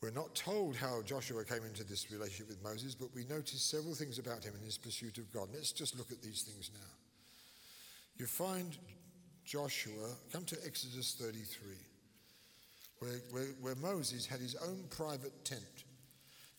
We're 0.00 0.10
not 0.10 0.34
told 0.34 0.76
how 0.76 1.02
Joshua 1.02 1.44
came 1.44 1.64
into 1.64 1.84
this 1.84 2.10
relationship 2.10 2.48
with 2.48 2.62
Moses, 2.62 2.94
but 2.94 3.14
we 3.14 3.24
notice 3.24 3.62
several 3.62 3.94
things 3.94 4.18
about 4.18 4.44
him 4.44 4.54
in 4.58 4.64
his 4.64 4.78
pursuit 4.78 5.18
of 5.18 5.32
God. 5.32 5.48
Let's 5.52 5.72
just 5.72 5.96
look 5.96 6.10
at 6.10 6.22
these 6.22 6.42
things 6.42 6.70
now. 6.74 6.90
You 8.16 8.26
find 8.26 8.76
Joshua, 9.44 10.10
come 10.32 10.44
to 10.44 10.56
Exodus 10.64 11.16
33, 11.18 11.76
where, 12.98 13.20
where, 13.30 13.48
where 13.60 13.74
Moses 13.76 14.26
had 14.26 14.40
his 14.40 14.56
own 14.56 14.84
private 14.90 15.44
tent 15.44 15.84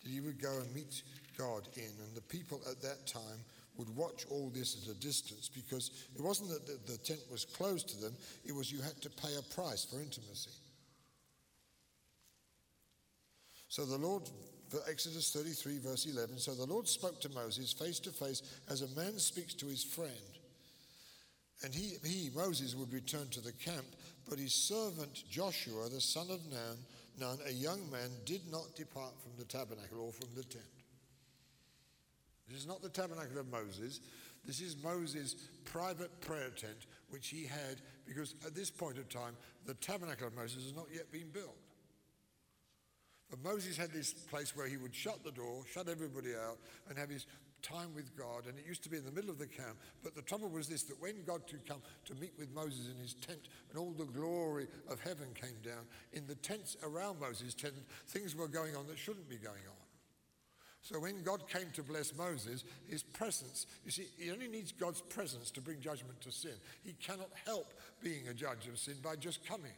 that 0.03 0.09
he 0.09 0.21
would 0.21 0.41
go 0.41 0.57
and 0.59 0.73
meet 0.73 1.01
God 1.37 1.67
in, 1.75 1.91
and 2.03 2.15
the 2.15 2.21
people 2.21 2.61
at 2.69 2.81
that 2.81 3.07
time 3.07 3.43
would 3.77 3.89
watch 3.95 4.25
all 4.29 4.51
this 4.53 4.83
at 4.83 4.95
a 4.95 4.99
distance 4.99 5.49
because 5.53 5.91
it 6.15 6.21
wasn't 6.21 6.49
that 6.49 6.87
the, 6.87 6.97
tent 6.97 7.19
was 7.31 7.45
closed 7.45 7.89
to 7.89 7.97
them, 7.97 8.13
it 8.45 8.53
was 8.53 8.71
you 8.71 8.81
had 8.81 8.99
to 9.01 9.09
pay 9.09 9.35
a 9.37 9.53
price 9.53 9.85
for 9.85 9.99
intimacy. 9.99 10.51
So 13.67 13.85
the 13.85 13.97
Lord, 13.97 14.23
Exodus 14.89 15.31
33, 15.33 15.79
verse 15.79 16.05
11, 16.05 16.37
so 16.37 16.53
the 16.53 16.65
Lord 16.65 16.87
spoke 16.87 17.19
to 17.21 17.29
Moses 17.29 17.73
face 17.73 17.99
to 17.99 18.11
face 18.11 18.41
as 18.69 18.81
a 18.81 18.99
man 18.99 19.19
speaks 19.19 19.53
to 19.55 19.65
his 19.65 19.83
friend. 19.83 20.11
And 21.63 21.73
he, 21.73 21.93
he, 22.03 22.29
Moses, 22.35 22.75
would 22.75 22.93
return 22.93 23.27
to 23.29 23.41
the 23.41 23.53
camp, 23.53 23.85
but 24.29 24.39
his 24.39 24.53
servant 24.53 25.23
Joshua, 25.29 25.89
the 25.89 26.01
son 26.01 26.27
of 26.29 26.39
Nun, 26.51 26.77
Nun, 27.17 27.37
a 27.47 27.51
young 27.51 27.89
man, 27.91 28.09
did 28.25 28.41
not 28.51 28.75
depart 28.75 29.13
from 29.21 29.31
the 29.37 29.45
tabernacle 29.45 30.01
or 30.01 30.11
from 30.11 30.29
the 30.35 30.43
tent. 30.43 30.65
This 32.47 32.59
is 32.59 32.67
not 32.67 32.81
the 32.81 32.89
tabernacle 32.89 33.39
of 33.39 33.51
Moses. 33.51 33.99
This 34.45 34.61
is 34.61 34.75
Moses' 34.83 35.35
private 35.63 36.21
prayer 36.21 36.49
tent, 36.49 36.85
which 37.09 37.29
he 37.29 37.45
had 37.45 37.81
because 38.05 38.35
at 38.45 38.53
this 38.53 38.69
point 38.69 38.97
of 38.97 39.09
time, 39.09 39.35
the 39.65 39.73
tabernacle 39.75 40.27
of 40.27 40.35
Moses 40.35 40.63
has 40.63 40.75
not 40.75 40.87
yet 40.93 41.11
been 41.11 41.29
built. 41.33 41.57
But 43.29 43.43
Moses 43.43 43.75
had 43.75 43.91
this 43.91 44.13
place 44.13 44.55
where 44.55 44.67
he 44.67 44.77
would 44.77 44.93
shut 44.93 45.23
the 45.23 45.31
door, 45.31 45.63
shut 45.71 45.89
everybody 45.89 46.35
out, 46.35 46.59
and 46.87 46.97
have 46.97 47.09
his 47.09 47.25
time 47.63 47.95
with 47.95 48.15
God. 48.15 48.45
And 48.47 48.59
it 48.59 48.65
used 48.67 48.83
to 48.83 48.89
be 48.89 48.97
in 48.97 49.05
the 49.05 49.11
middle 49.11 49.31
of 49.31 49.39
the 49.39 49.47
camp. 49.47 49.77
But 50.03 50.15
the 50.15 50.21
trouble 50.21 50.49
was 50.49 50.67
this 50.67 50.83
that 50.83 51.01
when 51.01 51.23
God 51.25 51.47
could 51.49 51.65
come 51.65 51.81
to 52.05 52.15
meet 52.15 52.33
with 52.37 52.53
Moses 52.53 52.91
in 52.93 53.01
his 53.01 53.15
tent 53.15 53.49
and 53.69 53.79
all 53.79 53.91
the 53.91 54.05
glory 54.05 54.67
of 54.87 54.99
heaven 54.99 55.27
came 55.33 55.57
down, 55.63 55.85
in 56.13 56.27
the 56.27 56.35
tents 56.35 56.77
around 56.83 57.19
Moses' 57.19 57.55
tent, 57.55 57.73
things 58.07 58.35
were 58.35 58.47
going 58.47 58.75
on 58.75 58.85
that 58.87 58.99
shouldn't 58.99 59.27
be 59.27 59.37
going 59.37 59.65
on. 59.67 59.84
So 60.85 60.99
when 60.99 61.23
God 61.23 61.49
came 61.49 61.71
to 61.73 61.81
bless 61.81 62.15
Moses, 62.15 62.63
his 62.87 63.01
presence, 63.01 63.65
you 63.85 63.89
see, 63.89 64.05
he 64.19 64.29
only 64.29 64.47
needs 64.47 64.71
God's 64.71 65.01
presence 65.01 65.49
to 65.51 65.61
bring 65.61 65.81
judgment 65.81 66.21
to 66.21 66.31
sin. 66.31 66.51
He 66.83 66.93
cannot 66.93 67.31
help 67.43 67.73
being 68.03 68.27
a 68.27 68.35
judge 68.35 68.67
of 68.67 68.77
sin 68.77 68.93
by 69.01 69.15
just 69.15 69.43
coming. 69.47 69.73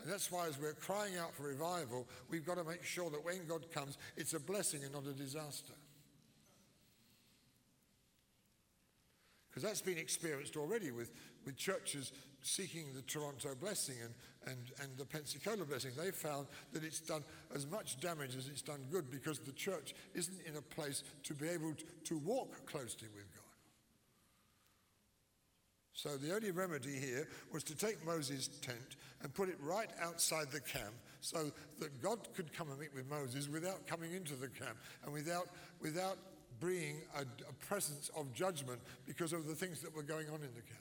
And 0.00 0.10
that's 0.10 0.32
why, 0.32 0.46
as 0.46 0.58
we're 0.58 0.72
crying 0.72 1.18
out 1.18 1.34
for 1.34 1.42
revival, 1.42 2.08
we've 2.30 2.46
got 2.46 2.56
to 2.56 2.64
make 2.64 2.84
sure 2.84 3.10
that 3.10 3.22
when 3.22 3.46
God 3.46 3.70
comes, 3.70 3.98
it's 4.16 4.32
a 4.32 4.40
blessing 4.40 4.82
and 4.82 4.94
not 4.94 5.06
a 5.06 5.12
disaster. 5.12 5.74
Because 9.56 9.70
that's 9.70 9.80
been 9.80 9.96
experienced 9.96 10.58
already 10.58 10.90
with, 10.90 11.12
with 11.46 11.56
churches 11.56 12.12
seeking 12.42 12.92
the 12.94 13.00
Toronto 13.00 13.54
blessing 13.58 13.94
and, 14.04 14.12
and, 14.52 14.58
and 14.82 14.98
the 14.98 15.06
Pensacola 15.06 15.64
blessing, 15.64 15.92
they 15.96 16.10
found 16.10 16.46
that 16.74 16.84
it's 16.84 17.00
done 17.00 17.24
as 17.54 17.66
much 17.66 17.98
damage 17.98 18.36
as 18.36 18.48
it's 18.48 18.60
done 18.60 18.80
good 18.90 19.10
because 19.10 19.38
the 19.38 19.52
church 19.52 19.94
isn't 20.12 20.36
in 20.46 20.56
a 20.56 20.60
place 20.60 21.04
to 21.22 21.32
be 21.32 21.48
able 21.48 21.72
to, 22.04 22.18
walk 22.18 22.66
closely 22.66 23.08
with 23.14 23.24
God. 23.34 23.44
So 25.94 26.18
the 26.18 26.34
only 26.34 26.50
remedy 26.50 26.98
here 26.98 27.26
was 27.50 27.64
to 27.64 27.74
take 27.74 28.04
Moses' 28.04 28.48
tent 28.60 28.96
and 29.22 29.32
put 29.32 29.48
it 29.48 29.56
right 29.62 29.88
outside 30.02 30.50
the 30.52 30.60
camp 30.60 30.92
so 31.22 31.50
that 31.80 32.02
God 32.02 32.18
could 32.34 32.52
come 32.52 32.68
and 32.68 32.78
meet 32.78 32.94
with 32.94 33.08
Moses 33.08 33.48
without 33.48 33.86
coming 33.86 34.12
into 34.12 34.34
the 34.34 34.48
camp 34.48 34.76
and 35.02 35.14
without, 35.14 35.48
without 35.80 36.18
bringing 36.60 37.02
a, 37.16 37.22
a 37.22 37.52
presence 37.66 38.10
of 38.16 38.32
judgment 38.32 38.80
because 39.06 39.32
of 39.32 39.46
the 39.46 39.54
things 39.54 39.80
that 39.80 39.94
were 39.94 40.02
going 40.02 40.28
on 40.28 40.36
in 40.36 40.54
the 40.54 40.62
camp. 40.62 40.80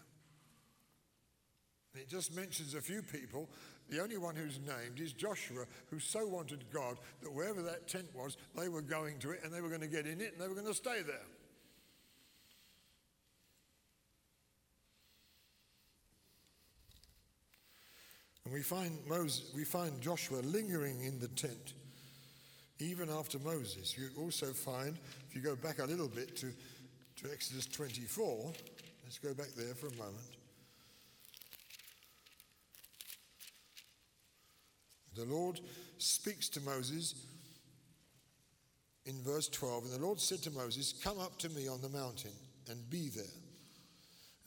And 1.93 2.01
it 2.01 2.09
just 2.09 2.35
mentions 2.35 2.73
a 2.73 2.81
few 2.81 3.01
people. 3.01 3.49
The 3.89 4.01
only 4.01 4.17
one 4.17 4.35
who's 4.35 4.59
named 4.59 4.99
is 4.99 5.13
Joshua, 5.13 5.65
who 5.89 5.99
so 5.99 6.25
wanted 6.27 6.65
God 6.73 6.97
that 7.21 7.31
wherever 7.31 7.61
that 7.61 7.87
tent 7.87 8.07
was, 8.13 8.35
they 8.57 8.67
were 8.67 8.81
going 8.81 9.19
to 9.19 9.31
it 9.31 9.41
and 9.43 9.53
they 9.53 9.61
were 9.61 9.69
going 9.69 9.81
to 9.81 9.87
get 9.87 10.05
in 10.05 10.19
it 10.19 10.33
and 10.33 10.41
they 10.41 10.47
were 10.47 10.55
going 10.55 10.67
to 10.67 10.73
stay 10.73 11.01
there. 11.01 11.15
And 18.43 18.53
we 18.53 18.61
find, 18.61 18.99
Moses, 19.07 19.51
we 19.55 19.63
find 19.63 19.99
Joshua 20.01 20.37
lingering 20.37 21.03
in 21.03 21.19
the 21.19 21.27
tent 21.29 21.73
even 22.79 23.09
after 23.09 23.39
Moses. 23.39 23.97
You 23.97 24.09
also 24.21 24.47
find, 24.47 24.97
if 25.29 25.35
you 25.35 25.41
go 25.41 25.55
back 25.55 25.79
a 25.79 25.85
little 25.85 26.07
bit 26.07 26.35
to, 26.37 26.47
to 27.17 27.31
Exodus 27.31 27.65
24, 27.67 28.51
let's 29.03 29.17
go 29.17 29.33
back 29.33 29.49
there 29.55 29.73
for 29.73 29.87
a 29.87 29.95
moment. 29.97 30.35
The 35.15 35.25
Lord 35.25 35.61
speaks 35.97 36.49
to 36.49 36.61
Moses 36.61 37.15
in 39.05 39.21
verse 39.23 39.47
12, 39.47 39.85
and 39.85 39.93
the 39.93 40.05
Lord 40.05 40.19
said 40.19 40.41
to 40.43 40.51
Moses, 40.51 40.93
Come 41.03 41.19
up 41.19 41.37
to 41.39 41.49
me 41.49 41.69
on 41.69 41.81
the 41.81 41.89
mountain 41.89 42.33
and 42.69 42.89
be 42.89 43.09
there. 43.09 43.23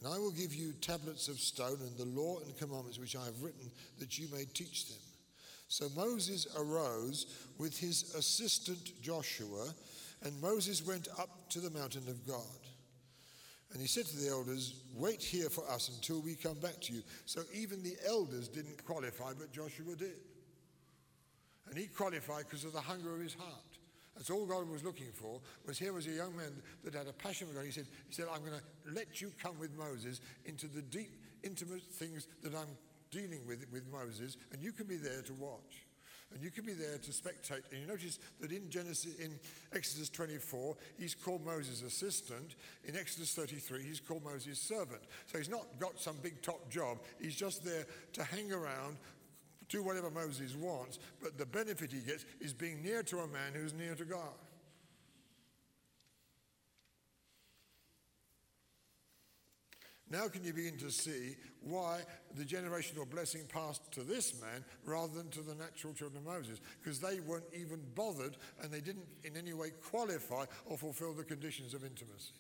And 0.01 0.12
I 0.12 0.18
will 0.18 0.31
give 0.31 0.55
you 0.55 0.72
tablets 0.74 1.29
of 1.29 1.41
stone 1.41 1.79
and 1.81 1.97
the 1.97 2.20
law 2.20 2.39
and 2.41 2.57
commandments 2.57 2.99
which 2.99 3.16
I 3.16 3.24
have 3.24 3.43
written, 3.43 3.70
that 3.99 4.18
you 4.18 4.29
may 4.33 4.45
teach 4.45 4.89
them. 4.89 4.99
So 5.69 5.89
Moses 5.95 6.47
arose 6.57 7.27
with 7.59 7.79
his 7.79 8.14
assistant 8.14 9.01
Joshua, 9.03 9.73
And 10.23 10.41
Moses 10.41 10.85
went 10.85 11.09
up 11.19 11.49
to 11.51 11.61
the 11.61 11.71
mountain 11.71 12.09
of 12.09 12.27
God. 12.27 12.43
And 13.73 13.81
he 13.81 13.87
said 13.87 14.07
to 14.07 14.16
the 14.16 14.31
elders, 14.31 14.75
Wait 14.95 15.23
here 15.23 15.51
for 15.51 15.69
us 15.71 15.91
until 15.95 16.21
we 16.21 16.35
come 16.35 16.59
back 16.59 16.81
to 16.81 16.93
you. 16.95 17.03
So 17.27 17.43
even 17.55 17.83
the 17.83 17.97
elders 18.07 18.49
didn't 18.49 18.85
qualify, 18.85 19.35
but 19.39 19.53
Joshua 19.53 19.95
did. 19.95 20.16
And 21.69 21.77
he 21.77 21.87
qualified 21.87 22.45
because 22.45 22.64
of 22.64 22.73
the 22.73 22.81
hunger 22.81 23.14
of 23.14 23.21
his 23.21 23.35
heart. 23.35 23.53
That's 24.16 24.31
all 24.31 24.47
God 24.47 24.69
was 24.69 24.83
looking 24.83 25.12
for, 25.12 25.41
was 25.64 25.79
here 25.79 25.93
was 25.93 26.09
a 26.09 26.11
young 26.11 26.37
man 26.37 26.51
that 26.83 26.95
had 26.95 27.07
a 27.07 27.12
passion 27.12 27.47
for 27.47 27.55
God. 27.55 27.66
He 27.66 27.71
said, 27.71 27.87
he 28.09 28.14
said 28.14 28.27
I'm 28.33 28.41
going 28.41 28.59
to 28.59 28.95
let 28.95 29.21
you 29.21 29.31
come 29.41 29.57
with 29.61 29.77
Moses 29.79 30.21
into 30.45 30.66
the 30.66 30.83
deep, 30.83 31.12
intimate 31.45 31.83
things 31.83 32.27
that 32.43 32.55
I'm 32.55 32.66
dealing 33.11 33.46
with 33.46 33.64
with 33.72 33.84
Moses, 33.90 34.36
and 34.52 34.62
you 34.62 34.72
can 34.72 34.86
be 34.86 34.96
there 34.96 35.22
to 35.22 35.34
watch. 35.34 35.84
And 36.32 36.42
you 36.42 36.50
can 36.50 36.64
be 36.64 36.74
there 36.74 36.98
to 36.98 37.11
spectate. 37.11 37.62
And 37.70 37.80
you 37.80 37.86
notice 37.86 38.18
that 38.40 38.52
in 38.52 38.68
Genesis, 38.68 39.16
in 39.18 39.38
Exodus 39.74 40.11
24, 40.11 40.76
he's 40.98 41.14
called 41.14 41.44
Moses' 41.44 41.82
assistant. 41.82 42.54
In 42.84 42.96
Exodus 42.96 43.32
33, 43.32 43.82
he's 43.82 44.00
called 44.00 44.24
Moses' 44.24 44.61
servant. 44.61 45.00
So 45.26 45.38
he's 45.38 45.48
not 45.48 45.66
got 45.78 45.98
some 45.98 46.16
big 46.22 46.42
top 46.42 46.70
job. 46.70 46.98
He's 47.20 47.34
just 47.34 47.64
there 47.64 47.86
to 48.12 48.24
hang 48.24 48.52
around, 48.52 48.98
do 49.70 49.82
whatever 49.82 50.11
Moses 50.11 50.54
wants. 50.54 50.98
But 51.22 51.38
the 51.38 51.46
benefit 51.46 51.92
he 51.92 52.00
gets 52.00 52.26
is 52.40 52.52
being 52.52 52.82
near 52.82 53.02
to 53.04 53.20
a 53.20 53.28
man 53.28 53.52
who's 53.54 53.72
near 53.72 53.94
to 53.94 54.04
God. 54.04 54.34
Now, 60.11 60.26
can 60.28 60.42
you 60.42 60.54
begin 60.54 60.78
to 60.78 60.90
see 60.90 61.36
why 61.61 62.00
the 62.34 62.44
generational 62.44 63.09
blessing 63.09 63.42
passed 63.46 63.92
to 63.92 64.00
this 64.00 64.40
man 64.40 64.64
rather 64.84 65.12
than 65.12 65.28
to 65.30 65.42
the 65.42 65.54
natural 65.54 65.92
children 65.92 66.22
of 66.26 66.32
Moses? 66.32 66.61
Because 66.82 66.98
they 66.98 67.20
weren't 67.20 67.44
even 67.52 67.80
bothered 67.94 68.36
and 68.62 68.72
they 68.72 68.80
didn't 68.80 69.06
in 69.24 69.36
any 69.36 69.52
way 69.52 69.70
qualify 69.70 70.46
or 70.64 70.78
fulfill 70.78 71.12
the 71.12 71.24
conditions 71.24 71.74
of 71.74 71.84
intimacy. 71.84 72.32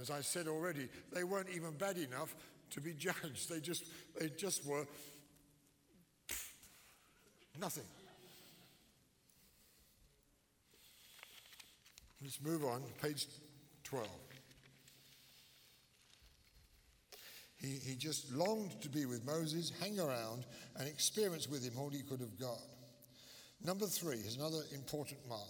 As 0.00 0.10
I 0.10 0.20
said 0.20 0.46
already, 0.46 0.88
they 1.12 1.24
weren't 1.24 1.48
even 1.50 1.72
bad 1.72 1.98
enough 1.98 2.36
to 2.70 2.80
be 2.80 2.92
judged. 2.98 3.50
They 3.50 3.60
just, 3.60 3.84
they 4.18 4.28
just 4.28 4.64
were 4.64 4.86
nothing. 7.58 7.84
Let's 12.22 12.40
move 12.40 12.64
on, 12.64 12.82
page 13.00 13.26
12. 13.84 14.27
He, 17.58 17.78
he 17.84 17.94
just 17.96 18.32
longed 18.32 18.80
to 18.82 18.88
be 18.88 19.04
with 19.04 19.24
Moses, 19.26 19.72
hang 19.80 19.98
around, 19.98 20.44
and 20.76 20.88
experience 20.88 21.48
with 21.48 21.64
him 21.64 21.74
all 21.76 21.90
he 21.90 22.02
could 22.02 22.20
have 22.20 22.38
got. 22.38 22.60
Number 23.64 23.86
three 23.86 24.18
is 24.18 24.36
another 24.36 24.62
important 24.72 25.20
mark. 25.28 25.40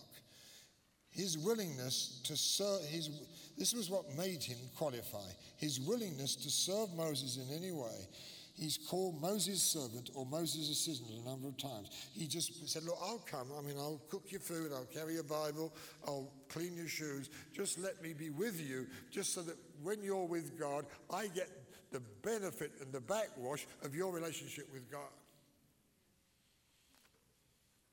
His 1.11 1.37
willingness 1.37 2.21
to 2.25 2.37
serve, 2.37 2.83
his, 2.87 3.11
this 3.57 3.75
was 3.75 3.91
what 3.91 4.17
made 4.17 4.43
him 4.43 4.59
qualify. 4.77 5.29
His 5.57 5.81
willingness 5.81 6.37
to 6.37 6.51
serve 6.51 6.93
Moses 6.95 7.37
in 7.37 7.55
any 7.55 7.73
way. 7.73 8.09
He's 8.55 8.77
called 8.77 9.21
Moses' 9.21 9.63
servant 9.63 10.11
or 10.15 10.27
Moses' 10.27 10.69
assistant 10.69 11.11
a 11.25 11.29
number 11.29 11.47
of 11.47 11.57
times. 11.57 11.91
He 12.13 12.27
just 12.27 12.69
said, 12.69 12.83
Look, 12.83 12.99
I'll 13.01 13.25
come. 13.25 13.49
I 13.57 13.63
mean, 13.63 13.77
I'll 13.79 14.01
cook 14.11 14.25
your 14.31 14.41
food, 14.41 14.73
I'll 14.75 14.85
carry 14.87 15.15
your 15.15 15.23
Bible, 15.23 15.73
I'll 16.07 16.33
clean 16.49 16.77
your 16.77 16.89
shoes. 16.89 17.31
Just 17.55 17.79
let 17.79 18.03
me 18.03 18.15
be 18.15 18.31
with 18.31 18.61
you, 18.61 18.87
just 19.13 19.33
so 19.33 19.43
that 19.43 19.57
when 19.83 20.03
you're 20.03 20.25
with 20.25 20.59
God, 20.59 20.87
I 21.09 21.29
get 21.29 21.49
the 21.91 22.03
benefit 22.23 22.73
and 22.81 22.93
the 22.93 23.01
backwash 23.01 23.67
of 23.83 23.95
your 23.95 24.13
relationship 24.13 24.69
with 24.73 24.91
God. 24.91 25.01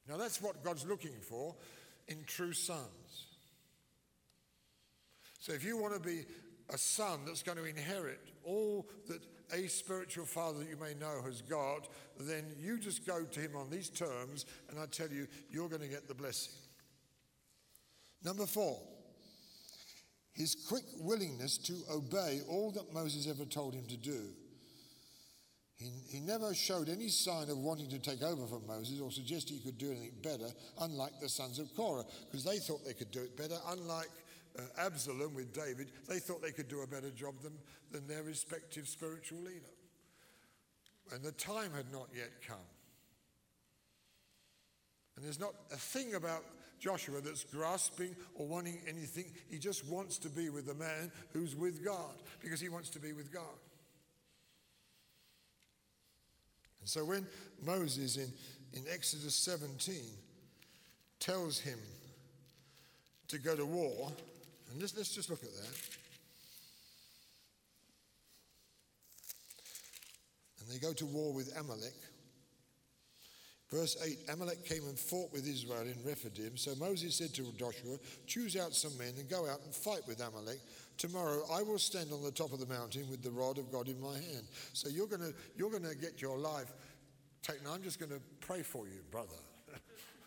Now, 0.07 0.17
that's 0.17 0.41
what 0.41 0.63
God's 0.63 0.85
looking 0.85 1.19
for 1.21 1.55
in 2.07 2.23
true 2.25 2.53
sons. 2.53 3.27
So, 5.39 5.53
if 5.53 5.63
you 5.63 5.77
want 5.77 5.93
to 5.93 5.99
be 5.99 6.25
a 6.69 6.77
son 6.77 7.19
that's 7.25 7.43
going 7.43 7.57
to 7.57 7.65
inherit 7.65 8.19
all 8.43 8.87
that 9.07 9.21
a 9.53 9.67
spiritual 9.67 10.25
father 10.25 10.59
that 10.59 10.69
you 10.69 10.77
may 10.77 10.93
know 10.95 11.21
has 11.23 11.41
got, 11.41 11.87
then 12.19 12.45
you 12.59 12.79
just 12.79 13.05
go 13.05 13.23
to 13.23 13.39
him 13.39 13.55
on 13.55 13.69
these 13.69 13.89
terms, 13.89 14.45
and 14.69 14.79
I 14.79 14.85
tell 14.87 15.09
you, 15.09 15.27
you're 15.51 15.69
going 15.69 15.81
to 15.81 15.87
get 15.87 16.07
the 16.07 16.15
blessing. 16.15 16.53
Number 18.23 18.45
four, 18.45 18.79
his 20.36 20.53
quick 20.67 20.83
willingness 20.99 21.57
to 21.57 21.73
obey 21.89 22.41
all 22.49 22.71
that 22.71 22.93
Moses 22.93 23.27
ever 23.27 23.45
told 23.45 23.73
him 23.73 23.86
to 23.88 23.97
do. 23.97 24.19
He, 25.77 25.91
he 26.09 26.19
never 26.19 26.53
showed 26.53 26.89
any 26.89 27.07
sign 27.07 27.49
of 27.49 27.57
wanting 27.57 27.89
to 27.89 27.99
take 27.99 28.21
over 28.21 28.45
from 28.45 28.67
Moses 28.67 28.99
or 28.99 29.11
suggest 29.11 29.49
he 29.49 29.59
could 29.59 29.77
do 29.77 29.91
anything 29.91 30.13
better, 30.21 30.47
unlike 30.81 31.19
the 31.21 31.29
sons 31.29 31.59
of 31.59 31.73
Korah, 31.75 32.05
because 32.25 32.43
they 32.43 32.57
thought 32.57 32.86
they 32.86 32.93
could 32.93 33.11
do 33.11 33.21
it 33.21 33.38
better. 33.38 33.55
Unlike 33.69 34.09
uh, 34.57 34.61
Absalom 34.77 35.33
with 35.33 35.53
David, 35.53 35.91
they 36.07 36.19
thought 36.19 36.41
they 36.41 36.51
could 36.51 36.69
do 36.69 36.81
a 36.81 36.88
better 36.88 37.11
job 37.11 37.36
than, 37.41 37.53
than 37.91 38.07
their 38.07 38.23
respective 38.23 38.88
spiritual 38.88 39.39
leader. 39.39 39.71
And 41.13 41.23
the 41.23 41.33
time 41.33 41.71
had 41.73 41.91
not 41.91 42.07
yet 42.15 42.31
come. 42.45 42.57
And 45.15 45.25
there's 45.25 45.39
not 45.39 45.53
a 45.71 45.77
thing 45.77 46.15
about 46.15 46.43
Joshua 46.86 47.19
that's 47.19 47.43
grasping 47.45 48.15
or 48.36 48.45
wanting 48.45 48.77
anything. 48.88 49.25
He 49.49 49.57
just 49.57 49.88
wants 49.88 50.19
to 50.19 50.29
be 50.29 50.51
with 50.51 50.67
the 50.67 50.75
man 50.75 51.11
who's 51.33 51.55
with 51.55 51.83
God 51.83 52.13
because 52.41 52.61
he 52.61 52.69
wants 52.69 52.91
to 52.91 52.99
be 52.99 53.11
with 53.11 53.33
God. 53.33 53.57
And 56.81 56.88
so 56.88 57.03
when 57.03 57.25
Moses 57.65 58.17
in, 58.17 58.31
in 58.73 58.83
Exodus 58.93 59.33
17 59.33 59.95
tells 61.19 61.57
him 61.57 61.79
to 63.29 63.39
go 63.39 63.55
to 63.55 63.65
war, 63.65 64.11
and 64.71 64.79
let's, 64.79 64.95
let's 64.95 65.15
just 65.15 65.31
look 65.31 65.41
at 65.41 65.49
that. 65.49 65.81
And 70.59 70.69
they 70.69 70.77
go 70.77 70.93
to 70.93 71.05
war 71.07 71.33
with 71.33 71.51
Amalek. 71.57 71.95
Verse 73.72 73.97
8 74.03 74.18
Amalek 74.30 74.63
came 74.63 74.84
and 74.84 74.97
fought 74.97 75.32
with 75.34 75.47
Israel 75.47 75.82
in 75.82 75.95
Rephidim. 76.05 76.55
So 76.55 76.76
Moses 76.76 77.16
said 77.16 77.34
to 77.34 77.51
Joshua, 77.57 77.97
Choose 78.28 78.55
out 78.55 78.74
some 78.74 78.95
men 78.97 79.13
and 79.18 79.28
go 79.30 79.47
out 79.49 79.61
and 79.63 79.74
fight 79.74 80.01
with 80.07 80.22
Amalek. 80.22 80.59
Tomorrow 80.97 81.43
I 81.51 81.63
will 81.63 81.80
stand 81.80 82.11
on 82.13 82.24
the 82.24 82.32
top 82.32 82.53
of 82.53 82.59
the 82.59 82.68
mountain 82.68 83.09
with 83.09 83.24
the 83.24 83.32
rod 83.32 83.57
of 83.57 83.72
God 83.72 83.88
in 83.88 83.99
my 83.99 84.13
hand. 84.13 84.47
So 84.74 84.88
you're 84.89 85.07
going 85.07 85.34
you're 85.55 85.72
going 85.72 85.84
to 85.84 85.95
get 85.95 86.22
your 86.22 86.38
life 86.38 86.72
taken. 87.41 87.66
I'm 87.68 87.82
just 87.82 87.99
going 87.99 88.11
to 88.11 88.22
pray 88.39 88.61
for 88.61 88.86
you, 88.86 89.01
brother. 89.11 89.30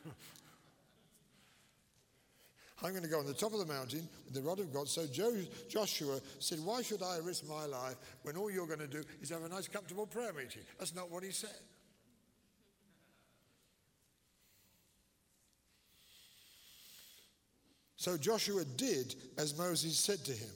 I'm 2.83 2.91
going 2.91 3.03
to 3.03 3.09
go 3.09 3.19
on 3.19 3.27
the 3.27 3.35
top 3.35 3.53
of 3.53 3.59
the 3.59 3.67
mountain 3.73 4.09
with 4.25 4.35
the 4.35 4.43
rod 4.43 4.61
of 4.61 4.73
God. 4.73 4.89
So 4.89 5.05
Joshua 5.69 6.21
said, 6.39 6.59
Why 6.65 6.83
should 6.83 7.03
I 7.03 7.19
risk 7.19 7.49
my 7.49 7.67
life 7.67 7.97
when 8.23 8.37
all 8.37 8.51
you're 8.51 8.67
going 8.67 8.79
to 8.81 8.87
do 8.87 9.03
is 9.21 9.31
have 9.31 9.43
a 9.43 9.49
nice, 9.49 9.69
comfortable 9.69 10.07
prayer 10.07 10.33
meeting? 10.33 10.63
That's 10.79 10.95
not 10.95 11.11
what 11.11 11.25
he 11.25 11.31
said. 11.31 11.59
So 17.99 18.17
Joshua 18.17 18.65
did 18.77 19.17
as 19.37 19.59
Moses 19.59 19.99
said 19.99 20.25
to 20.25 20.33
him. 20.33 20.51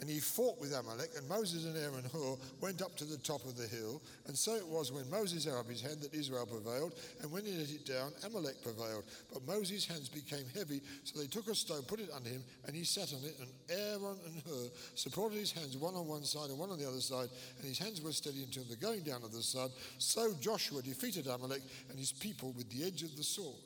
And 0.00 0.08
he 0.08 0.20
fought 0.20 0.58
with 0.58 0.72
Amalek, 0.72 1.10
and 1.18 1.28
Moses 1.28 1.66
and 1.66 1.76
Aaron 1.76 2.04
Hur 2.10 2.36
went 2.62 2.80
up 2.80 2.96
to 2.96 3.04
the 3.04 3.18
top 3.18 3.44
of 3.44 3.58
the 3.58 3.66
hill. 3.66 4.00
And 4.26 4.36
so 4.36 4.54
it 4.54 4.66
was 4.66 4.90
when 4.90 5.08
Moses 5.10 5.44
held 5.44 5.58
up 5.58 5.68
his 5.68 5.82
hand 5.82 6.00
that 6.00 6.14
Israel 6.14 6.46
prevailed, 6.46 6.94
and 7.20 7.30
when 7.30 7.44
he 7.44 7.52
let 7.52 7.68
it 7.68 7.84
down, 7.84 8.10
Amalek 8.24 8.62
prevailed. 8.62 9.04
But 9.30 9.46
Moses' 9.46 9.84
hands 9.84 10.08
became 10.08 10.46
heavy, 10.54 10.80
so 11.04 11.20
they 11.20 11.26
took 11.26 11.46
a 11.48 11.54
stone, 11.54 11.82
put 11.82 12.00
it 12.00 12.08
under 12.14 12.30
him, 12.30 12.42
and 12.66 12.74
he 12.74 12.84
sat 12.84 13.12
on 13.12 13.22
it. 13.22 13.36
And 13.38 13.50
Aaron 13.68 14.16
and 14.24 14.42
Hur 14.46 14.70
supported 14.94 15.36
his 15.36 15.52
hands 15.52 15.76
one 15.76 15.94
on 15.94 16.08
one 16.08 16.24
side 16.24 16.48
and 16.48 16.58
one 16.58 16.70
on 16.70 16.78
the 16.78 16.88
other 16.88 17.02
side, 17.02 17.28
and 17.58 17.68
his 17.68 17.78
hands 17.78 18.00
were 18.00 18.12
steady 18.12 18.44
until 18.44 18.64
the 18.64 18.76
going 18.76 19.02
down 19.02 19.22
of 19.24 19.32
the 19.32 19.42
sun. 19.42 19.68
So 19.98 20.32
Joshua 20.40 20.80
defeated 20.80 21.26
Amalek 21.26 21.62
and 21.90 21.98
his 21.98 22.12
people 22.12 22.52
with 22.56 22.70
the 22.70 22.86
edge 22.86 23.02
of 23.02 23.14
the 23.16 23.24
sword. 23.24 23.60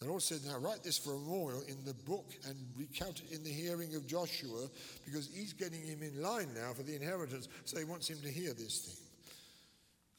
The 0.00 0.08
Lord 0.08 0.22
said, 0.22 0.40
Now 0.46 0.58
write 0.58 0.84
this 0.84 0.96
for 0.96 1.14
a 1.14 1.18
memorial 1.18 1.62
in 1.66 1.84
the 1.84 1.94
book 1.94 2.32
and 2.46 2.56
recount 2.76 3.20
it 3.20 3.34
in 3.34 3.42
the 3.42 3.50
hearing 3.50 3.94
of 3.96 4.06
Joshua 4.06 4.68
because 5.04 5.28
he's 5.32 5.52
getting 5.52 5.82
him 5.82 6.02
in 6.02 6.22
line 6.22 6.48
now 6.54 6.72
for 6.72 6.84
the 6.84 6.94
inheritance. 6.94 7.48
So 7.64 7.78
he 7.78 7.84
wants 7.84 8.08
him 8.08 8.18
to 8.22 8.30
hear 8.30 8.54
this 8.54 8.78
thing. 8.80 9.04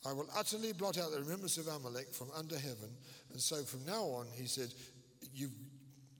I 0.06 0.14
will 0.14 0.28
utterly 0.36 0.74
blot 0.74 0.98
out 0.98 1.12
the 1.12 1.20
remembrance 1.20 1.58
of 1.58 1.68
Amalek 1.68 2.14
from 2.14 2.28
under 2.38 2.58
heaven. 2.58 2.90
And 3.32 3.40
so 3.40 3.64
from 3.64 3.86
now 3.86 4.04
on, 4.04 4.28
he 4.34 4.48
said, 4.48 4.74
You've, 5.34 5.52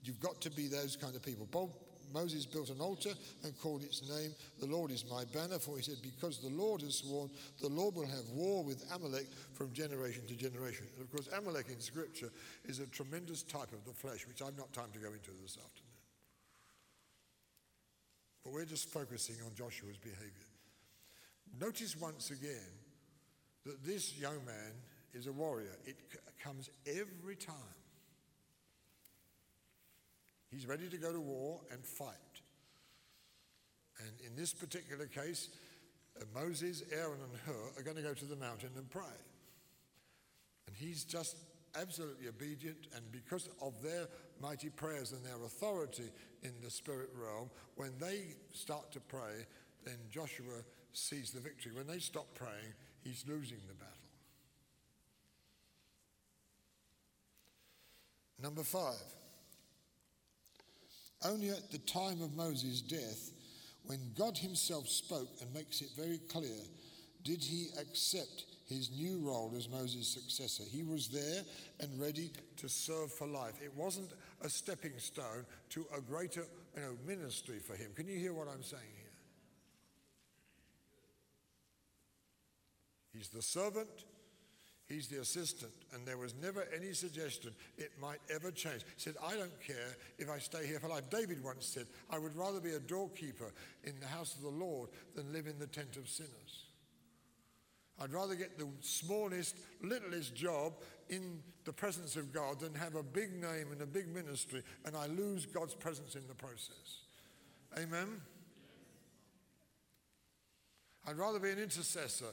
you've 0.04 0.20
got 0.20 0.40
to 0.42 0.50
be 0.50 0.66
those 0.66 0.96
kind 0.96 1.14
of 1.14 1.22
people. 1.22 1.46
Bob 1.50 1.70
Moses 2.12 2.46
built 2.46 2.70
an 2.70 2.80
altar 2.80 3.10
and 3.44 3.58
called 3.60 3.82
its 3.82 4.08
name, 4.08 4.34
The 4.58 4.66
Lord 4.66 4.90
is 4.90 5.04
my 5.10 5.24
banner. 5.26 5.58
For 5.58 5.76
he 5.76 5.82
said, 5.82 5.96
Because 6.02 6.38
the 6.38 6.48
Lord 6.48 6.82
has 6.82 6.96
sworn, 6.96 7.30
the 7.60 7.68
Lord 7.68 7.94
will 7.94 8.06
have 8.06 8.28
war 8.32 8.64
with 8.64 8.84
Amalek 8.94 9.26
from 9.54 9.72
generation 9.72 10.22
to 10.28 10.34
generation. 10.34 10.86
And 10.96 11.04
of 11.04 11.10
course, 11.10 11.28
Amalek 11.36 11.68
in 11.68 11.80
Scripture 11.80 12.30
is 12.64 12.78
a 12.78 12.86
tremendous 12.86 13.42
type 13.42 13.72
of 13.72 13.84
the 13.84 13.92
flesh, 13.92 14.26
which 14.26 14.42
I've 14.42 14.56
not 14.56 14.72
time 14.72 14.90
to 14.92 14.98
go 14.98 15.08
into 15.08 15.30
this 15.42 15.56
afternoon. 15.56 15.90
But 18.44 18.52
we're 18.52 18.64
just 18.64 18.88
focusing 18.88 19.36
on 19.44 19.54
Joshua's 19.54 19.98
behavior. 19.98 20.48
Notice 21.60 21.96
once 21.96 22.30
again 22.30 22.72
that 23.66 23.84
this 23.84 24.18
young 24.18 24.44
man 24.46 24.72
is 25.12 25.26
a 25.26 25.32
warrior. 25.32 25.76
It 25.84 25.96
comes 26.42 26.70
every 26.86 27.36
time. 27.36 27.54
He's 30.50 30.66
ready 30.66 30.88
to 30.88 30.96
go 30.96 31.12
to 31.12 31.20
war 31.20 31.60
and 31.70 31.84
fight. 31.84 32.16
And 34.00 34.12
in 34.26 34.36
this 34.36 34.52
particular 34.52 35.06
case, 35.06 35.48
uh, 36.20 36.24
Moses, 36.34 36.82
Aaron, 36.92 37.20
and 37.22 37.40
Hur 37.46 37.78
are 37.78 37.82
going 37.82 37.96
to 37.96 38.02
go 38.02 38.14
to 38.14 38.24
the 38.24 38.36
mountain 38.36 38.70
and 38.76 38.90
pray. 38.90 39.18
And 40.66 40.76
he's 40.76 41.04
just 41.04 41.36
absolutely 41.76 42.28
obedient, 42.28 42.88
and 42.96 43.12
because 43.12 43.48
of 43.62 43.80
their 43.82 44.08
mighty 44.40 44.70
prayers 44.70 45.12
and 45.12 45.24
their 45.24 45.36
authority 45.44 46.10
in 46.42 46.52
the 46.62 46.70
spirit 46.70 47.10
realm, 47.14 47.50
when 47.76 47.92
they 47.98 48.34
start 48.52 48.90
to 48.92 49.00
pray, 49.00 49.46
then 49.84 49.96
Joshua 50.10 50.64
sees 50.92 51.30
the 51.30 51.40
victory. 51.40 51.72
When 51.72 51.86
they 51.86 51.98
stop 51.98 52.26
praying, 52.34 52.74
he's 53.04 53.24
losing 53.28 53.58
the 53.68 53.74
battle. 53.74 53.94
Number 58.42 58.62
five. 58.62 58.96
Only 61.24 61.50
at 61.50 61.70
the 61.70 61.78
time 61.78 62.22
of 62.22 62.34
Moses' 62.34 62.80
death, 62.80 63.30
when 63.84 64.12
God 64.16 64.38
himself 64.38 64.88
spoke 64.88 65.28
and 65.40 65.52
makes 65.52 65.80
it 65.80 65.90
very 65.96 66.18
clear, 66.18 66.58
did 67.24 67.42
he 67.42 67.68
accept 67.78 68.44
his 68.70 68.90
new 68.92 69.18
role 69.18 69.52
as 69.56 69.68
Moses' 69.68 70.06
successor. 70.06 70.62
He 70.62 70.84
was 70.84 71.08
there 71.08 71.42
and 71.80 72.00
ready 72.00 72.30
to 72.58 72.68
serve 72.68 73.12
for 73.12 73.26
life. 73.26 73.54
It 73.62 73.76
wasn't 73.76 74.12
a 74.42 74.48
stepping 74.48 74.96
stone 74.98 75.44
to 75.70 75.84
a 75.96 76.00
greater 76.00 76.44
you 76.76 76.82
know, 76.82 76.92
ministry 77.04 77.58
for 77.58 77.74
him. 77.74 77.90
Can 77.96 78.06
you 78.06 78.16
hear 78.16 78.32
what 78.32 78.46
I'm 78.46 78.62
saying 78.62 78.82
here? 78.96 79.06
He's 83.12 83.28
the 83.28 83.42
servant, 83.42 84.04
he's 84.90 85.06
the 85.06 85.20
assistant, 85.20 85.72
and 85.94 86.04
there 86.04 86.18
was 86.18 86.34
never 86.42 86.66
any 86.74 86.92
suggestion 86.92 87.52
it 87.78 87.92
might 88.00 88.18
ever 88.28 88.50
change. 88.50 88.82
He 88.96 89.00
said, 89.00 89.14
I 89.24 89.36
don't 89.36 89.60
care 89.60 89.96
if 90.18 90.28
I 90.28 90.38
stay 90.38 90.66
here 90.66 90.80
for 90.80 90.88
life. 90.88 91.08
David 91.08 91.42
once 91.42 91.64
said, 91.64 91.86
I 92.10 92.18
would 92.18 92.36
rather 92.36 92.60
be 92.60 92.72
a 92.72 92.80
doorkeeper 92.80 93.52
in 93.84 93.98
the 94.00 94.06
house 94.06 94.34
of 94.34 94.42
the 94.42 94.48
Lord 94.48 94.90
than 95.14 95.32
live 95.32 95.46
in 95.46 95.58
the 95.58 95.66
tent 95.68 95.96
of 95.96 96.08
sinners. 96.08 96.66
I'd 98.00 98.12
rather 98.12 98.34
get 98.34 98.58
the 98.58 98.66
smallest, 98.80 99.56
littlest 99.82 100.34
job 100.34 100.72
in 101.08 101.40
the 101.64 101.72
presence 101.72 102.16
of 102.16 102.32
God 102.32 102.60
than 102.60 102.74
have 102.74 102.94
a 102.94 103.02
big 103.02 103.32
name 103.34 103.72
and 103.72 103.82
a 103.82 103.86
big 103.86 104.08
ministry 104.08 104.62
and 104.86 104.96
I 104.96 105.06
lose 105.06 105.44
God's 105.44 105.74
presence 105.74 106.14
in 106.14 106.26
the 106.26 106.34
process. 106.34 107.02
Amen? 107.78 108.20
I'd 111.06 111.18
rather 111.18 111.38
be 111.38 111.50
an 111.50 111.58
intercessor 111.58 112.32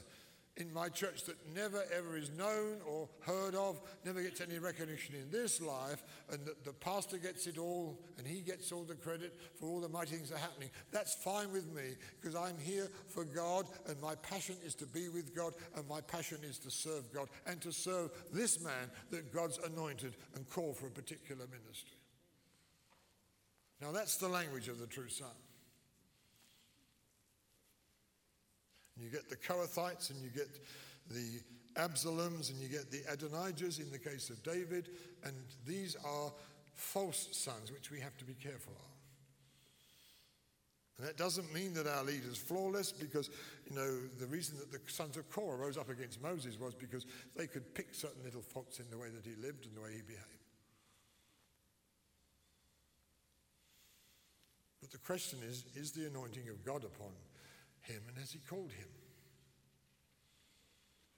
in 0.58 0.72
my 0.72 0.88
church 0.88 1.24
that 1.24 1.36
never 1.54 1.84
ever 1.96 2.16
is 2.16 2.30
known 2.30 2.78
or 2.86 3.08
heard 3.20 3.54
of, 3.54 3.80
never 4.04 4.20
gets 4.20 4.40
any 4.40 4.58
recognition 4.58 5.14
in 5.14 5.30
this 5.30 5.60
life, 5.60 6.02
and 6.30 6.44
that 6.44 6.64
the 6.64 6.72
pastor 6.72 7.16
gets 7.16 7.46
it 7.46 7.58
all 7.58 7.98
and 8.18 8.26
he 8.26 8.40
gets 8.40 8.72
all 8.72 8.82
the 8.82 8.94
credit 8.94 9.38
for 9.54 9.66
all 9.66 9.80
the 9.80 9.88
mighty 9.88 10.16
things 10.16 10.30
that 10.30 10.36
are 10.36 10.40
happening. 10.40 10.70
That's 10.90 11.14
fine 11.14 11.52
with 11.52 11.72
me 11.72 11.94
because 12.20 12.34
I'm 12.34 12.58
here 12.58 12.90
for 13.06 13.24
God 13.24 13.66
and 13.86 14.00
my 14.00 14.16
passion 14.16 14.56
is 14.64 14.74
to 14.76 14.86
be 14.86 15.08
with 15.08 15.34
God 15.34 15.54
and 15.76 15.88
my 15.88 16.00
passion 16.00 16.38
is 16.42 16.58
to 16.58 16.70
serve 16.70 17.12
God 17.14 17.28
and 17.46 17.60
to 17.60 17.72
serve 17.72 18.10
this 18.32 18.62
man 18.62 18.90
that 19.10 19.32
God's 19.32 19.58
anointed 19.58 20.14
and 20.34 20.48
called 20.50 20.76
for 20.76 20.88
a 20.88 20.90
particular 20.90 21.46
ministry. 21.46 21.98
Now 23.80 23.92
that's 23.92 24.16
the 24.16 24.28
language 24.28 24.66
of 24.66 24.80
the 24.80 24.86
true 24.86 25.08
son. 25.08 25.28
You 29.02 29.10
get 29.10 29.28
the 29.28 29.36
Kohathites 29.36 30.10
and 30.10 30.20
you 30.22 30.30
get 30.30 30.48
the 31.10 31.40
Absaloms 31.76 32.50
and 32.50 32.60
you 32.60 32.68
get 32.68 32.90
the 32.90 33.02
Adonijahs 33.10 33.78
in 33.78 33.90
the 33.90 33.98
case 33.98 34.30
of 34.30 34.42
David. 34.42 34.90
And 35.24 35.34
these 35.66 35.96
are 36.04 36.32
false 36.74 37.28
sons, 37.32 37.72
which 37.72 37.90
we 37.90 38.00
have 38.00 38.16
to 38.18 38.24
be 38.24 38.34
careful 38.34 38.72
of. 38.72 38.88
And 40.98 41.06
that 41.06 41.16
doesn't 41.16 41.52
mean 41.54 41.74
that 41.74 41.86
our 41.86 42.02
leader's 42.02 42.38
flawless 42.38 42.90
because, 42.90 43.30
you 43.70 43.76
know, 43.76 43.98
the 44.18 44.26
reason 44.26 44.58
that 44.58 44.72
the 44.72 44.80
sons 44.90 45.16
of 45.16 45.30
Korah 45.30 45.56
rose 45.56 45.78
up 45.78 45.88
against 45.88 46.20
Moses 46.20 46.58
was 46.58 46.74
because 46.74 47.06
they 47.36 47.46
could 47.46 47.72
pick 47.74 47.94
certain 47.94 48.24
little 48.24 48.42
faults 48.42 48.80
in 48.80 48.86
the 48.90 48.98
way 48.98 49.08
that 49.08 49.24
he 49.24 49.40
lived 49.40 49.66
and 49.66 49.76
the 49.76 49.80
way 49.80 49.92
he 49.92 50.02
behaved. 50.02 50.24
But 54.80 54.90
the 54.90 54.98
question 54.98 55.38
is 55.46 55.66
is 55.76 55.92
the 55.92 56.06
anointing 56.06 56.48
of 56.48 56.64
God 56.64 56.82
upon 56.82 57.12
him 57.88 58.02
and 58.08 58.18
has 58.18 58.32
he 58.32 58.38
called 58.48 58.70
him? 58.70 58.88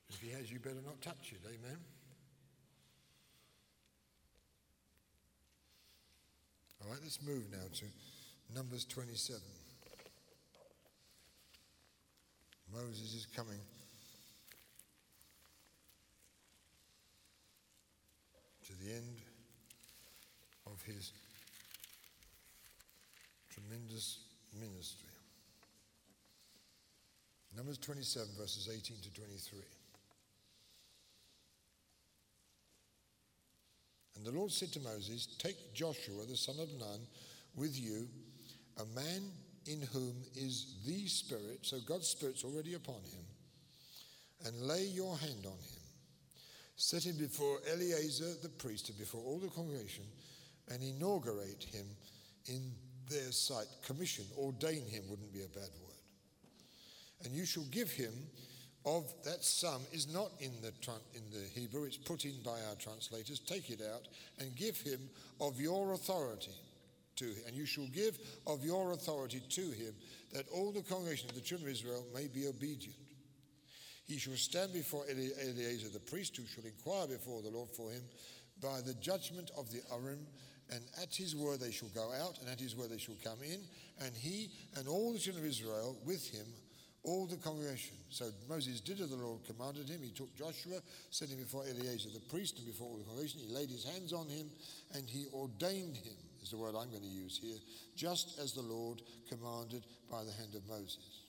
If 0.09 0.21
he 0.21 0.31
has, 0.31 0.51
you 0.51 0.59
better 0.59 0.83
not 0.85 1.01
touch 1.03 1.33
it. 1.33 1.41
Amen. 1.47 1.79
All 6.83 6.91
right, 6.91 7.01
let's 7.03 7.21
move 7.23 7.45
now 7.53 7.67
to 7.75 7.85
Numbers 8.55 8.85
27. 8.85 9.41
Moses 12.73 13.15
is 13.15 13.27
coming. 13.37 13.59
To 18.67 18.73
the 18.85 18.95
end 18.95 19.17
of 20.67 20.81
his 20.83 21.13
tremendous 23.51 24.21
ministry. 24.59 25.10
Numbers 27.57 27.79
27, 27.79 28.29
verses 28.39 28.69
18 28.73 28.97
to 29.03 29.13
23. 29.13 29.59
And 34.17 34.25
the 34.25 34.31
Lord 34.31 34.53
said 34.53 34.73
to 34.73 34.81
Moses, 34.81 35.27
Take 35.39 35.75
Joshua 35.75 36.25
the 36.29 36.37
son 36.37 36.57
of 36.61 36.69
Nun 36.79 37.01
with 37.57 37.79
you, 37.79 38.07
a 38.79 38.85
man 38.95 39.33
in 39.67 39.83
whom 39.93 40.15
is 40.37 40.77
the 40.87 41.07
Spirit, 41.09 41.61
so 41.63 41.79
God's 41.81 42.07
Spirit's 42.07 42.45
already 42.45 42.75
upon 42.75 43.03
him, 43.03 43.25
and 44.47 44.69
lay 44.69 44.85
your 44.85 45.17
hand 45.19 45.45
on 45.45 45.53
him. 45.53 45.83
Set 46.77 47.05
him 47.05 47.17
before 47.19 47.59
Eleazar 47.71 48.35
the 48.43 48.49
priest 48.49 48.89
and 48.89 48.99
before 48.99 49.23
all 49.25 49.39
the 49.39 49.49
congregation, 49.49 50.05
and 50.69 50.83
inaugurate 50.83 51.65
him 51.65 51.87
in 52.47 52.71
their 53.11 53.33
sight. 53.33 53.67
Commission, 53.85 54.25
ordain 54.39 54.87
him 54.87 55.03
wouldn't 55.09 55.33
be 55.33 55.43
a 55.43 55.49
bad 55.49 55.69
word 55.83 56.00
and 57.25 57.35
you 57.35 57.45
shall 57.45 57.65
give 57.71 57.91
him 57.91 58.13
of 58.87 59.13
that 59.25 59.45
sum 59.45 59.83
is 59.93 60.13
not 60.13 60.31
in 60.41 60.53
the, 60.63 60.73
in 61.15 61.23
the 61.31 61.47
Hebrew, 61.55 61.85
it's 61.85 61.99
put 61.99 62.25
in 62.25 62.35
by 62.43 62.59
our 62.69 62.77
translators. 62.79 63.39
Take 63.39 63.71
it 63.71 63.81
out 63.83 64.09
and 64.39 64.57
give 64.57 64.81
him 64.81 65.01
of 65.41 65.61
your 65.61 65.93
authority 65.93 66.53
to 67.17 67.27
him. 67.27 67.43
And 67.47 67.55
you 67.55 67.67
shall 67.67 67.87
give 67.89 68.19
of 68.47 68.65
your 68.65 68.93
authority 68.93 69.43
to 69.51 69.61
him, 69.61 69.93
that 70.33 70.47
all 70.55 70.73
the 70.73 70.83
congregation 70.83 71.29
of 71.29 71.35
the 71.35 71.43
children 71.43 71.69
of 71.69 71.77
Israel 71.77 72.05
may 72.15 72.27
be 72.27 72.47
obedient. 72.47 72.97
He 74.07 74.19
shall 74.19 74.35
stand 74.35 74.73
before 74.73 75.05
Eleazar 75.09 75.89
the 75.93 76.01
priest, 76.01 76.37
who 76.37 76.47
shall 76.47 76.65
inquire 76.65 77.07
before 77.07 77.43
the 77.43 77.51
Lord 77.51 77.69
for 77.71 77.91
him 77.91 78.03
by 78.63 78.81
the 78.81 78.95
judgment 78.95 79.51
of 79.57 79.71
the 79.71 79.81
Urim, 79.93 80.27
and 80.71 80.81
at 81.03 81.15
his 81.15 81.37
word 81.37 81.61
they 81.61 81.71
shall 81.71 81.91
go 81.95 82.11
out, 82.13 82.39
and 82.41 82.49
at 82.49 82.59
his 82.59 82.75
word 82.75 82.91
they 82.91 82.99
shall 82.99 83.17
come 83.23 83.39
in, 83.45 83.61
and 84.01 84.17
he 84.17 84.51
and 84.77 84.89
all 84.89 85.13
the 85.13 85.19
children 85.19 85.45
of 85.45 85.51
Israel 85.51 85.97
with 86.05 86.29
him 86.29 86.47
all 87.03 87.27
the 87.27 87.37
congregation. 87.37 87.97
So 88.11 88.31
Moses 88.49 88.81
did 88.81 89.01
as 89.01 89.11
the 89.11 89.17
Lord 89.17 89.41
commanded 89.47 89.89
him. 89.89 90.01
He 90.03 90.11
took 90.11 90.35
Joshua, 90.37 90.81
set 91.11 91.29
him 91.29 91.39
before 91.39 91.65
Eleazar 91.65 92.11
the 92.13 92.21
priest 92.29 92.59
and 92.59 92.67
before 92.67 92.89
all 92.89 92.99
the 92.99 93.05
congregation. 93.05 93.41
He 93.47 93.55
laid 93.55 93.71
his 93.71 93.85
hands 93.85 94.13
on 94.13 94.29
him 94.29 94.51
and 94.95 95.09
he 95.09 95.27
ordained 95.33 95.97
him, 95.97 96.17
is 96.43 96.51
the 96.51 96.59
word 96.59 96.75
I'm 96.77 96.91
going 96.91 97.03
to 97.03 97.09
use 97.09 97.39
here, 97.41 97.59
just 97.97 98.39
as 98.39 98.53
the 98.53 98.63
Lord 98.63 99.01
commanded 99.29 99.85
by 100.11 100.25
the 100.25 100.33
hand 100.33 100.55
of 100.55 100.69
Moses. 100.69 101.25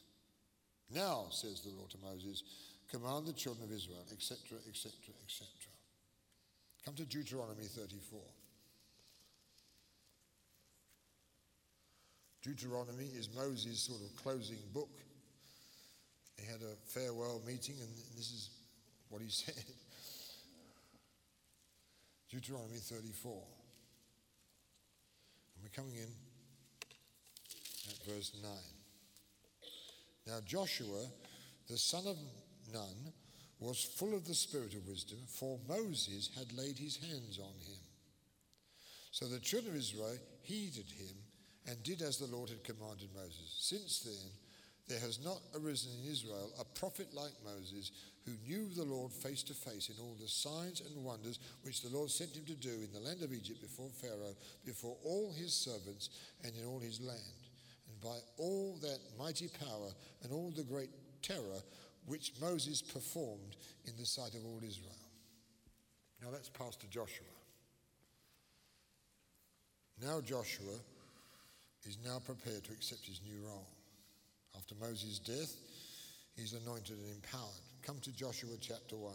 Now, 0.93 1.28
says 1.32 1.61
the 1.61 1.69
Lord 1.69 1.89
to 1.91 1.97
Moses, 2.03 2.43
command 2.91 3.26
the 3.26 3.34
children 3.34 3.63
of 3.63 3.74
Israel, 3.74 4.03
etc., 4.11 4.59
etc., 4.67 4.91
etc. 5.24 5.47
Come 6.84 6.95
to 6.95 7.05
Deuteronomy 7.05 7.63
34. 7.63 8.19
Deuteronomy 12.43 13.05
is 13.15 13.30
Moses' 13.36 13.80
sort 13.80 14.01
of 14.01 14.15
closing 14.22 14.57
book 14.74 14.89
he 16.42 16.52
had 16.52 16.62
a 16.62 16.76
farewell 16.86 17.42
meeting, 17.46 17.76
and 17.80 17.89
this 18.16 18.32
is 18.32 18.50
what 19.10 19.22
he 19.22 19.30
said 19.32 19.54
Deuteronomy 22.30 22.78
34. 22.78 23.32
And 25.54 25.64
we're 25.64 25.70
coming 25.76 25.96
in 25.96 26.08
at 27.89 28.04
verse 28.08 28.32
9. 28.42 28.52
Now, 30.28 30.39
Joshua, 30.46 31.06
the 31.70 31.78
son 31.78 32.08
of 32.08 32.18
Nun, 32.72 33.12
was 33.60 33.84
full 33.84 34.16
of 34.16 34.26
the 34.26 34.34
spirit 34.34 34.74
of 34.74 34.88
wisdom, 34.88 35.20
for 35.28 35.60
Moses 35.68 36.30
had 36.38 36.58
laid 36.58 36.78
his 36.80 36.96
hands 36.96 37.38
on 37.38 37.54
him. 37.68 37.80
So 39.12 39.26
the 39.28 39.39
children 39.39 39.74
of 39.74 39.80
Israel 39.80 40.18
heeded 40.42 40.89
him 40.89 41.16
and 41.68 41.84
did 41.84 42.02
as 42.02 42.18
the 42.18 42.34
Lord 42.34 42.50
had 42.50 42.64
commanded 42.64 43.10
Moses. 43.14 43.56
Since 43.60 44.00
then, 44.00 44.32
there 44.92 45.00
has 45.00 45.24
not 45.24 45.39
arisen 45.56 45.89
in 46.04 46.12
Israel 46.12 46.52
a 46.60 46.66
prophet 46.78 47.08
like 47.14 47.32
Moses 47.46 47.92
who 48.26 48.34
knew 48.46 48.68
the 48.76 48.84
Lord 48.84 49.14
face 49.14 49.42
to 49.44 49.54
face 49.54 49.88
in 49.89 49.96
all 50.04 50.18
the 50.20 50.28
signs 50.28 50.82
and 50.82 51.06
wonders 51.06 51.39
which 51.64 51.82
the 51.82 51.96
Lord 51.96 52.12
sent 52.12 52.36
him 52.36 52.44
to 52.46 52.56
do 52.56 52.70
in 52.70 52.92
the 52.92 53.00
land 53.00 53.24
of 53.24 53.32
Egypt 53.32 53.62
before 53.62 53.89
Pharaoh, 54.02 54.36
before 54.66 54.98
all 55.06 55.32
his 55.32 55.54
servants, 55.54 56.10
and 56.44 56.52
in 56.58 56.66
all 56.66 56.80
his 56.80 57.00
land, 57.00 57.39
and 57.88 58.02
by 58.02 58.18
all 58.38 58.78
that 58.82 59.00
mighty 59.18 59.48
power 59.48 59.92
and 60.24 60.34
all 60.34 60.52
the 60.54 60.64
great 60.64 60.89
terror 61.22 61.62
which 62.06 62.34
Moses 62.42 62.82
performed 62.82 63.56
in 63.86 63.94
the 63.98 64.06
sight 64.06 64.36
of 64.36 64.44
all 64.46 64.60
Israel. 64.62 64.92
Now 66.22 66.32
that's 66.32 66.50
Pastor 66.50 66.88
Joshua. 66.89 67.26
Now 70.04 70.20
Joshua 70.20 70.76
is 71.86 71.98
now 72.04 72.20
prepared 72.20 72.66
to 72.66 72.74
accept 72.74 73.06
his 73.06 73.22
new 73.26 73.48
role. 73.48 73.68
After 74.56 74.76
Moses' 74.76 75.20
death, 75.20 75.56
he's 76.36 76.54
anointed 76.54 76.97
and 76.97 77.16
empowered. 77.16 77.66
Come 77.84 77.99
to 78.02 78.12
Joshua 78.16 78.56
chapter 78.60 78.95
1. 78.95 79.14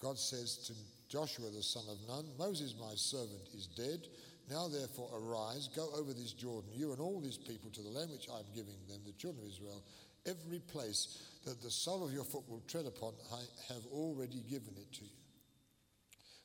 God 0.00 0.18
says 0.18 0.58
to 0.68 0.72
Joshua 1.08 1.50
the 1.50 1.62
son 1.62 1.84
of 1.90 1.98
Nun, 2.06 2.26
Moses 2.38 2.74
my 2.80 2.94
servant 2.94 3.48
is 3.54 3.66
dead. 3.66 4.06
Now 4.50 4.68
therefore 4.68 5.10
arise, 5.12 5.68
go 5.74 5.88
over 5.94 6.12
this 6.12 6.32
Jordan, 6.32 6.70
you 6.72 6.92
and 6.92 7.00
all 7.00 7.20
these 7.20 7.36
people, 7.36 7.70
to 7.70 7.82
the 7.82 7.90
land 7.90 8.10
which 8.10 8.28
I 8.32 8.38
am 8.38 8.46
giving 8.54 8.78
them, 8.88 9.00
the 9.04 9.12
children 9.12 9.44
of 9.44 9.50
Israel. 9.50 9.82
Every 10.26 10.60
place 10.60 11.18
that 11.44 11.60
the 11.62 11.70
sole 11.70 12.04
of 12.04 12.12
your 12.12 12.24
foot 12.24 12.48
will 12.48 12.62
tread 12.68 12.86
upon, 12.86 13.14
I 13.32 13.42
have 13.72 13.84
already 13.92 14.42
given 14.48 14.74
it 14.76 14.92
to 14.94 15.04
you. 15.04 15.18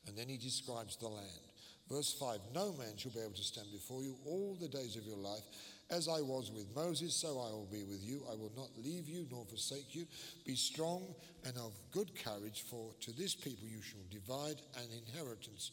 And 0.06 0.18
then 0.18 0.28
he 0.28 0.36
describes 0.36 0.96
the 0.96 1.08
land. 1.08 1.40
Verse 1.88 2.14
5 2.18 2.38
No 2.54 2.72
man 2.72 2.96
shall 2.96 3.12
be 3.12 3.20
able 3.20 3.32
to 3.32 3.42
stand 3.42 3.68
before 3.72 4.02
you 4.02 4.16
all 4.26 4.56
the 4.60 4.68
days 4.68 4.96
of 4.96 5.06
your 5.06 5.16
life. 5.16 5.42
As 5.90 6.08
I 6.08 6.20
was 6.22 6.50
with 6.50 6.74
Moses, 6.74 7.14
so 7.14 7.38
I 7.38 7.52
will 7.52 7.68
be 7.70 7.84
with 7.84 8.02
you. 8.02 8.22
I 8.30 8.34
will 8.34 8.52
not 8.56 8.70
leave 8.82 9.08
you 9.08 9.26
nor 9.30 9.44
forsake 9.44 9.94
you. 9.94 10.06
Be 10.46 10.56
strong 10.56 11.14
and 11.44 11.56
of 11.58 11.72
good 11.92 12.10
courage, 12.24 12.64
for 12.68 12.92
to 13.00 13.12
this 13.12 13.34
people 13.34 13.68
you 13.68 13.82
shall 13.82 14.00
divide 14.10 14.62
an 14.76 14.88
inheritance 15.06 15.70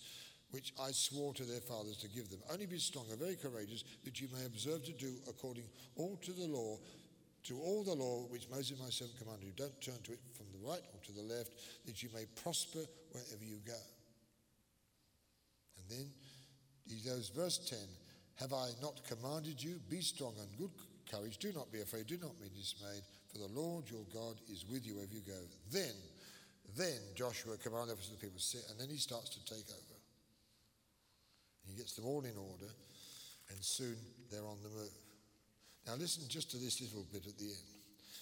which 0.51 0.74
I 0.80 0.91
swore 0.91 1.34
to 1.36 1.43
their 1.43 1.62
fathers 1.62 1.95
to 1.97 2.09
give 2.09 2.30
them. 2.30 2.41
Only 2.51 2.66
be 2.66 2.78
strong 2.78 3.05
and 3.09 3.20
very 3.20 3.38
courageous, 3.38 3.86
that 4.03 4.20
you 4.20 4.28
may 4.38 4.45
observe 4.45 4.84
to 4.84 4.91
do 4.91 5.14
according 5.30 5.64
all 5.95 6.18
to 6.24 6.34
the 6.34 6.47
law, 6.47 6.78
to 7.43 7.57
all 7.57 7.84
the 7.84 7.95
law 7.95 8.28
which 8.30 8.49
Moses 8.49 8.78
my 8.80 8.89
servant 8.89 9.18
commanded 9.18 9.45
you. 9.45 9.53
Don't 9.55 9.82
turn 9.82 10.01
to 10.03 10.12
it 10.12 10.20
from 10.36 10.47
the 10.51 10.68
right 10.68 10.82
or 10.93 10.99
to 11.05 11.12
the 11.14 11.22
left, 11.22 11.53
that 11.86 12.03
you 12.03 12.09
may 12.14 12.26
prosper 12.43 12.84
wherever 13.12 13.43
you 13.43 13.59
go. 13.66 13.80
And 15.78 15.86
then 15.89 16.12
he 16.86 16.97
goes, 17.07 17.30
verse 17.34 17.57
10 17.57 17.80
Have 18.41 18.53
I 18.53 18.69
not 18.81 18.99
commanded 19.05 19.61
you? 19.61 19.79
Be 19.87 20.01
strong 20.01 20.33
and 20.41 20.49
good 20.57 20.71
courage. 21.09 21.37
Do 21.37 21.53
not 21.53 21.71
be 21.71 21.81
afraid. 21.81 22.07
Do 22.07 22.17
not 22.17 22.39
be 22.41 22.49
dismayed, 22.49 23.03
for 23.31 23.37
the 23.37 23.53
Lord 23.53 23.85
your 23.89 24.05
God 24.11 24.35
is 24.51 24.65
with 24.65 24.85
you 24.85 24.95
wherever 24.95 25.13
you 25.13 25.21
go. 25.21 25.39
Then, 25.71 25.93
then 26.75 26.97
Joshua 27.15 27.57
commanded 27.61 27.97
the 27.97 28.17
people 28.17 28.39
to 28.39 28.43
sit, 28.43 28.65
and 28.71 28.79
then 28.79 28.89
he 28.89 28.97
starts 28.97 29.29
to 29.29 29.45
take 29.45 29.69
over. 29.69 29.97
He 31.69 31.77
gets 31.77 31.93
them 31.93 32.05
all 32.05 32.25
in 32.25 32.35
order, 32.35 32.71
and 33.49 33.57
soon 33.61 33.95
they're 34.31 34.41
on 34.41 34.57
the 34.63 34.69
move. 34.69 34.97
Now, 35.85 35.93
listen 35.95 36.23
just 36.27 36.49
to 36.51 36.57
this 36.57 36.81
little 36.81 37.05
bit 37.13 37.27
at 37.27 37.37
the 37.37 37.45
end. 37.45 37.69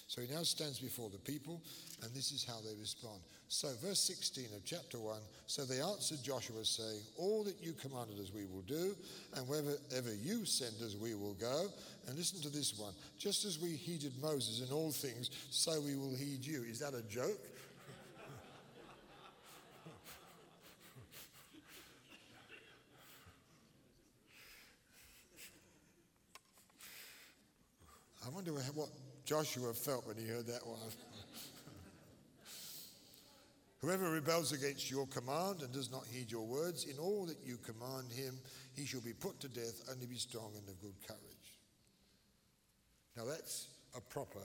So 0.06 0.20
he 0.20 0.28
now 0.28 0.42
stands 0.42 0.80
before 0.80 1.08
the 1.08 1.18
people, 1.18 1.62
and 2.02 2.12
this 2.12 2.32
is 2.32 2.44
how 2.44 2.60
they 2.60 2.74
respond. 2.78 3.20
So, 3.52 3.66
verse 3.82 3.98
16 3.98 4.44
of 4.54 4.64
chapter 4.64 5.00
1 5.00 5.18
So 5.48 5.64
they 5.64 5.80
answered 5.80 6.22
Joshua, 6.22 6.64
saying, 6.64 7.00
All 7.16 7.42
that 7.42 7.56
you 7.60 7.72
commanded 7.72 8.20
us 8.20 8.30
we 8.32 8.46
will 8.46 8.62
do, 8.62 8.94
and 9.34 9.48
wherever 9.48 10.14
you 10.22 10.44
send 10.44 10.80
us 10.80 10.94
we 10.94 11.16
will 11.16 11.34
go. 11.34 11.66
And 12.06 12.16
listen 12.16 12.40
to 12.42 12.48
this 12.48 12.78
one 12.78 12.92
Just 13.18 13.44
as 13.44 13.58
we 13.58 13.70
heeded 13.70 14.12
Moses 14.22 14.64
in 14.64 14.72
all 14.72 14.92
things, 14.92 15.30
so 15.50 15.80
we 15.80 15.96
will 15.96 16.14
heed 16.14 16.46
you. 16.46 16.62
Is 16.62 16.78
that 16.78 16.94
a 16.94 17.02
joke? 17.02 17.34
I 28.24 28.28
wonder 28.28 28.52
what 28.52 28.90
Joshua 29.24 29.74
felt 29.74 30.06
when 30.06 30.16
he 30.16 30.28
heard 30.28 30.46
that 30.46 30.64
one. 30.64 30.78
Whoever 33.82 34.10
rebels 34.10 34.52
against 34.52 34.90
your 34.90 35.06
command 35.06 35.62
and 35.62 35.72
does 35.72 35.90
not 35.90 36.06
heed 36.06 36.30
your 36.30 36.46
words, 36.46 36.84
in 36.84 36.98
all 36.98 37.24
that 37.26 37.38
you 37.42 37.56
command 37.56 38.12
him, 38.12 38.38
he 38.74 38.84
shall 38.84 39.00
be 39.00 39.14
put 39.14 39.40
to 39.40 39.48
death, 39.48 39.88
only 39.90 40.06
be 40.06 40.16
strong 40.16 40.52
and 40.54 40.68
of 40.68 40.80
good 40.82 40.94
courage. 41.06 41.58
Now 43.16 43.24
that's 43.24 43.68
a 43.96 44.00
proper 44.00 44.44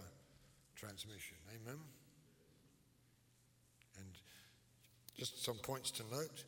transmission. 0.75 1.36
Amen? 1.49 1.79
And 3.97 4.07
just 5.17 5.43
some 5.43 5.57
points 5.57 5.91
to 5.91 6.03
note. 6.11 6.45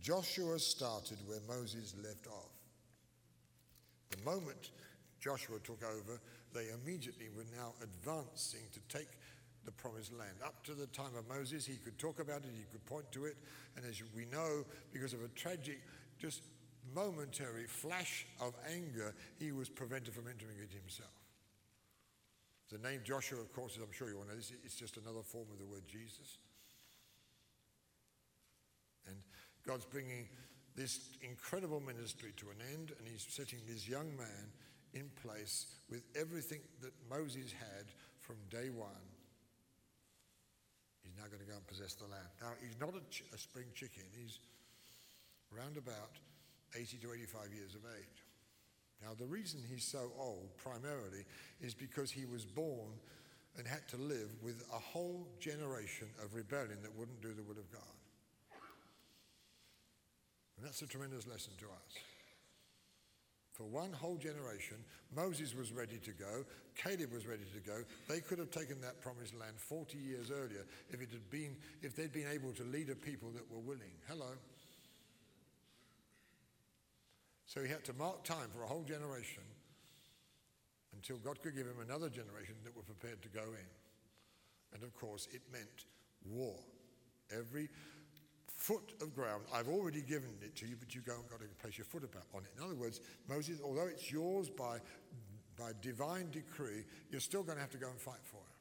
Joshua 0.00 0.58
started 0.60 1.18
where 1.26 1.40
Moses 1.48 1.94
left 2.04 2.28
off. 2.28 2.52
The 4.10 4.18
moment 4.24 4.70
Joshua 5.20 5.58
took 5.64 5.82
over, 5.84 6.20
they 6.54 6.66
immediately 6.82 7.28
were 7.36 7.46
now 7.56 7.72
advancing 7.82 8.62
to 8.72 8.96
take 8.96 9.08
the 9.64 9.72
promised 9.72 10.12
land. 10.12 10.34
Up 10.44 10.64
to 10.64 10.74
the 10.74 10.86
time 10.88 11.14
of 11.16 11.28
Moses, 11.28 11.66
he 11.66 11.76
could 11.76 11.98
talk 11.98 12.20
about 12.20 12.38
it, 12.38 12.50
he 12.54 12.64
could 12.70 12.84
point 12.86 13.10
to 13.12 13.26
it, 13.26 13.36
and 13.76 13.84
as 13.86 14.02
we 14.14 14.24
know, 14.26 14.64
because 14.92 15.12
of 15.12 15.22
a 15.22 15.28
tragic, 15.28 15.80
just 16.18 16.42
momentary 16.94 17.66
flash 17.66 18.26
of 18.40 18.54
anger, 18.72 19.14
he 19.38 19.52
was 19.52 19.68
prevented 19.68 20.12
from 20.14 20.26
entering 20.28 20.56
it 20.62 20.72
himself. 20.72 21.10
The 22.70 22.78
name 22.78 23.00
Joshua, 23.04 23.38
of 23.38 23.52
course, 23.52 23.76
as 23.76 23.82
I'm 23.82 23.92
sure 23.92 24.08
you 24.08 24.16
all 24.16 24.24
know, 24.24 24.34
this 24.34 24.52
it's 24.64 24.74
just 24.74 24.96
another 24.96 25.22
form 25.22 25.46
of 25.52 25.58
the 25.58 25.66
word 25.66 25.82
Jesus. 25.86 26.38
And 29.06 29.16
God's 29.66 29.84
bringing 29.84 30.26
this 30.74 31.10
incredible 31.20 31.80
ministry 31.80 32.32
to 32.38 32.46
an 32.46 32.56
end, 32.72 32.92
and 32.98 33.06
he's 33.06 33.26
setting 33.28 33.58
this 33.68 33.86
young 33.86 34.16
man 34.16 34.50
in 34.94 35.10
place 35.22 35.66
with 35.90 36.02
everything 36.18 36.60
that 36.80 36.92
Moses 37.10 37.52
had 37.52 37.86
from 38.20 38.36
day 38.50 38.70
one. 38.70 39.11
He's 41.12 41.20
now 41.20 41.28
going 41.28 41.44
to 41.44 41.50
go 41.50 41.56
and 41.56 41.66
possess 41.68 41.92
the 41.92 42.08
land. 42.08 42.24
Now, 42.40 42.56
he's 42.64 42.80
not 42.80 42.96
a, 42.96 43.04
ch- 43.12 43.28
a 43.34 43.38
spring 43.38 43.66
chicken. 43.74 44.04
He's 44.16 44.40
around 45.52 45.76
about 45.76 46.16
80 46.72 46.96
to 47.04 47.12
85 47.12 47.52
years 47.52 47.74
of 47.74 47.84
age. 47.84 48.24
Now, 49.02 49.12
the 49.18 49.26
reason 49.26 49.60
he's 49.68 49.84
so 49.84 50.12
old, 50.18 50.56
primarily, 50.56 51.28
is 51.60 51.74
because 51.74 52.10
he 52.10 52.24
was 52.24 52.46
born 52.46 52.96
and 53.58 53.66
had 53.66 53.86
to 53.88 53.96
live 53.98 54.30
with 54.42 54.64
a 54.72 54.78
whole 54.78 55.28
generation 55.38 56.08
of 56.24 56.34
rebellion 56.34 56.78
that 56.80 56.96
wouldn't 56.96 57.20
do 57.20 57.34
the 57.34 57.42
will 57.42 57.60
of 57.60 57.70
God. 57.70 57.82
And 60.56 60.64
that's 60.64 60.80
a 60.80 60.86
tremendous 60.86 61.26
lesson 61.26 61.52
to 61.58 61.66
us. 61.66 62.11
For 63.52 63.64
one 63.64 63.92
whole 63.92 64.16
generation, 64.16 64.78
Moses 65.14 65.54
was 65.54 65.72
ready 65.72 65.98
to 65.98 66.12
go, 66.12 66.44
Caleb 66.74 67.12
was 67.12 67.26
ready 67.26 67.44
to 67.52 67.60
go. 67.60 67.84
They 68.08 68.20
could 68.20 68.38
have 68.38 68.50
taken 68.50 68.80
that 68.80 69.00
promised 69.02 69.34
land 69.38 69.54
40 69.56 69.98
years 69.98 70.30
earlier 70.30 70.64
if 70.90 71.02
it 71.02 71.10
had 71.10 71.30
been 71.30 71.56
if 71.82 71.94
they'd 71.94 72.12
been 72.12 72.28
able 72.32 72.52
to 72.52 72.64
lead 72.64 72.88
a 72.88 72.94
people 72.94 73.30
that 73.34 73.50
were 73.50 73.60
willing. 73.60 73.92
Hello. 74.08 74.32
So 77.44 77.62
he 77.62 77.68
had 77.68 77.84
to 77.84 77.92
mark 77.92 78.24
time 78.24 78.48
for 78.56 78.62
a 78.62 78.66
whole 78.66 78.84
generation 78.84 79.42
until 80.94 81.18
God 81.18 81.42
could 81.42 81.54
give 81.54 81.66
him 81.66 81.80
another 81.84 82.08
generation 82.08 82.54
that 82.64 82.74
were 82.74 82.82
prepared 82.82 83.20
to 83.22 83.28
go 83.28 83.42
in. 83.42 83.68
And 84.72 84.82
of 84.82 84.94
course, 84.94 85.28
it 85.30 85.42
meant 85.52 85.84
war. 86.24 86.56
Every 87.30 87.68
foot 88.62 88.92
of 89.02 89.12
ground, 89.12 89.42
I've 89.52 89.68
already 89.68 90.02
given 90.02 90.30
it 90.40 90.54
to 90.56 90.66
you, 90.66 90.76
but 90.78 90.94
you 90.94 91.00
go 91.00 91.14
and 91.14 91.28
got 91.28 91.40
to 91.40 91.46
place 91.60 91.76
your 91.76 91.84
foot 91.84 92.04
about 92.04 92.22
on 92.32 92.42
it. 92.44 92.52
In 92.56 92.62
other 92.62 92.76
words, 92.76 93.00
Moses, 93.28 93.58
although 93.62 93.88
it's 93.88 94.10
yours 94.10 94.48
by, 94.48 94.78
by 95.58 95.72
divine 95.80 96.30
decree, 96.30 96.84
you're 97.10 97.20
still 97.20 97.42
going 97.42 97.56
to 97.56 97.60
have 97.60 97.72
to 97.72 97.78
go 97.78 97.88
and 97.88 97.98
fight 97.98 98.22
for 98.22 98.36
it. 98.36 98.56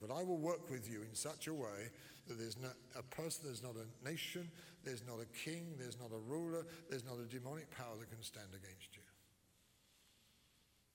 But 0.00 0.14
I 0.14 0.22
will 0.22 0.38
work 0.38 0.70
with 0.70 0.88
you 0.88 1.02
in 1.02 1.14
such 1.14 1.48
a 1.48 1.54
way 1.54 1.90
that 2.28 2.38
there's 2.38 2.60
not 2.60 2.74
a 2.96 3.02
person, 3.02 3.46
there's 3.46 3.62
not 3.62 3.74
a 3.74 4.08
nation, 4.08 4.48
there's 4.84 5.02
not 5.04 5.18
a 5.20 5.26
king, 5.44 5.74
there's 5.76 5.98
not 5.98 6.10
a 6.12 6.18
ruler, 6.30 6.64
there's 6.88 7.04
not 7.04 7.16
a 7.18 7.24
demonic 7.24 7.68
power 7.70 7.96
that 7.98 8.10
can 8.10 8.22
stand 8.22 8.48
against 8.50 8.94
you. 8.94 9.02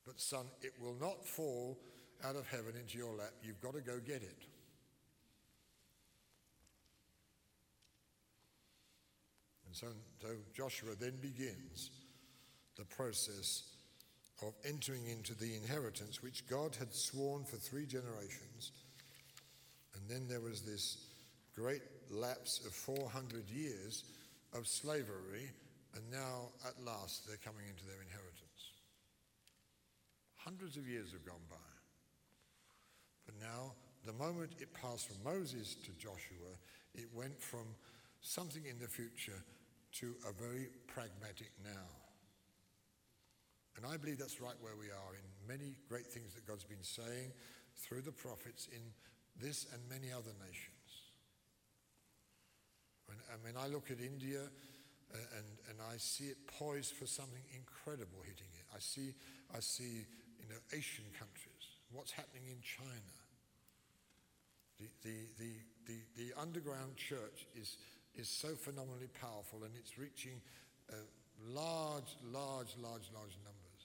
But, 0.05 0.21
son, 0.21 0.45
it 0.61 0.71
will 0.81 0.95
not 1.01 1.25
fall 1.25 1.77
out 2.23 2.37
of 2.37 2.47
heaven 2.47 2.75
into 2.79 2.97
your 2.97 3.13
lap. 3.13 3.33
You've 3.43 3.61
got 3.61 3.73
to 3.73 3.81
go 3.81 3.99
get 3.99 4.23
it. 4.23 4.45
And 9.69 9.75
so, 9.77 9.87
so 10.19 10.29
Joshua 10.55 10.95
then 10.99 11.13
begins 11.21 11.91
the 12.75 12.85
process 12.85 13.69
of 14.41 14.53
entering 14.65 15.05
into 15.05 15.35
the 15.35 15.55
inheritance 15.55 16.23
which 16.23 16.47
God 16.47 16.75
had 16.75 16.91
sworn 16.91 17.43
for 17.43 17.57
three 17.57 17.85
generations. 17.85 18.71
And 19.93 20.09
then 20.09 20.27
there 20.27 20.39
was 20.39 20.61
this 20.61 20.97
great 21.55 21.83
lapse 22.09 22.65
of 22.65 22.73
400 22.73 23.47
years 23.51 24.05
of 24.55 24.65
slavery, 24.65 25.51
and 25.93 26.03
now 26.11 26.49
at 26.65 26.83
last 26.83 27.27
they're 27.27 27.37
coming 27.37 27.67
into 27.69 27.85
their 27.85 28.01
inheritance. 28.01 28.73
Hundreds 30.37 30.77
of 30.77 30.87
years 30.87 31.11
have 31.11 31.25
gone 31.25 31.45
by. 31.47 31.57
But 33.27 33.35
now, 33.39 33.73
the 34.03 34.13
moment 34.13 34.53
it 34.59 34.73
passed 34.73 35.09
from 35.09 35.23
Moses 35.23 35.75
to 35.83 35.91
Joshua, 35.91 36.57
it 36.95 37.07
went 37.13 37.39
from 37.39 37.67
something 38.21 38.65
in 38.65 38.79
the 38.79 38.87
future 38.87 39.43
to 39.99 40.15
a 40.27 40.31
very 40.31 40.67
pragmatic 40.87 41.51
now. 41.63 41.87
And 43.77 43.85
I 43.85 43.97
believe 43.97 44.19
that's 44.19 44.41
right 44.41 44.55
where 44.59 44.75
we 44.75 44.87
are 44.87 45.13
in 45.15 45.25
many 45.47 45.75
great 45.87 46.07
things 46.07 46.33
that 46.35 46.45
God's 46.45 46.65
been 46.65 46.83
saying 46.83 47.31
through 47.75 48.01
the 48.01 48.11
prophets 48.11 48.67
in 48.71 48.81
this 49.39 49.65
and 49.73 49.81
many 49.89 50.11
other 50.11 50.35
nations. 50.43 51.15
When, 53.05 53.17
I 53.31 53.39
mean, 53.45 53.55
I 53.57 53.71
look 53.71 53.89
at 53.89 53.99
India 53.99 54.41
uh, 54.41 55.37
and, 55.37 55.47
and 55.69 55.77
I 55.91 55.97
see 55.97 56.25
it 56.25 56.37
poised 56.59 56.93
for 56.93 57.07
something 57.07 57.41
incredible 57.55 58.19
hitting 58.21 58.51
it. 58.59 58.65
I 58.75 58.79
see, 58.79 59.15
I 59.55 59.59
see 59.61 60.05
you 60.43 60.47
know, 60.49 60.59
Asian 60.73 61.05
countries, 61.17 61.79
what's 61.91 62.11
happening 62.11 62.51
in 62.51 62.61
China. 62.61 63.15
The, 64.79 64.87
the, 65.03 65.17
the, 65.39 65.51
the, 65.87 65.97
the 66.15 66.39
underground 66.39 66.95
church 66.97 67.47
is, 67.55 67.77
is 68.15 68.27
so 68.29 68.49
phenomenally 68.49 69.09
powerful 69.21 69.63
and 69.63 69.73
it's 69.77 69.97
reaching 69.97 70.41
uh, 70.91 70.95
large, 71.47 72.15
large, 72.23 72.75
large, 72.81 73.07
large 73.13 73.37
numbers. 73.43 73.81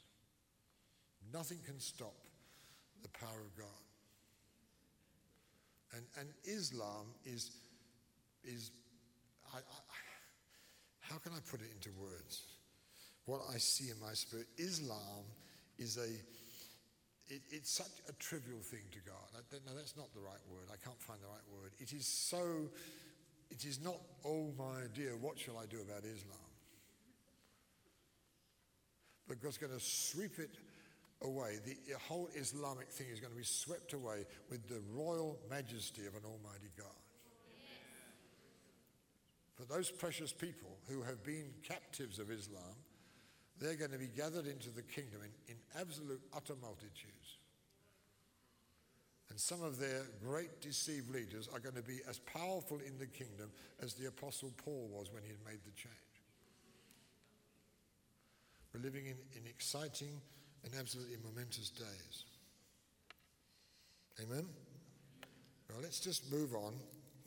Nothing 1.32 1.58
can 1.64 1.78
stop 1.78 2.14
the 3.02 3.08
power 3.08 3.40
of 3.40 3.56
God. 3.56 3.84
And, 5.96 6.04
and 6.18 6.28
Islam 6.44 7.06
is, 7.24 7.50
is 8.44 8.70
I, 9.54 9.58
I, 9.58 9.60
how 11.00 11.18
can 11.18 11.32
I 11.32 11.40
put 11.50 11.60
it 11.60 11.70
into 11.74 11.90
words? 12.00 12.42
What 13.26 13.42
I 13.52 13.58
see 13.58 13.90
in 13.90 14.00
my 14.00 14.12
spirit, 14.14 14.46
Islam 14.58 15.24
is 15.78 15.96
a, 15.96 16.08
it, 17.32 17.42
it's 17.50 17.70
such 17.70 18.02
a 18.08 18.12
trivial 18.14 18.60
thing 18.60 18.84
to 18.92 18.98
God. 19.06 19.28
I, 19.36 19.40
no, 19.66 19.76
that's 19.76 19.96
not 19.96 20.12
the 20.14 20.20
right 20.20 20.42
word. 20.50 20.68
I 20.72 20.76
can't 20.84 21.00
find 21.00 21.20
the 21.20 21.28
right 21.28 21.48
word. 21.52 21.72
It 21.78 21.92
is 21.92 22.06
so, 22.06 22.68
it 23.54 23.64
is 23.64 23.80
not, 23.80 23.96
oh 24.24 24.52
my 24.58 24.82
dear, 24.94 25.16
what 25.20 25.38
shall 25.38 25.56
I 25.56 25.66
do 25.66 25.80
about 25.80 26.02
Islam? 26.04 26.38
But 29.28 29.40
God's 29.40 29.58
going 29.58 29.72
to 29.72 29.80
sweep 29.80 30.38
it 30.38 30.56
away. 31.22 31.58
The 31.64 31.98
whole 32.08 32.28
Islamic 32.34 32.88
thing 32.88 33.06
is 33.12 33.20
going 33.20 33.32
to 33.32 33.38
be 33.38 33.44
swept 33.44 33.92
away 33.92 34.24
with 34.50 34.68
the 34.68 34.80
royal 34.92 35.38
majesty 35.48 36.04
of 36.06 36.14
an 36.14 36.22
Almighty 36.24 36.70
God. 36.76 36.86
For 39.54 39.64
those 39.64 39.88
precious 39.88 40.32
people 40.32 40.76
who 40.88 41.02
have 41.02 41.22
been 41.22 41.46
captives 41.62 42.18
of 42.18 42.30
Islam, 42.32 42.74
they're 43.60 43.76
going 43.76 43.92
to 43.92 43.98
be 43.98 44.08
gathered 44.08 44.46
into 44.48 44.70
the 44.70 44.82
kingdom 44.82 45.20
in, 45.22 45.54
in 45.54 45.80
absolute 45.80 46.20
utter 46.34 46.54
multitudes. 46.60 47.38
And 49.34 49.40
some 49.40 49.64
of 49.64 49.80
their 49.80 50.02
great 50.22 50.60
deceived 50.60 51.12
leaders 51.12 51.48
are 51.52 51.58
going 51.58 51.74
to 51.74 51.82
be 51.82 51.98
as 52.08 52.20
powerful 52.20 52.78
in 52.86 52.96
the 53.00 53.06
kingdom 53.06 53.50
as 53.82 53.94
the 53.94 54.06
Apostle 54.06 54.52
Paul 54.64 54.88
was 54.92 55.12
when 55.12 55.24
he 55.24 55.32
made 55.44 55.58
the 55.64 55.72
change. 55.72 56.22
We're 58.72 58.82
living 58.82 59.06
in, 59.06 59.16
in 59.36 59.44
exciting 59.48 60.20
and 60.62 60.72
absolutely 60.78 61.16
momentous 61.24 61.70
days. 61.70 62.24
Amen? 64.22 64.46
Well, 65.68 65.82
let's 65.82 65.98
just 65.98 66.30
move 66.30 66.54
on 66.54 66.74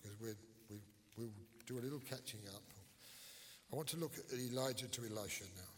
because 0.01 0.17
we 0.21 0.29
we, 0.69 0.77
we'll 1.17 1.27
do 1.65 1.77
a 1.77 1.83
little 1.83 1.99
catching 2.09 2.39
up. 2.55 2.63
I 3.73 3.75
want 3.75 3.89
to 3.89 3.97
look 3.97 4.13
at 4.17 4.39
Elijah 4.39 4.87
to 4.87 5.01
Elisha 5.01 5.43
now. 5.57 5.76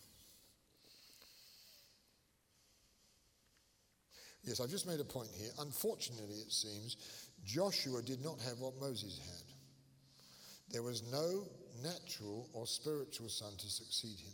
Yes, 4.43 4.59
I've 4.59 4.69
just 4.69 4.87
made 4.87 4.99
a 4.99 5.05
point 5.05 5.29
here. 5.37 5.51
Unfortunately, 5.59 6.37
it 6.37 6.51
seems, 6.51 6.97
Joshua 7.45 8.01
did 8.01 8.23
not 8.23 8.39
have 8.41 8.59
what 8.59 8.79
Moses 8.79 9.19
had. 9.19 10.73
There 10.73 10.83
was 10.83 11.03
no 11.11 11.47
natural 11.83 12.49
or 12.53 12.65
spiritual 12.65 13.29
son 13.29 13.53
to 13.57 13.69
succeed 13.69 14.19
him. 14.19 14.33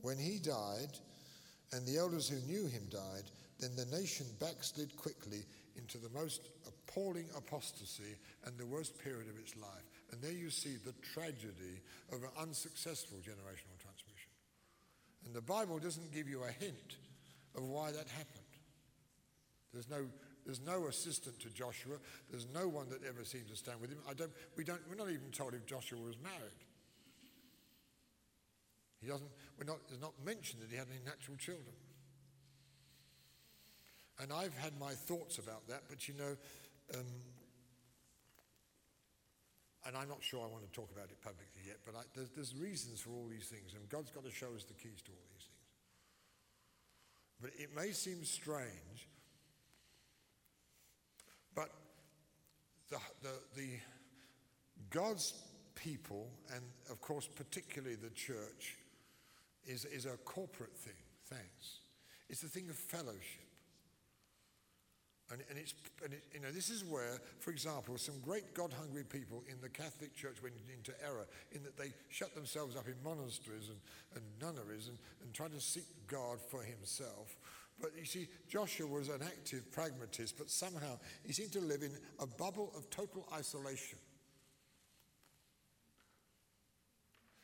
When 0.00 0.18
he 0.18 0.38
died, 0.38 0.98
and 1.72 1.86
the 1.86 1.98
elders 1.98 2.28
who 2.28 2.40
knew 2.52 2.66
him 2.66 2.82
died, 2.90 3.30
then 3.58 3.76
the 3.76 3.96
nation 3.96 4.26
backslid 4.40 4.94
quickly 4.96 5.44
into 5.76 5.98
the 5.98 6.10
most 6.10 6.48
appalling 6.66 7.26
apostasy 7.36 8.16
and 8.44 8.58
the 8.58 8.66
worst 8.66 8.98
period 8.98 9.28
of 9.28 9.38
its 9.38 9.56
life. 9.56 9.88
And 10.10 10.20
there 10.20 10.32
you 10.32 10.50
see 10.50 10.76
the 10.76 10.94
tragedy 11.14 11.80
of 12.12 12.22
an 12.22 12.28
unsuccessful 12.38 13.18
generational 13.18 13.78
transmission. 13.80 14.30
And 15.24 15.34
the 15.34 15.40
Bible 15.40 15.78
doesn't 15.78 16.12
give 16.12 16.28
you 16.28 16.42
a 16.42 16.64
hint 16.64 16.96
of 17.56 17.62
why 17.62 17.92
that 17.92 18.08
happened. 18.08 18.41
There's 19.72 19.88
no, 19.88 20.06
there's 20.44 20.60
no 20.60 20.86
assistant 20.86 21.38
to 21.40 21.50
Joshua. 21.50 21.96
There's 22.30 22.46
no 22.52 22.68
one 22.68 22.88
that 22.90 23.00
ever 23.08 23.24
seemed 23.24 23.48
to 23.48 23.56
stand 23.56 23.80
with 23.80 23.90
him. 23.90 23.98
I 24.08 24.14
don't, 24.14 24.32
we 24.56 24.64
don't, 24.64 24.80
we're 24.88 24.96
not 24.96 25.10
even 25.10 25.30
told 25.32 25.54
if 25.54 25.64
Joshua 25.66 25.98
was 25.98 26.16
married. 26.22 26.62
He 29.00 29.08
doesn't, 29.08 29.30
we're 29.58 29.66
not, 29.66 29.78
it's 29.90 30.00
not 30.00 30.12
mentioned 30.24 30.62
that 30.62 30.70
he 30.70 30.76
had 30.76 30.86
any 30.88 31.02
natural 31.04 31.36
children. 31.36 31.74
And 34.20 34.32
I've 34.32 34.54
had 34.54 34.78
my 34.78 34.92
thoughts 34.92 35.38
about 35.38 35.66
that, 35.68 35.82
but 35.88 36.06
you 36.06 36.14
know, 36.14 36.36
um, 36.94 37.06
and 39.86 39.96
I'm 39.96 40.08
not 40.08 40.22
sure 40.22 40.44
I 40.44 40.46
want 40.46 40.64
to 40.64 40.70
talk 40.70 40.90
about 40.92 41.10
it 41.10 41.20
publicly 41.22 41.62
yet, 41.66 41.78
but 41.84 41.96
I, 41.96 42.02
there's, 42.14 42.30
there's 42.30 42.54
reasons 42.54 43.00
for 43.00 43.10
all 43.10 43.26
these 43.28 43.46
things, 43.46 43.74
and 43.74 43.88
God's 43.88 44.10
got 44.10 44.24
to 44.24 44.30
show 44.30 44.54
us 44.54 44.62
the 44.62 44.74
keys 44.74 45.02
to 45.06 45.10
all 45.10 45.26
these 45.34 45.46
things. 45.50 45.58
But 47.40 47.50
it 47.58 47.74
may 47.74 47.90
seem 47.90 48.22
strange, 48.24 49.08
but 51.56 51.70
the, 52.92 53.28
the, 53.28 53.60
the 53.60 53.68
God's 54.90 55.32
people, 55.74 56.28
and 56.54 56.62
of 56.90 57.00
course, 57.00 57.28
particularly 57.34 57.96
the 57.96 58.10
church, 58.10 58.76
is, 59.64 59.84
is 59.86 60.06
a 60.06 60.16
corporate 60.24 60.76
thing, 60.76 61.00
thanks. 61.26 61.80
It's 62.28 62.42
a 62.42 62.48
thing 62.48 62.68
of 62.68 62.76
fellowship. 62.76 63.40
And, 65.30 65.40
and, 65.48 65.58
it's, 65.58 65.72
and 66.04 66.12
it, 66.12 66.24
you 66.34 66.40
know, 66.40 66.50
this 66.50 66.68
is 66.68 66.84
where, 66.84 67.18
for 67.40 67.50
example, 67.52 67.96
some 67.96 68.16
great 68.22 68.52
God 68.52 68.70
hungry 68.78 69.04
people 69.04 69.42
in 69.48 69.56
the 69.62 69.68
Catholic 69.68 70.14
Church 70.14 70.42
went 70.42 70.56
into 70.76 70.92
error 71.02 71.26
in 71.52 71.62
that 71.62 71.78
they 71.78 71.92
shut 72.10 72.34
themselves 72.34 72.76
up 72.76 72.86
in 72.86 72.94
monasteries 73.02 73.70
and, 73.70 73.78
and 74.14 74.24
nunneries 74.42 74.88
and, 74.88 74.98
and 75.22 75.32
tried 75.32 75.52
to 75.52 75.60
seek 75.60 75.86
God 76.06 76.38
for 76.50 76.62
himself. 76.62 77.36
But 77.80 77.90
you 77.98 78.04
see, 78.04 78.28
Joshua 78.48 78.86
was 78.86 79.08
an 79.08 79.22
active 79.22 79.70
pragmatist, 79.72 80.38
but 80.38 80.50
somehow 80.50 80.98
he 81.24 81.32
seemed 81.32 81.52
to 81.52 81.60
live 81.60 81.82
in 81.82 81.92
a 82.20 82.26
bubble 82.26 82.72
of 82.76 82.88
total 82.90 83.26
isolation. 83.34 83.98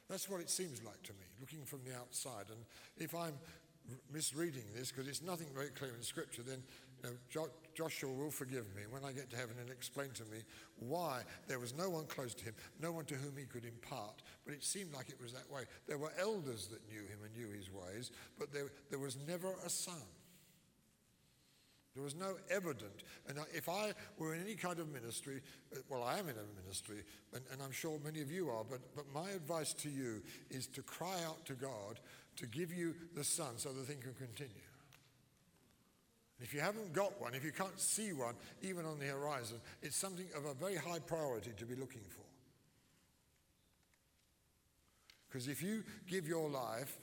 That's 0.09 0.29
what 0.29 0.41
it 0.41 0.49
seems 0.49 0.83
like 0.83 1.03
to 1.03 1.13
me, 1.13 1.27
looking 1.41 1.65
from 1.65 1.81
the 1.85 1.95
outside. 1.95 2.47
And 2.49 2.65
if 2.97 3.15
I'm 3.15 3.35
misreading 4.13 4.65
this, 4.75 4.91
because 4.91 5.09
it's 5.09 5.23
nothing 5.23 5.49
very 5.55 5.69
clear 5.69 5.95
in 5.95 6.03
Scripture, 6.03 6.43
then 6.43 6.63
you 7.03 7.11
know, 7.11 7.17
jo- 7.31 7.51
Joshua 7.75 8.11
will 8.11 8.31
forgive 8.31 8.65
me 8.75 8.83
when 8.91 9.05
I 9.05 9.13
get 9.13 9.31
to 9.31 9.37
heaven 9.37 9.57
and 9.61 9.71
explain 9.71 10.11
to 10.15 10.25
me 10.25 10.39
why 10.79 11.23
there 11.47 11.59
was 11.59 11.75
no 11.75 11.91
one 11.91 12.07
close 12.07 12.35
to 12.35 12.45
him, 12.45 12.55
no 12.81 12.91
one 12.91 13.05
to 13.07 13.15
whom 13.15 13.37
he 13.37 13.45
could 13.45 13.65
impart. 13.65 14.23
But 14.45 14.55
it 14.55 14.65
seemed 14.65 14.95
like 14.95 15.11
it 15.11 15.21
was 15.21 15.33
that 15.33 15.51
way. 15.51 15.63
There 15.87 15.99
were 15.99 16.13
elders 16.19 16.69
that 16.69 16.89
knew 16.91 17.03
him 17.03 17.19
and 17.25 17.37
knew 17.37 17.55
his 17.57 17.71
ways, 17.71 18.11
but 18.39 18.53
there, 18.53 18.71
there 18.91 18.99
was 18.99 19.17
never 19.29 19.55
a 19.65 19.69
son. 19.69 19.95
There 21.99 22.05
was 22.05 22.15
no 22.15 22.37
evident. 22.49 23.03
And 23.27 23.39
if 23.53 23.69
I 23.69 23.93
were 24.19 24.33
in 24.33 24.41
any 24.43 24.55
kind 24.55 24.79
of 24.79 24.89
ministry, 24.93 25.43
uh, 25.75 25.81
well, 25.89 26.05
I 26.05 26.21
am 26.21 26.29
in 26.29 26.37
a 26.37 26.63
ministry, 26.63 27.03
and, 27.35 27.43
and, 27.51 27.61
I'm 27.61 27.73
sure 27.73 27.99
many 28.05 28.21
of 28.21 28.31
you 28.31 28.51
are, 28.51 28.63
but, 28.63 28.79
but 28.95 29.05
my 29.13 29.31
advice 29.31 29.73
to 29.73 29.91
you 29.91 30.23
is 30.49 30.69
to 30.69 30.83
cry 30.83 31.17
out 31.27 31.45
to 31.47 31.55
God 31.55 31.99
to 32.37 32.47
give 32.47 32.73
you 32.73 32.95
the 33.17 33.25
Son 33.25 33.55
so 33.57 33.73
the 33.73 33.83
thing 33.83 33.97
can 34.01 34.15
continue. 34.15 34.69
And 36.39 36.47
if 36.47 36.55
you 36.55 36.61
haven't 36.61 36.93
got 36.93 37.21
one, 37.21 37.35
if 37.35 37.45
you 37.45 37.51
can't 37.51 37.81
see 37.81 38.13
one, 38.13 38.37
even 38.63 38.87
on 38.87 39.01
the 39.01 39.07
horizon, 39.07 39.57
it's 39.83 39.97
something 39.97 40.29
of 40.37 40.45
a 40.45 40.55
very 40.55 40.77
high 40.77 41.01
priority 41.01 41.51
to 41.57 41.65
be 41.65 41.75
looking 41.75 42.05
for. 42.09 42.23
Because 45.29 45.49
if 45.49 45.65
you 45.65 45.83
give 46.07 46.29
your 46.29 46.49
life 46.49 46.97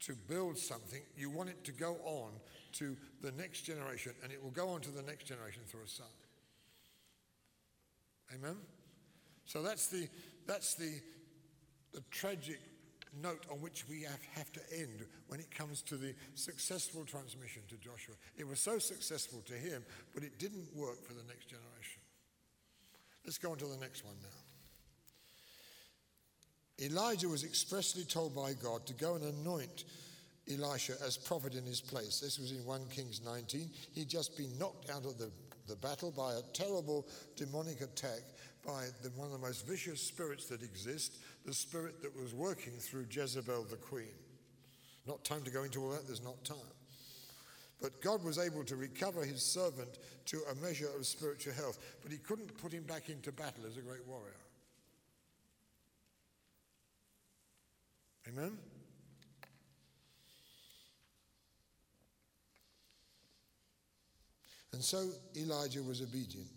to 0.00 0.14
build 0.14 0.58
something, 0.58 1.00
you 1.16 1.30
want 1.30 1.48
it 1.48 1.64
to 1.64 1.72
go 1.72 1.96
on 2.04 2.32
to 2.74 2.96
the 3.22 3.32
next 3.32 3.62
generation, 3.62 4.12
and 4.22 4.32
it 4.32 4.42
will 4.42 4.50
go 4.50 4.68
on 4.68 4.80
to 4.82 4.90
the 4.90 5.02
next 5.02 5.24
generation 5.24 5.62
through 5.66 5.84
a 5.84 5.88
son. 5.88 6.06
Amen? 8.34 8.56
So 9.46 9.62
that's 9.62 9.88
the, 9.88 10.08
that's 10.46 10.74
the, 10.74 10.92
the 11.92 12.00
tragic 12.10 12.60
note 13.22 13.44
on 13.50 13.58
which 13.58 13.88
we 13.88 14.02
have, 14.02 14.20
have 14.34 14.52
to 14.52 14.60
end 14.72 15.06
when 15.28 15.40
it 15.40 15.50
comes 15.50 15.82
to 15.82 15.96
the 15.96 16.14
successful 16.34 17.04
transmission 17.04 17.62
to 17.68 17.76
Joshua. 17.76 18.14
It 18.36 18.46
was 18.46 18.60
so 18.60 18.78
successful 18.78 19.42
to 19.46 19.54
him, 19.54 19.84
but 20.14 20.22
it 20.22 20.38
didn't 20.38 20.66
work 20.74 21.04
for 21.06 21.12
the 21.12 21.22
next 21.28 21.46
generation. 21.48 22.02
Let's 23.24 23.38
go 23.38 23.52
on 23.52 23.58
to 23.58 23.66
the 23.66 23.78
next 23.78 24.04
one 24.04 24.16
now. 24.22 24.28
Elijah 26.84 27.28
was 27.28 27.44
expressly 27.44 28.02
told 28.02 28.34
by 28.34 28.52
God 28.52 28.84
to 28.86 28.94
go 28.94 29.14
and 29.14 29.24
anoint 29.24 29.84
Elisha 30.52 30.94
as 31.04 31.16
prophet 31.16 31.54
in 31.54 31.64
his 31.64 31.80
place. 31.80 32.20
This 32.20 32.38
was 32.38 32.52
in 32.52 32.64
1 32.64 32.88
Kings 32.90 33.20
19. 33.24 33.70
He'd 33.92 34.08
just 34.08 34.36
been 34.36 34.56
knocked 34.58 34.90
out 34.90 35.04
of 35.04 35.18
the, 35.18 35.30
the 35.66 35.76
battle 35.76 36.10
by 36.10 36.34
a 36.34 36.42
terrible 36.52 37.06
demonic 37.36 37.80
attack 37.80 38.20
by 38.66 38.86
the, 39.02 39.10
one 39.10 39.26
of 39.26 39.32
the 39.32 39.46
most 39.46 39.66
vicious 39.66 40.00
spirits 40.00 40.46
that 40.46 40.62
exist, 40.62 41.18
the 41.44 41.54
spirit 41.54 42.02
that 42.02 42.14
was 42.16 42.34
working 42.34 42.72
through 42.74 43.06
Jezebel 43.10 43.64
the 43.64 43.76
queen. 43.76 44.14
Not 45.06 45.24
time 45.24 45.42
to 45.42 45.50
go 45.50 45.64
into 45.64 45.82
all 45.82 45.90
that, 45.90 46.06
there's 46.06 46.22
not 46.22 46.42
time. 46.44 46.56
But 47.80 48.00
God 48.00 48.24
was 48.24 48.38
able 48.38 48.64
to 48.64 48.76
recover 48.76 49.24
his 49.24 49.42
servant 49.42 49.98
to 50.26 50.40
a 50.50 50.54
measure 50.64 50.88
of 50.96 51.06
spiritual 51.06 51.52
health, 51.52 51.78
but 52.02 52.10
he 52.10 52.18
couldn't 52.18 52.56
put 52.58 52.72
him 52.72 52.84
back 52.84 53.10
into 53.10 53.32
battle 53.32 53.64
as 53.66 53.76
a 53.76 53.82
great 53.82 54.06
warrior. 54.06 54.32
Amen? 58.28 58.56
And 64.74 64.82
so 64.82 65.08
Elijah 65.36 65.84
was 65.84 66.02
obedient. 66.02 66.50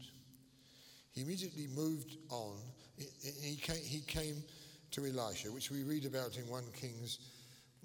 He 1.11 1.21
immediately 1.21 1.67
moved 1.67 2.17
on. 2.31 2.57
He 2.97 4.01
came, 4.07 4.43
to 4.89 5.05
Elisha, 5.05 5.51
which 5.51 5.69
we 5.69 5.83
read 5.83 6.05
about 6.05 6.35
in 6.35 6.49
1 6.49 6.63
Kings 6.73 7.19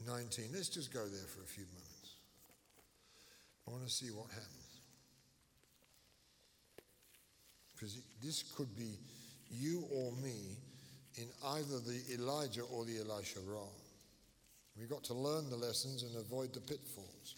19. 0.07 0.47
Let's 0.55 0.71
just 0.71 0.91
go 0.91 1.01
there 1.01 1.27
for 1.27 1.43
a 1.43 1.47
few 1.47 1.65
moments. 1.65 2.15
I 3.67 3.73
want 3.73 3.85
to 3.85 3.93
see 3.93 4.07
what 4.07 4.31
happens. 4.31 4.81
Because 7.75 7.99
this 8.25 8.43
could 8.57 8.75
be 8.75 8.97
you 9.51 9.85
or 9.93 10.13
me 10.23 10.57
in 11.17 11.27
either 11.45 11.79
the 11.81 12.01
Elijah 12.15 12.63
or 12.63 12.87
the 12.87 13.01
Elisha 13.01 13.41
role. 13.47 13.77
We've 14.79 14.89
got 14.89 15.05
to 15.05 15.15
learn 15.15 15.51
the 15.51 15.57
lessons 15.57 16.05
and 16.05 16.17
avoid 16.17 16.55
the 16.55 16.61
pitfalls. 16.61 17.35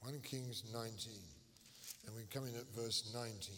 1 0.00 0.20
Kings 0.22 0.62
19. 0.72 1.12
And 2.10 2.18
we 2.18 2.24
come 2.32 2.48
in 2.48 2.56
at 2.56 2.66
verse 2.74 3.08
19. 3.14 3.54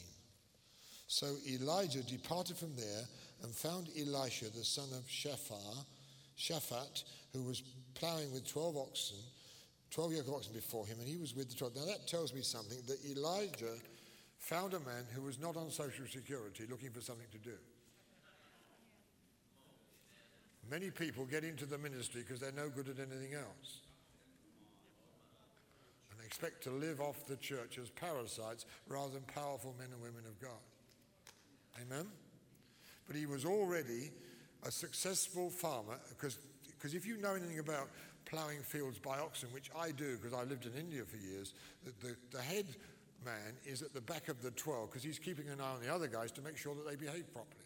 So 1.06 1.36
Elijah 1.48 2.02
departed 2.02 2.56
from 2.56 2.76
there 2.76 3.04
and 3.42 3.54
found 3.54 3.88
Elisha, 3.98 4.50
the 4.50 4.64
son 4.64 4.88
of 4.92 5.06
Shaphat, 5.06 5.84
Shaphat, 6.38 7.04
who 7.32 7.42
was 7.42 7.62
plowing 7.94 8.30
with 8.32 8.46
12 8.46 8.76
oxen, 8.76 9.16
12 9.90 10.12
yoke 10.12 10.28
of 10.28 10.34
oxen 10.34 10.52
before 10.52 10.86
him, 10.86 10.98
and 11.00 11.08
he 11.08 11.16
was 11.16 11.34
with 11.34 11.48
the 11.48 11.56
12. 11.56 11.76
Now 11.76 11.86
that 11.86 12.06
tells 12.06 12.34
me 12.34 12.42
something 12.42 12.78
that 12.86 12.98
Elijah 13.10 13.76
found 14.38 14.74
a 14.74 14.80
man 14.80 15.04
who 15.14 15.22
was 15.22 15.38
not 15.38 15.56
on 15.56 15.70
Social 15.70 16.06
Security 16.06 16.64
looking 16.68 16.90
for 16.90 17.00
something 17.00 17.28
to 17.32 17.38
do. 17.38 17.56
Many 20.70 20.90
people 20.90 21.24
get 21.24 21.44
into 21.44 21.64
the 21.64 21.78
ministry 21.78 22.22
because 22.22 22.40
they're 22.40 22.52
no 22.52 22.68
good 22.68 22.88
at 22.88 22.98
anything 22.98 23.34
else 23.34 23.80
expect 26.32 26.62
to 26.62 26.70
live 26.70 26.98
off 26.98 27.26
the 27.26 27.36
church 27.36 27.76
as 27.78 27.90
parasites 27.90 28.64
rather 28.88 29.12
than 29.12 29.20
powerful 29.34 29.74
men 29.78 29.88
and 29.92 30.00
women 30.00 30.22
of 30.26 30.40
God. 30.40 30.64
Amen? 31.82 32.06
But 33.06 33.16
he 33.16 33.26
was 33.26 33.44
already 33.44 34.10
a 34.66 34.70
successful 34.70 35.50
farmer 35.50 35.98
because 36.08 36.38
if 36.94 37.04
you 37.04 37.18
know 37.18 37.34
anything 37.34 37.58
about 37.58 37.90
ploughing 38.24 38.60
fields 38.60 38.98
by 38.98 39.18
oxen, 39.18 39.50
which 39.52 39.70
I 39.78 39.90
do 39.90 40.16
because 40.16 40.32
I 40.32 40.44
lived 40.44 40.64
in 40.64 40.72
India 40.74 41.02
for 41.04 41.18
years, 41.18 41.52
the, 41.84 41.92
the, 42.00 42.16
the 42.30 42.40
head 42.42 42.64
man 43.26 43.52
is 43.66 43.82
at 43.82 43.92
the 43.92 44.00
back 44.00 44.28
of 44.28 44.40
the 44.40 44.52
12 44.52 44.88
because 44.88 45.02
he's 45.02 45.18
keeping 45.18 45.50
an 45.50 45.60
eye 45.60 45.74
on 45.74 45.82
the 45.82 45.94
other 45.94 46.06
guys 46.06 46.32
to 46.32 46.40
make 46.40 46.56
sure 46.56 46.74
that 46.74 46.88
they 46.88 46.96
behave 46.96 47.30
properly. 47.34 47.61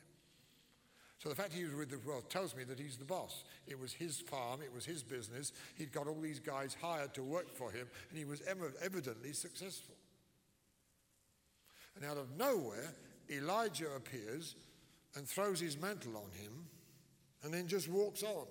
So 1.27 1.31
the 1.31 1.43
fact 1.43 1.53
he 1.53 1.65
was 1.65 1.75
with 1.75 1.91
the 1.91 1.99
wealth 2.09 2.29
tells 2.29 2.55
me 2.55 2.63
that 2.63 2.79
he's 2.79 2.97
the 2.97 3.05
boss. 3.05 3.43
It 3.67 3.77
was 3.77 3.93
his 3.93 4.21
farm, 4.21 4.61
it 4.63 4.73
was 4.73 4.85
his 4.85 5.03
business. 5.03 5.53
He'd 5.75 5.91
got 5.91 6.07
all 6.07 6.21
these 6.21 6.39
guys 6.39 6.77
hired 6.81 7.15
to 7.15 7.25
work 7.25 7.53
for 7.53 7.73
him, 7.73 7.89
and 8.09 8.17
he 8.17 8.25
was 8.25 8.43
evidently 8.47 9.33
successful. 9.33 9.97
And 11.97 12.05
out 12.05 12.17
of 12.17 12.31
nowhere, 12.39 12.93
Elijah 13.29 13.89
appears 13.97 14.55
and 15.17 15.27
throws 15.27 15.59
his 15.59 15.77
mantle 15.77 16.17
on 16.17 16.31
him 16.41 16.53
and 17.43 17.53
then 17.53 17.67
just 17.67 17.89
walks 17.89 18.23
on. 18.23 18.47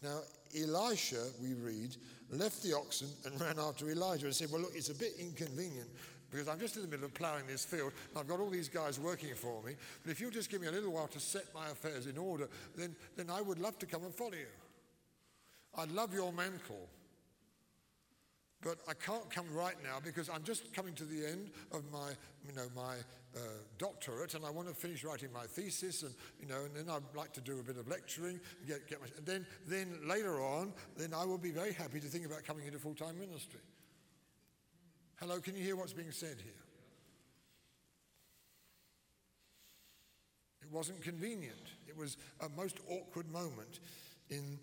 Now, 0.00 0.20
Elisha, 0.56 1.24
we 1.42 1.54
read, 1.54 1.96
left 2.30 2.62
the 2.62 2.76
oxen 2.76 3.08
and 3.24 3.40
ran 3.40 3.58
after 3.58 3.90
Elijah 3.90 4.26
and 4.26 4.34
said, 4.34 4.48
Well, 4.52 4.60
look, 4.60 4.76
it's 4.76 4.90
a 4.90 4.94
bit 4.94 5.14
inconvenient 5.18 5.88
because 6.30 6.48
I'm 6.48 6.58
just 6.58 6.76
in 6.76 6.82
the 6.82 6.88
middle 6.88 7.06
of 7.06 7.14
ploughing 7.14 7.46
this 7.46 7.64
field 7.64 7.92
and 8.10 8.18
I've 8.18 8.28
got 8.28 8.40
all 8.40 8.50
these 8.50 8.68
guys 8.68 9.00
working 9.00 9.34
for 9.34 9.62
me. 9.62 9.74
But 10.02 10.12
if 10.12 10.20
you'll 10.20 10.30
just 10.30 10.50
give 10.50 10.60
me 10.60 10.66
a 10.66 10.72
little 10.72 10.92
while 10.92 11.08
to 11.08 11.20
set 11.20 11.44
my 11.54 11.68
affairs 11.70 12.06
in 12.06 12.18
order, 12.18 12.48
then, 12.76 12.94
then 13.16 13.30
I 13.30 13.40
would 13.40 13.58
love 13.58 13.78
to 13.78 13.86
come 13.86 14.04
and 14.04 14.14
follow 14.14 14.32
you. 14.32 14.46
I'd 15.76 15.90
love 15.90 16.12
your 16.12 16.32
mantle. 16.32 16.88
But 18.60 18.78
I 18.88 18.94
can't 18.94 19.30
come 19.30 19.46
right 19.54 19.76
now 19.84 19.98
because 20.04 20.28
I'm 20.28 20.42
just 20.42 20.74
coming 20.74 20.92
to 20.94 21.04
the 21.04 21.26
end 21.26 21.50
of 21.70 21.84
my, 21.92 22.10
you 22.44 22.54
know, 22.56 22.66
my 22.74 22.96
uh, 23.36 23.40
doctorate 23.78 24.34
and 24.34 24.44
I 24.44 24.50
want 24.50 24.66
to 24.66 24.74
finish 24.74 25.04
writing 25.04 25.32
my 25.32 25.44
thesis 25.44 26.02
and, 26.02 26.12
you 26.40 26.48
know, 26.48 26.64
and 26.64 26.74
then 26.74 26.92
I'd 26.92 27.16
like 27.16 27.32
to 27.34 27.40
do 27.40 27.60
a 27.60 27.62
bit 27.62 27.76
of 27.76 27.86
lecturing. 27.86 28.40
Get, 28.66 28.88
get 28.88 29.00
my, 29.00 29.06
and 29.16 29.24
then, 29.24 29.46
then 29.68 30.00
later 30.08 30.42
on, 30.42 30.72
then 30.96 31.14
I 31.14 31.24
will 31.24 31.38
be 31.38 31.52
very 31.52 31.72
happy 31.72 32.00
to 32.00 32.06
think 32.06 32.26
about 32.26 32.44
coming 32.44 32.66
into 32.66 32.80
full-time 32.80 33.18
ministry. 33.20 33.60
Hello, 35.20 35.40
can 35.40 35.56
you 35.56 35.64
hear 35.64 35.74
what's 35.74 35.92
being 35.92 36.12
said 36.12 36.36
here? 36.42 36.52
It 40.62 40.70
wasn't 40.70 41.02
convenient. 41.02 41.72
It 41.88 41.96
was 41.96 42.16
a 42.40 42.48
most 42.50 42.78
awkward 42.88 43.30
moment 43.32 43.80
in 44.30 44.58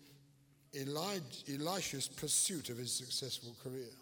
Elisha's 0.74 2.08
pursuit 2.08 2.70
of 2.70 2.78
his 2.78 2.90
successful 2.92 3.54
career. 3.62 3.92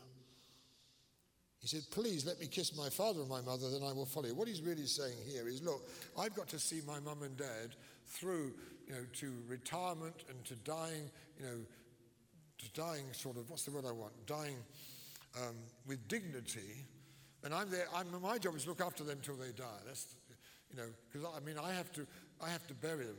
He 1.58 1.66
said, 1.66 1.82
Please 1.90 2.24
let 2.24 2.38
me 2.38 2.46
kiss 2.46 2.76
my 2.76 2.88
father 2.88 3.20
and 3.20 3.28
my 3.28 3.40
mother, 3.40 3.70
then 3.70 3.82
I 3.82 3.92
will 3.92 4.06
follow 4.06 4.26
you. 4.26 4.34
What 4.34 4.46
he's 4.46 4.60
really 4.60 4.86
saying 4.86 5.16
here 5.26 5.48
is, 5.48 5.60
Look, 5.60 5.88
I've 6.16 6.34
got 6.34 6.46
to 6.48 6.58
see 6.58 6.82
my 6.86 7.00
mum 7.00 7.22
and 7.22 7.36
dad 7.36 7.74
through, 8.06 8.52
you 8.86 8.92
know, 8.92 9.04
to 9.14 9.32
retirement 9.48 10.24
and 10.28 10.44
to 10.44 10.54
dying, 10.56 11.10
you 11.40 11.46
know, 11.46 11.58
to 12.58 12.72
dying 12.74 13.06
sort 13.12 13.38
of, 13.38 13.50
what's 13.50 13.64
the 13.64 13.72
word 13.72 13.86
I 13.88 13.92
want? 13.92 14.12
Dying 14.26 14.58
um, 15.36 15.56
with 15.86 16.06
dignity, 16.08 16.86
and 17.42 17.52
I'm 17.54 17.70
there. 17.70 17.86
I'm, 17.94 18.06
my 18.22 18.38
job 18.38 18.56
is 18.56 18.64
to 18.64 18.70
look 18.70 18.80
after 18.80 19.04
them 19.04 19.18
till 19.22 19.36
they 19.36 19.52
die. 19.52 19.82
That's, 19.86 20.16
you 20.70 20.76
know, 20.76 20.88
because 21.10 21.28
I 21.36 21.40
mean, 21.40 21.56
I 21.58 21.72
have 21.72 21.92
to, 21.92 22.06
I 22.42 22.50
have 22.50 22.66
to 22.68 22.74
bury 22.74 23.06
them. 23.06 23.16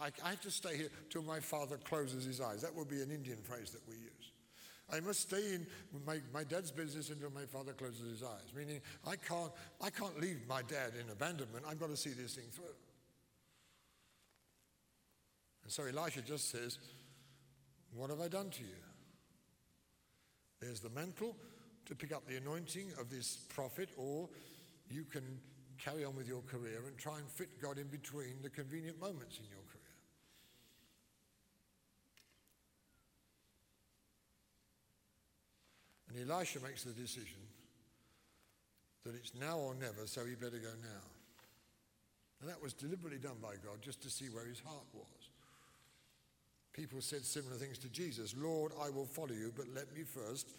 I, 0.00 0.10
I 0.24 0.30
have 0.30 0.40
to 0.42 0.50
stay 0.50 0.76
here 0.76 0.88
till 1.10 1.22
my 1.22 1.40
father 1.40 1.76
closes 1.76 2.24
his 2.24 2.40
eyes. 2.40 2.62
That 2.62 2.74
would 2.74 2.88
be 2.88 3.02
an 3.02 3.10
Indian 3.10 3.38
phrase 3.42 3.70
that 3.70 3.86
we 3.88 3.94
use. 3.94 4.32
I 4.92 5.00
must 5.00 5.20
stay 5.20 5.54
in 5.54 5.66
my, 6.06 6.20
my 6.34 6.44
dad's 6.44 6.70
business 6.70 7.08
until 7.08 7.30
my 7.30 7.46
father 7.46 7.72
closes 7.72 8.10
his 8.10 8.22
eyes. 8.22 8.52
Meaning, 8.54 8.80
I 9.06 9.16
can't, 9.16 9.52
I 9.80 9.90
can't 9.90 10.20
leave 10.20 10.40
my 10.48 10.62
dad 10.62 10.92
in 11.00 11.10
abandonment. 11.10 11.64
I've 11.68 11.80
got 11.80 11.88
to 11.90 11.96
see 11.96 12.10
this 12.10 12.34
thing 12.34 12.44
through. 12.50 12.64
And 15.62 15.72
so 15.72 15.84
Elisha 15.84 16.20
just 16.22 16.50
says, 16.50 16.78
What 17.94 18.10
have 18.10 18.20
I 18.20 18.28
done 18.28 18.50
to 18.50 18.62
you? 18.62 18.91
There's 20.62 20.78
the 20.78 20.90
mantle 20.90 21.36
to 21.86 21.94
pick 21.96 22.12
up 22.12 22.26
the 22.28 22.36
anointing 22.36 22.92
of 23.00 23.10
this 23.10 23.36
prophet, 23.48 23.90
or 23.96 24.28
you 24.88 25.02
can 25.02 25.40
carry 25.76 26.04
on 26.04 26.14
with 26.14 26.28
your 26.28 26.42
career 26.42 26.84
and 26.86 26.96
try 26.96 27.18
and 27.18 27.28
fit 27.28 27.60
God 27.60 27.78
in 27.78 27.88
between 27.88 28.40
the 28.42 28.48
convenient 28.48 29.00
moments 29.00 29.38
in 29.38 29.44
your 29.50 29.58
career. 29.72 29.82
And 36.08 36.30
Elisha 36.30 36.60
makes 36.60 36.84
the 36.84 36.92
decision 36.92 37.40
that 39.04 39.16
it's 39.16 39.32
now 39.34 39.58
or 39.58 39.74
never, 39.74 40.06
so 40.06 40.24
he 40.24 40.36
better 40.36 40.58
go 40.58 40.70
now. 40.80 41.02
And 42.40 42.48
that 42.48 42.62
was 42.62 42.72
deliberately 42.72 43.18
done 43.18 43.38
by 43.42 43.54
God 43.64 43.82
just 43.82 44.00
to 44.02 44.10
see 44.10 44.26
where 44.26 44.46
his 44.46 44.60
heart 44.60 44.86
was. 44.94 45.21
People 46.72 47.02
said 47.02 47.24
similar 47.24 47.56
things 47.56 47.78
to 47.78 47.88
Jesus 47.88 48.34
Lord, 48.36 48.72
I 48.82 48.88
will 48.90 49.06
follow 49.06 49.32
you, 49.32 49.52
but 49.54 49.66
let 49.74 49.92
me 49.94 50.02
first 50.02 50.54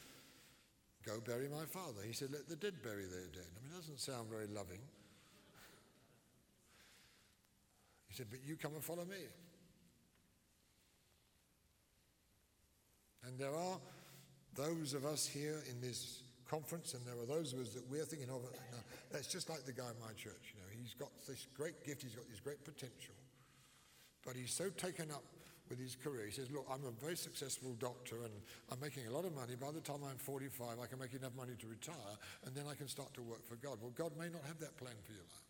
go 1.06 1.20
bury 1.26 1.48
my 1.50 1.66
father. 1.66 2.02
He 2.06 2.14
said, 2.14 2.30
Let 2.32 2.48
the 2.48 2.56
dead 2.56 2.76
bury 2.84 3.06
their 3.06 3.28
dead. 3.34 3.50
I 3.58 3.64
mean, 3.64 3.74
it 3.74 3.76
doesn't 3.76 4.00
sound 4.00 4.30
very 4.30 4.48
loving. 4.48 4.80
He 8.08 8.14
said, 8.14 8.28
But 8.30 8.40
you 8.46 8.56
come 8.56 8.74
and 8.74 8.84
follow 8.84 9.06
me. 9.06 9.26
And 13.26 13.40
there 13.40 13.56
are 13.56 13.80
those 14.56 14.94
of 14.94 15.06
us 15.06 15.26
here 15.26 15.64
in 15.70 15.82
this 15.82 16.24
conference, 16.48 16.94
and 16.94 17.06
there 17.08 17.16
are 17.16 17.26
those 17.26 17.54
of 17.54 17.60
us 17.60 17.70
that 17.70 17.90
we're 17.90 18.06
thinking 18.06 18.30
of. 18.30 18.42
That's 19.12 19.28
just 19.28 19.50
like 19.50 19.66
the 19.66 19.72
guy 19.72 19.90
in 19.90 20.00
my 20.00 20.14
church. 20.16 20.54
You 20.54 20.62
know, 20.62 20.68
he's 20.80 20.94
got 20.94 21.10
this 21.28 21.48
great 21.56 21.84
gift, 21.84 22.04
he's 22.04 22.16
got 22.16 22.30
this 22.30 22.40
great 22.40 22.64
potential, 22.64 23.16
but 24.26 24.36
he's 24.36 24.54
so 24.54 24.70
taken 24.70 25.10
up 25.10 25.24
with 25.74 25.82
his 25.82 25.96
career. 25.96 26.28
He 26.28 26.32
says, 26.32 26.52
Look, 26.52 26.68
I'm 26.72 26.86
a 26.86 26.92
very 27.04 27.18
successful 27.18 27.76
doctor 27.80 28.18
and 28.18 28.34
I'm 28.72 28.80
making 28.80 29.08
a 29.08 29.12
lot 29.12 29.26
of 29.26 29.34
money. 29.34 29.56
By 29.60 29.72
the 29.72 29.82
time 29.82 30.02
I'm 30.08 30.18
45, 30.18 30.78
I 30.80 30.86
can 30.86 31.00
make 31.00 31.14
enough 31.14 31.34
money 31.36 31.54
to 31.58 31.68
retire 31.68 32.14
and 32.46 32.54
then 32.54 32.66
I 32.70 32.76
can 32.76 32.88
start 32.88 33.12
to 33.16 33.24
work 33.24 33.44
for 33.44 33.56
God. 33.56 33.80
Well, 33.82 33.92
God 33.96 34.12
may 34.16 34.30
not 34.30 34.44
have 34.46 34.60
that 34.60 34.78
plan 34.78 34.94
for 35.04 35.14
your 35.14 35.24
life. 35.24 35.50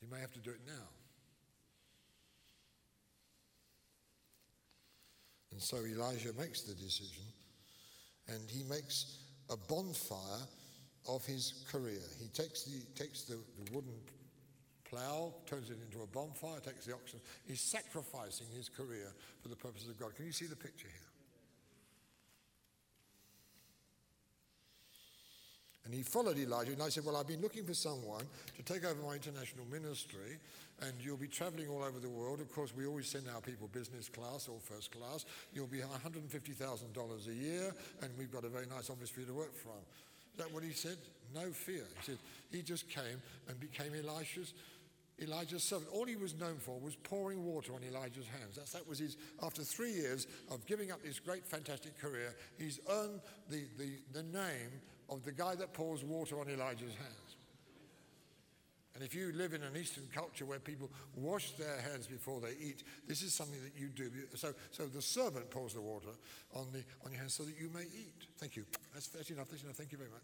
He 0.00 0.06
may 0.06 0.20
have 0.20 0.32
to 0.34 0.38
do 0.38 0.50
it 0.50 0.60
now. 0.64 0.86
And 5.50 5.60
so 5.60 5.78
Elijah 5.78 6.32
makes 6.38 6.62
the 6.62 6.74
decision 6.74 7.24
and 8.28 8.48
he 8.48 8.62
makes 8.62 9.18
a 9.50 9.56
bonfire 9.56 10.46
of 11.08 11.26
his 11.26 11.64
career. 11.68 12.02
He 12.20 12.28
takes 12.28 12.62
the, 12.62 12.80
takes 12.94 13.22
the, 13.22 13.38
the 13.58 13.72
wooden 13.72 13.94
plow, 14.94 15.34
turns 15.46 15.70
it 15.70 15.78
into 15.84 16.02
a 16.02 16.06
bonfire, 16.06 16.60
takes 16.60 16.86
the 16.86 16.94
oxen. 16.94 17.20
He's 17.46 17.60
sacrificing 17.60 18.46
his 18.54 18.68
career 18.68 19.12
for 19.42 19.48
the 19.48 19.56
purposes 19.56 19.88
of 19.88 19.98
God. 19.98 20.14
Can 20.14 20.26
you 20.26 20.32
see 20.32 20.46
the 20.46 20.56
picture 20.56 20.88
here? 20.88 21.00
And 25.84 25.92
he 25.92 26.02
followed 26.02 26.38
Elijah, 26.38 26.72
and 26.72 26.82
I 26.82 26.88
said, 26.88 27.04
Well, 27.04 27.16
I've 27.16 27.26
been 27.26 27.42
looking 27.42 27.64
for 27.64 27.74
someone 27.74 28.24
to 28.56 28.62
take 28.62 28.86
over 28.86 29.02
my 29.02 29.14
international 29.14 29.66
ministry, 29.70 30.38
and 30.80 30.92
you'll 30.98 31.18
be 31.18 31.28
traveling 31.28 31.68
all 31.68 31.82
over 31.82 31.98
the 31.98 32.08
world. 32.08 32.40
Of 32.40 32.50
course, 32.54 32.72
we 32.74 32.86
always 32.86 33.06
send 33.06 33.26
our 33.28 33.42
people 33.42 33.68
business 33.68 34.08
class 34.08 34.48
or 34.48 34.58
first 34.60 34.92
class. 34.92 35.26
You'll 35.52 35.66
be 35.66 35.80
$150,000 35.80 37.28
a 37.28 37.34
year, 37.34 37.74
and 38.00 38.10
we've 38.18 38.32
got 38.32 38.44
a 38.44 38.48
very 38.48 38.66
nice 38.66 38.88
office 38.88 39.10
for 39.10 39.20
you 39.20 39.26
to 39.26 39.34
work 39.34 39.54
from. 39.54 39.72
Is 40.32 40.38
that 40.38 40.52
what 40.52 40.64
he 40.64 40.72
said? 40.72 40.96
No 41.34 41.50
fear. 41.50 41.84
He 41.98 42.12
said, 42.12 42.18
He 42.50 42.62
just 42.62 42.88
came 42.88 43.20
and 43.48 43.60
became 43.60 43.92
Elisha's. 43.94 44.54
Elijah's 45.24 45.64
servant. 45.64 45.90
All 45.92 46.04
he 46.04 46.16
was 46.16 46.34
known 46.38 46.56
for 46.56 46.78
was 46.78 46.96
pouring 46.96 47.44
water 47.44 47.72
on 47.74 47.82
Elijah's 47.82 48.26
hands. 48.26 48.56
That's, 48.56 48.72
that 48.72 48.88
was 48.88 48.98
his, 48.98 49.16
after 49.42 49.62
three 49.62 49.92
years 49.92 50.26
of 50.50 50.64
giving 50.66 50.90
up 50.90 51.02
this 51.02 51.18
great, 51.18 51.46
fantastic 51.46 51.98
career, 51.98 52.34
he's 52.58 52.80
earned 52.90 53.20
the, 53.50 53.64
the, 53.78 53.90
the 54.12 54.22
name 54.22 54.70
of 55.10 55.24
the 55.24 55.32
guy 55.32 55.54
that 55.54 55.72
pours 55.72 56.04
water 56.04 56.38
on 56.40 56.48
Elijah's 56.48 56.94
hands. 56.94 57.36
And 58.94 59.02
if 59.02 59.12
you 59.12 59.32
live 59.34 59.54
in 59.54 59.62
an 59.62 59.76
Eastern 59.76 60.04
culture 60.14 60.46
where 60.46 60.60
people 60.60 60.88
wash 61.16 61.50
their 61.52 61.80
hands 61.80 62.06
before 62.06 62.40
they 62.40 62.54
eat, 62.64 62.84
this 63.08 63.22
is 63.22 63.34
something 63.34 63.60
that 63.64 63.72
you 63.76 63.88
do. 63.88 64.08
So, 64.36 64.54
so 64.70 64.86
the 64.86 65.02
servant 65.02 65.50
pours 65.50 65.74
the 65.74 65.80
water 65.80 66.10
on, 66.54 66.66
the, 66.72 66.84
on 67.04 67.10
your 67.10 67.20
hands 67.20 67.34
so 67.34 67.42
that 67.42 67.58
you 67.60 67.70
may 67.74 67.82
eat. 67.82 68.28
Thank 68.38 68.54
you. 68.54 68.64
That's, 68.92 69.08
that's 69.08 69.30
enough. 69.30 69.48
That's 69.50 69.64
enough. 69.64 69.74
Thank 69.74 69.90
you 69.90 69.98
very 69.98 70.10
much. 70.10 70.22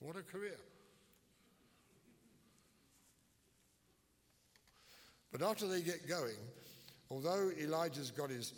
What 0.00 0.16
a 0.16 0.22
career. 0.22 0.58
But 5.36 5.50
after 5.50 5.66
they 5.66 5.82
get 5.82 6.08
going, 6.08 6.38
although 7.10 7.50
Elijah's 7.60 8.10
got 8.10 8.30
his 8.30 8.54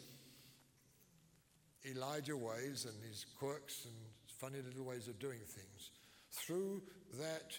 Elijah 1.85 2.37
ways 2.37 2.87
and 2.89 2.95
his 3.03 3.27
quirks 3.37 3.85
and 3.85 3.95
funny 4.39 4.59
little 4.65 4.85
ways 4.85 5.09
of 5.09 5.19
doing 5.19 5.41
things. 5.41 5.91
Through 6.31 6.83
that, 7.19 7.59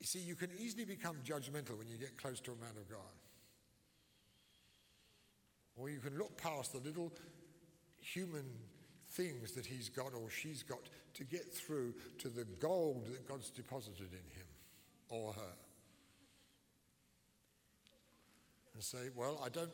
you 0.00 0.06
see, 0.06 0.20
you 0.20 0.34
can 0.34 0.48
easily 0.58 0.86
become 0.86 1.16
judgmental 1.26 1.76
when 1.76 1.88
you 1.88 1.98
get 1.98 2.16
close 2.16 2.40
to 2.40 2.52
a 2.52 2.56
man 2.56 2.72
of 2.80 2.88
God. 2.88 3.00
Or 5.76 5.90
you 5.90 5.98
can 5.98 6.16
look 6.16 6.40
past 6.40 6.72
the 6.72 6.78
little 6.78 7.12
human 8.00 8.46
things 9.10 9.52
that 9.52 9.66
he's 9.66 9.90
got 9.90 10.14
or 10.14 10.30
she's 10.30 10.62
got 10.62 10.88
to 11.14 11.24
get 11.24 11.52
through 11.52 11.92
to 12.20 12.30
the 12.30 12.44
gold 12.60 13.08
that 13.12 13.28
God's 13.28 13.50
deposited 13.50 14.12
in 14.12 14.38
him 14.38 14.46
or 15.10 15.34
her. 15.34 15.65
And 18.76 18.84
say, 18.84 19.08
well, 19.16 19.40
I 19.42 19.48
don't 19.48 19.72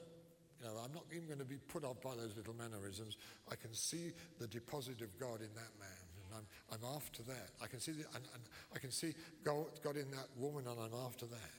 you 0.63 0.69
know, 0.69 0.79
I'm 0.79 0.95
not 0.95 1.03
even 1.11 1.27
going 1.27 1.41
to 1.41 1.45
be 1.45 1.59
put 1.59 1.83
off 1.83 2.01
by 2.01 2.15
those 2.15 2.37
little 2.37 2.55
mannerisms. 2.55 3.17
I 3.51 3.57
can 3.57 3.75
see 3.75 4.13
the 4.39 4.47
deposit 4.47 5.03
of 5.03 5.19
God 5.19 5.43
in 5.43 5.51
that 5.59 5.75
man, 5.75 6.07
and 6.23 6.31
I'm, 6.39 6.47
I'm 6.71 6.95
after 6.95 7.25
that. 7.25 7.51
I 7.61 7.67
can 7.67 7.81
see 7.81 7.91
the, 7.91 8.07
and, 8.15 8.23
and 8.33 8.43
I 8.73 8.79
can 8.79 8.93
see 8.93 9.13
God, 9.43 9.67
God 9.83 9.97
in 9.97 10.09
that 10.13 10.29
woman, 10.37 10.69
and 10.69 10.79
I'm 10.79 10.95
after 11.05 11.27
that. 11.27 11.55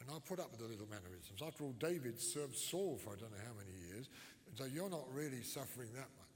And 0.00 0.08
I'll 0.08 0.20
put 0.20 0.38
up 0.38 0.52
with 0.52 0.60
the 0.60 0.66
little 0.66 0.86
mannerisms. 0.86 1.42
After 1.44 1.64
all, 1.64 1.74
David 1.80 2.20
served 2.20 2.54
Saul 2.54 2.96
for 3.02 3.10
I 3.10 3.16
don't 3.16 3.32
know 3.32 3.42
how 3.44 3.58
many 3.58 3.74
years, 3.90 4.08
and 4.46 4.56
so 4.56 4.64
you're 4.72 4.88
not 4.88 5.12
really 5.12 5.42
suffering 5.42 5.88
that 5.94 6.10
much. 6.14 6.28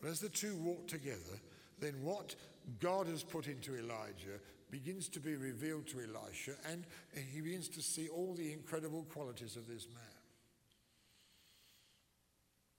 But 0.00 0.08
as 0.08 0.20
the 0.20 0.30
two 0.30 0.56
walked 0.56 0.88
together, 0.88 1.36
then 1.80 1.94
what 2.02 2.34
God 2.78 3.06
has 3.06 3.22
put 3.22 3.46
into 3.46 3.76
Elijah 3.76 4.38
begins 4.70 5.08
to 5.08 5.20
be 5.20 5.34
revealed 5.34 5.86
to 5.88 5.98
Elisha, 5.98 6.52
and 6.70 6.84
he 7.32 7.40
begins 7.40 7.68
to 7.70 7.82
see 7.82 8.08
all 8.08 8.34
the 8.34 8.52
incredible 8.52 9.04
qualities 9.12 9.56
of 9.56 9.66
this 9.66 9.88
man. 9.88 10.20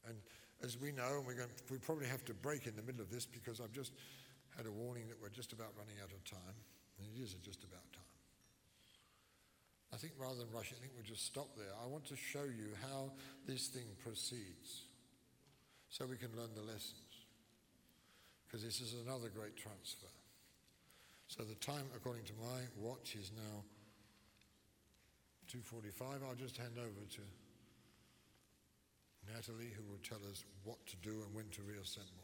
And 0.07 0.17
as 0.63 0.79
we 0.79 0.91
know, 0.91 1.17
and 1.17 1.25
we're 1.25 1.35
going, 1.35 1.49
we 1.69 1.77
probably 1.77 2.07
have 2.07 2.23
to 2.25 2.33
break 2.33 2.67
in 2.67 2.75
the 2.75 2.81
middle 2.81 3.01
of 3.01 3.09
this 3.09 3.25
because 3.25 3.59
I've 3.59 3.73
just 3.73 3.91
had 4.55 4.65
a 4.65 4.71
warning 4.71 5.07
that 5.09 5.21
we're 5.21 5.29
just 5.29 5.53
about 5.53 5.73
running 5.77 5.95
out 6.01 6.11
of 6.11 6.23
time, 6.23 6.55
and 6.97 7.07
it 7.15 7.21
is 7.21 7.33
just 7.43 7.63
about 7.63 7.83
time. 7.93 8.01
I 9.93 9.97
think 9.97 10.13
rather 10.17 10.35
than 10.35 10.51
rush, 10.53 10.71
I 10.71 10.79
think 10.79 10.93
we'll 10.95 11.03
just 11.03 11.25
stop 11.25 11.57
there. 11.57 11.73
I 11.83 11.87
want 11.87 12.05
to 12.05 12.15
show 12.15 12.43
you 12.43 12.71
how 12.81 13.11
this 13.45 13.67
thing 13.67 13.87
proceeds 14.01 14.85
so 15.89 16.05
we 16.05 16.15
can 16.15 16.29
learn 16.37 16.49
the 16.55 16.61
lessons. 16.61 17.10
Because 18.51 18.65
this 18.65 18.81
is 18.81 18.95
another 19.07 19.29
great 19.29 19.55
transfer. 19.55 20.11
So 21.27 21.43
the 21.43 21.55
time, 21.55 21.85
according 21.95 22.25
to 22.25 22.33
my 22.41 22.59
watch, 22.75 23.15
is 23.15 23.31
now 23.31 23.63
2.45. 25.47 26.27
I'll 26.27 26.35
just 26.35 26.57
hand 26.57 26.73
over 26.77 26.89
to 27.15 27.21
Natalie, 29.33 29.71
who 29.73 29.83
will 29.89 30.01
tell 30.03 30.19
us 30.29 30.43
what 30.65 30.85
to 30.87 30.97
do 30.97 31.23
and 31.23 31.33
when 31.33 31.47
to 31.51 31.61
reassemble. 31.61 32.20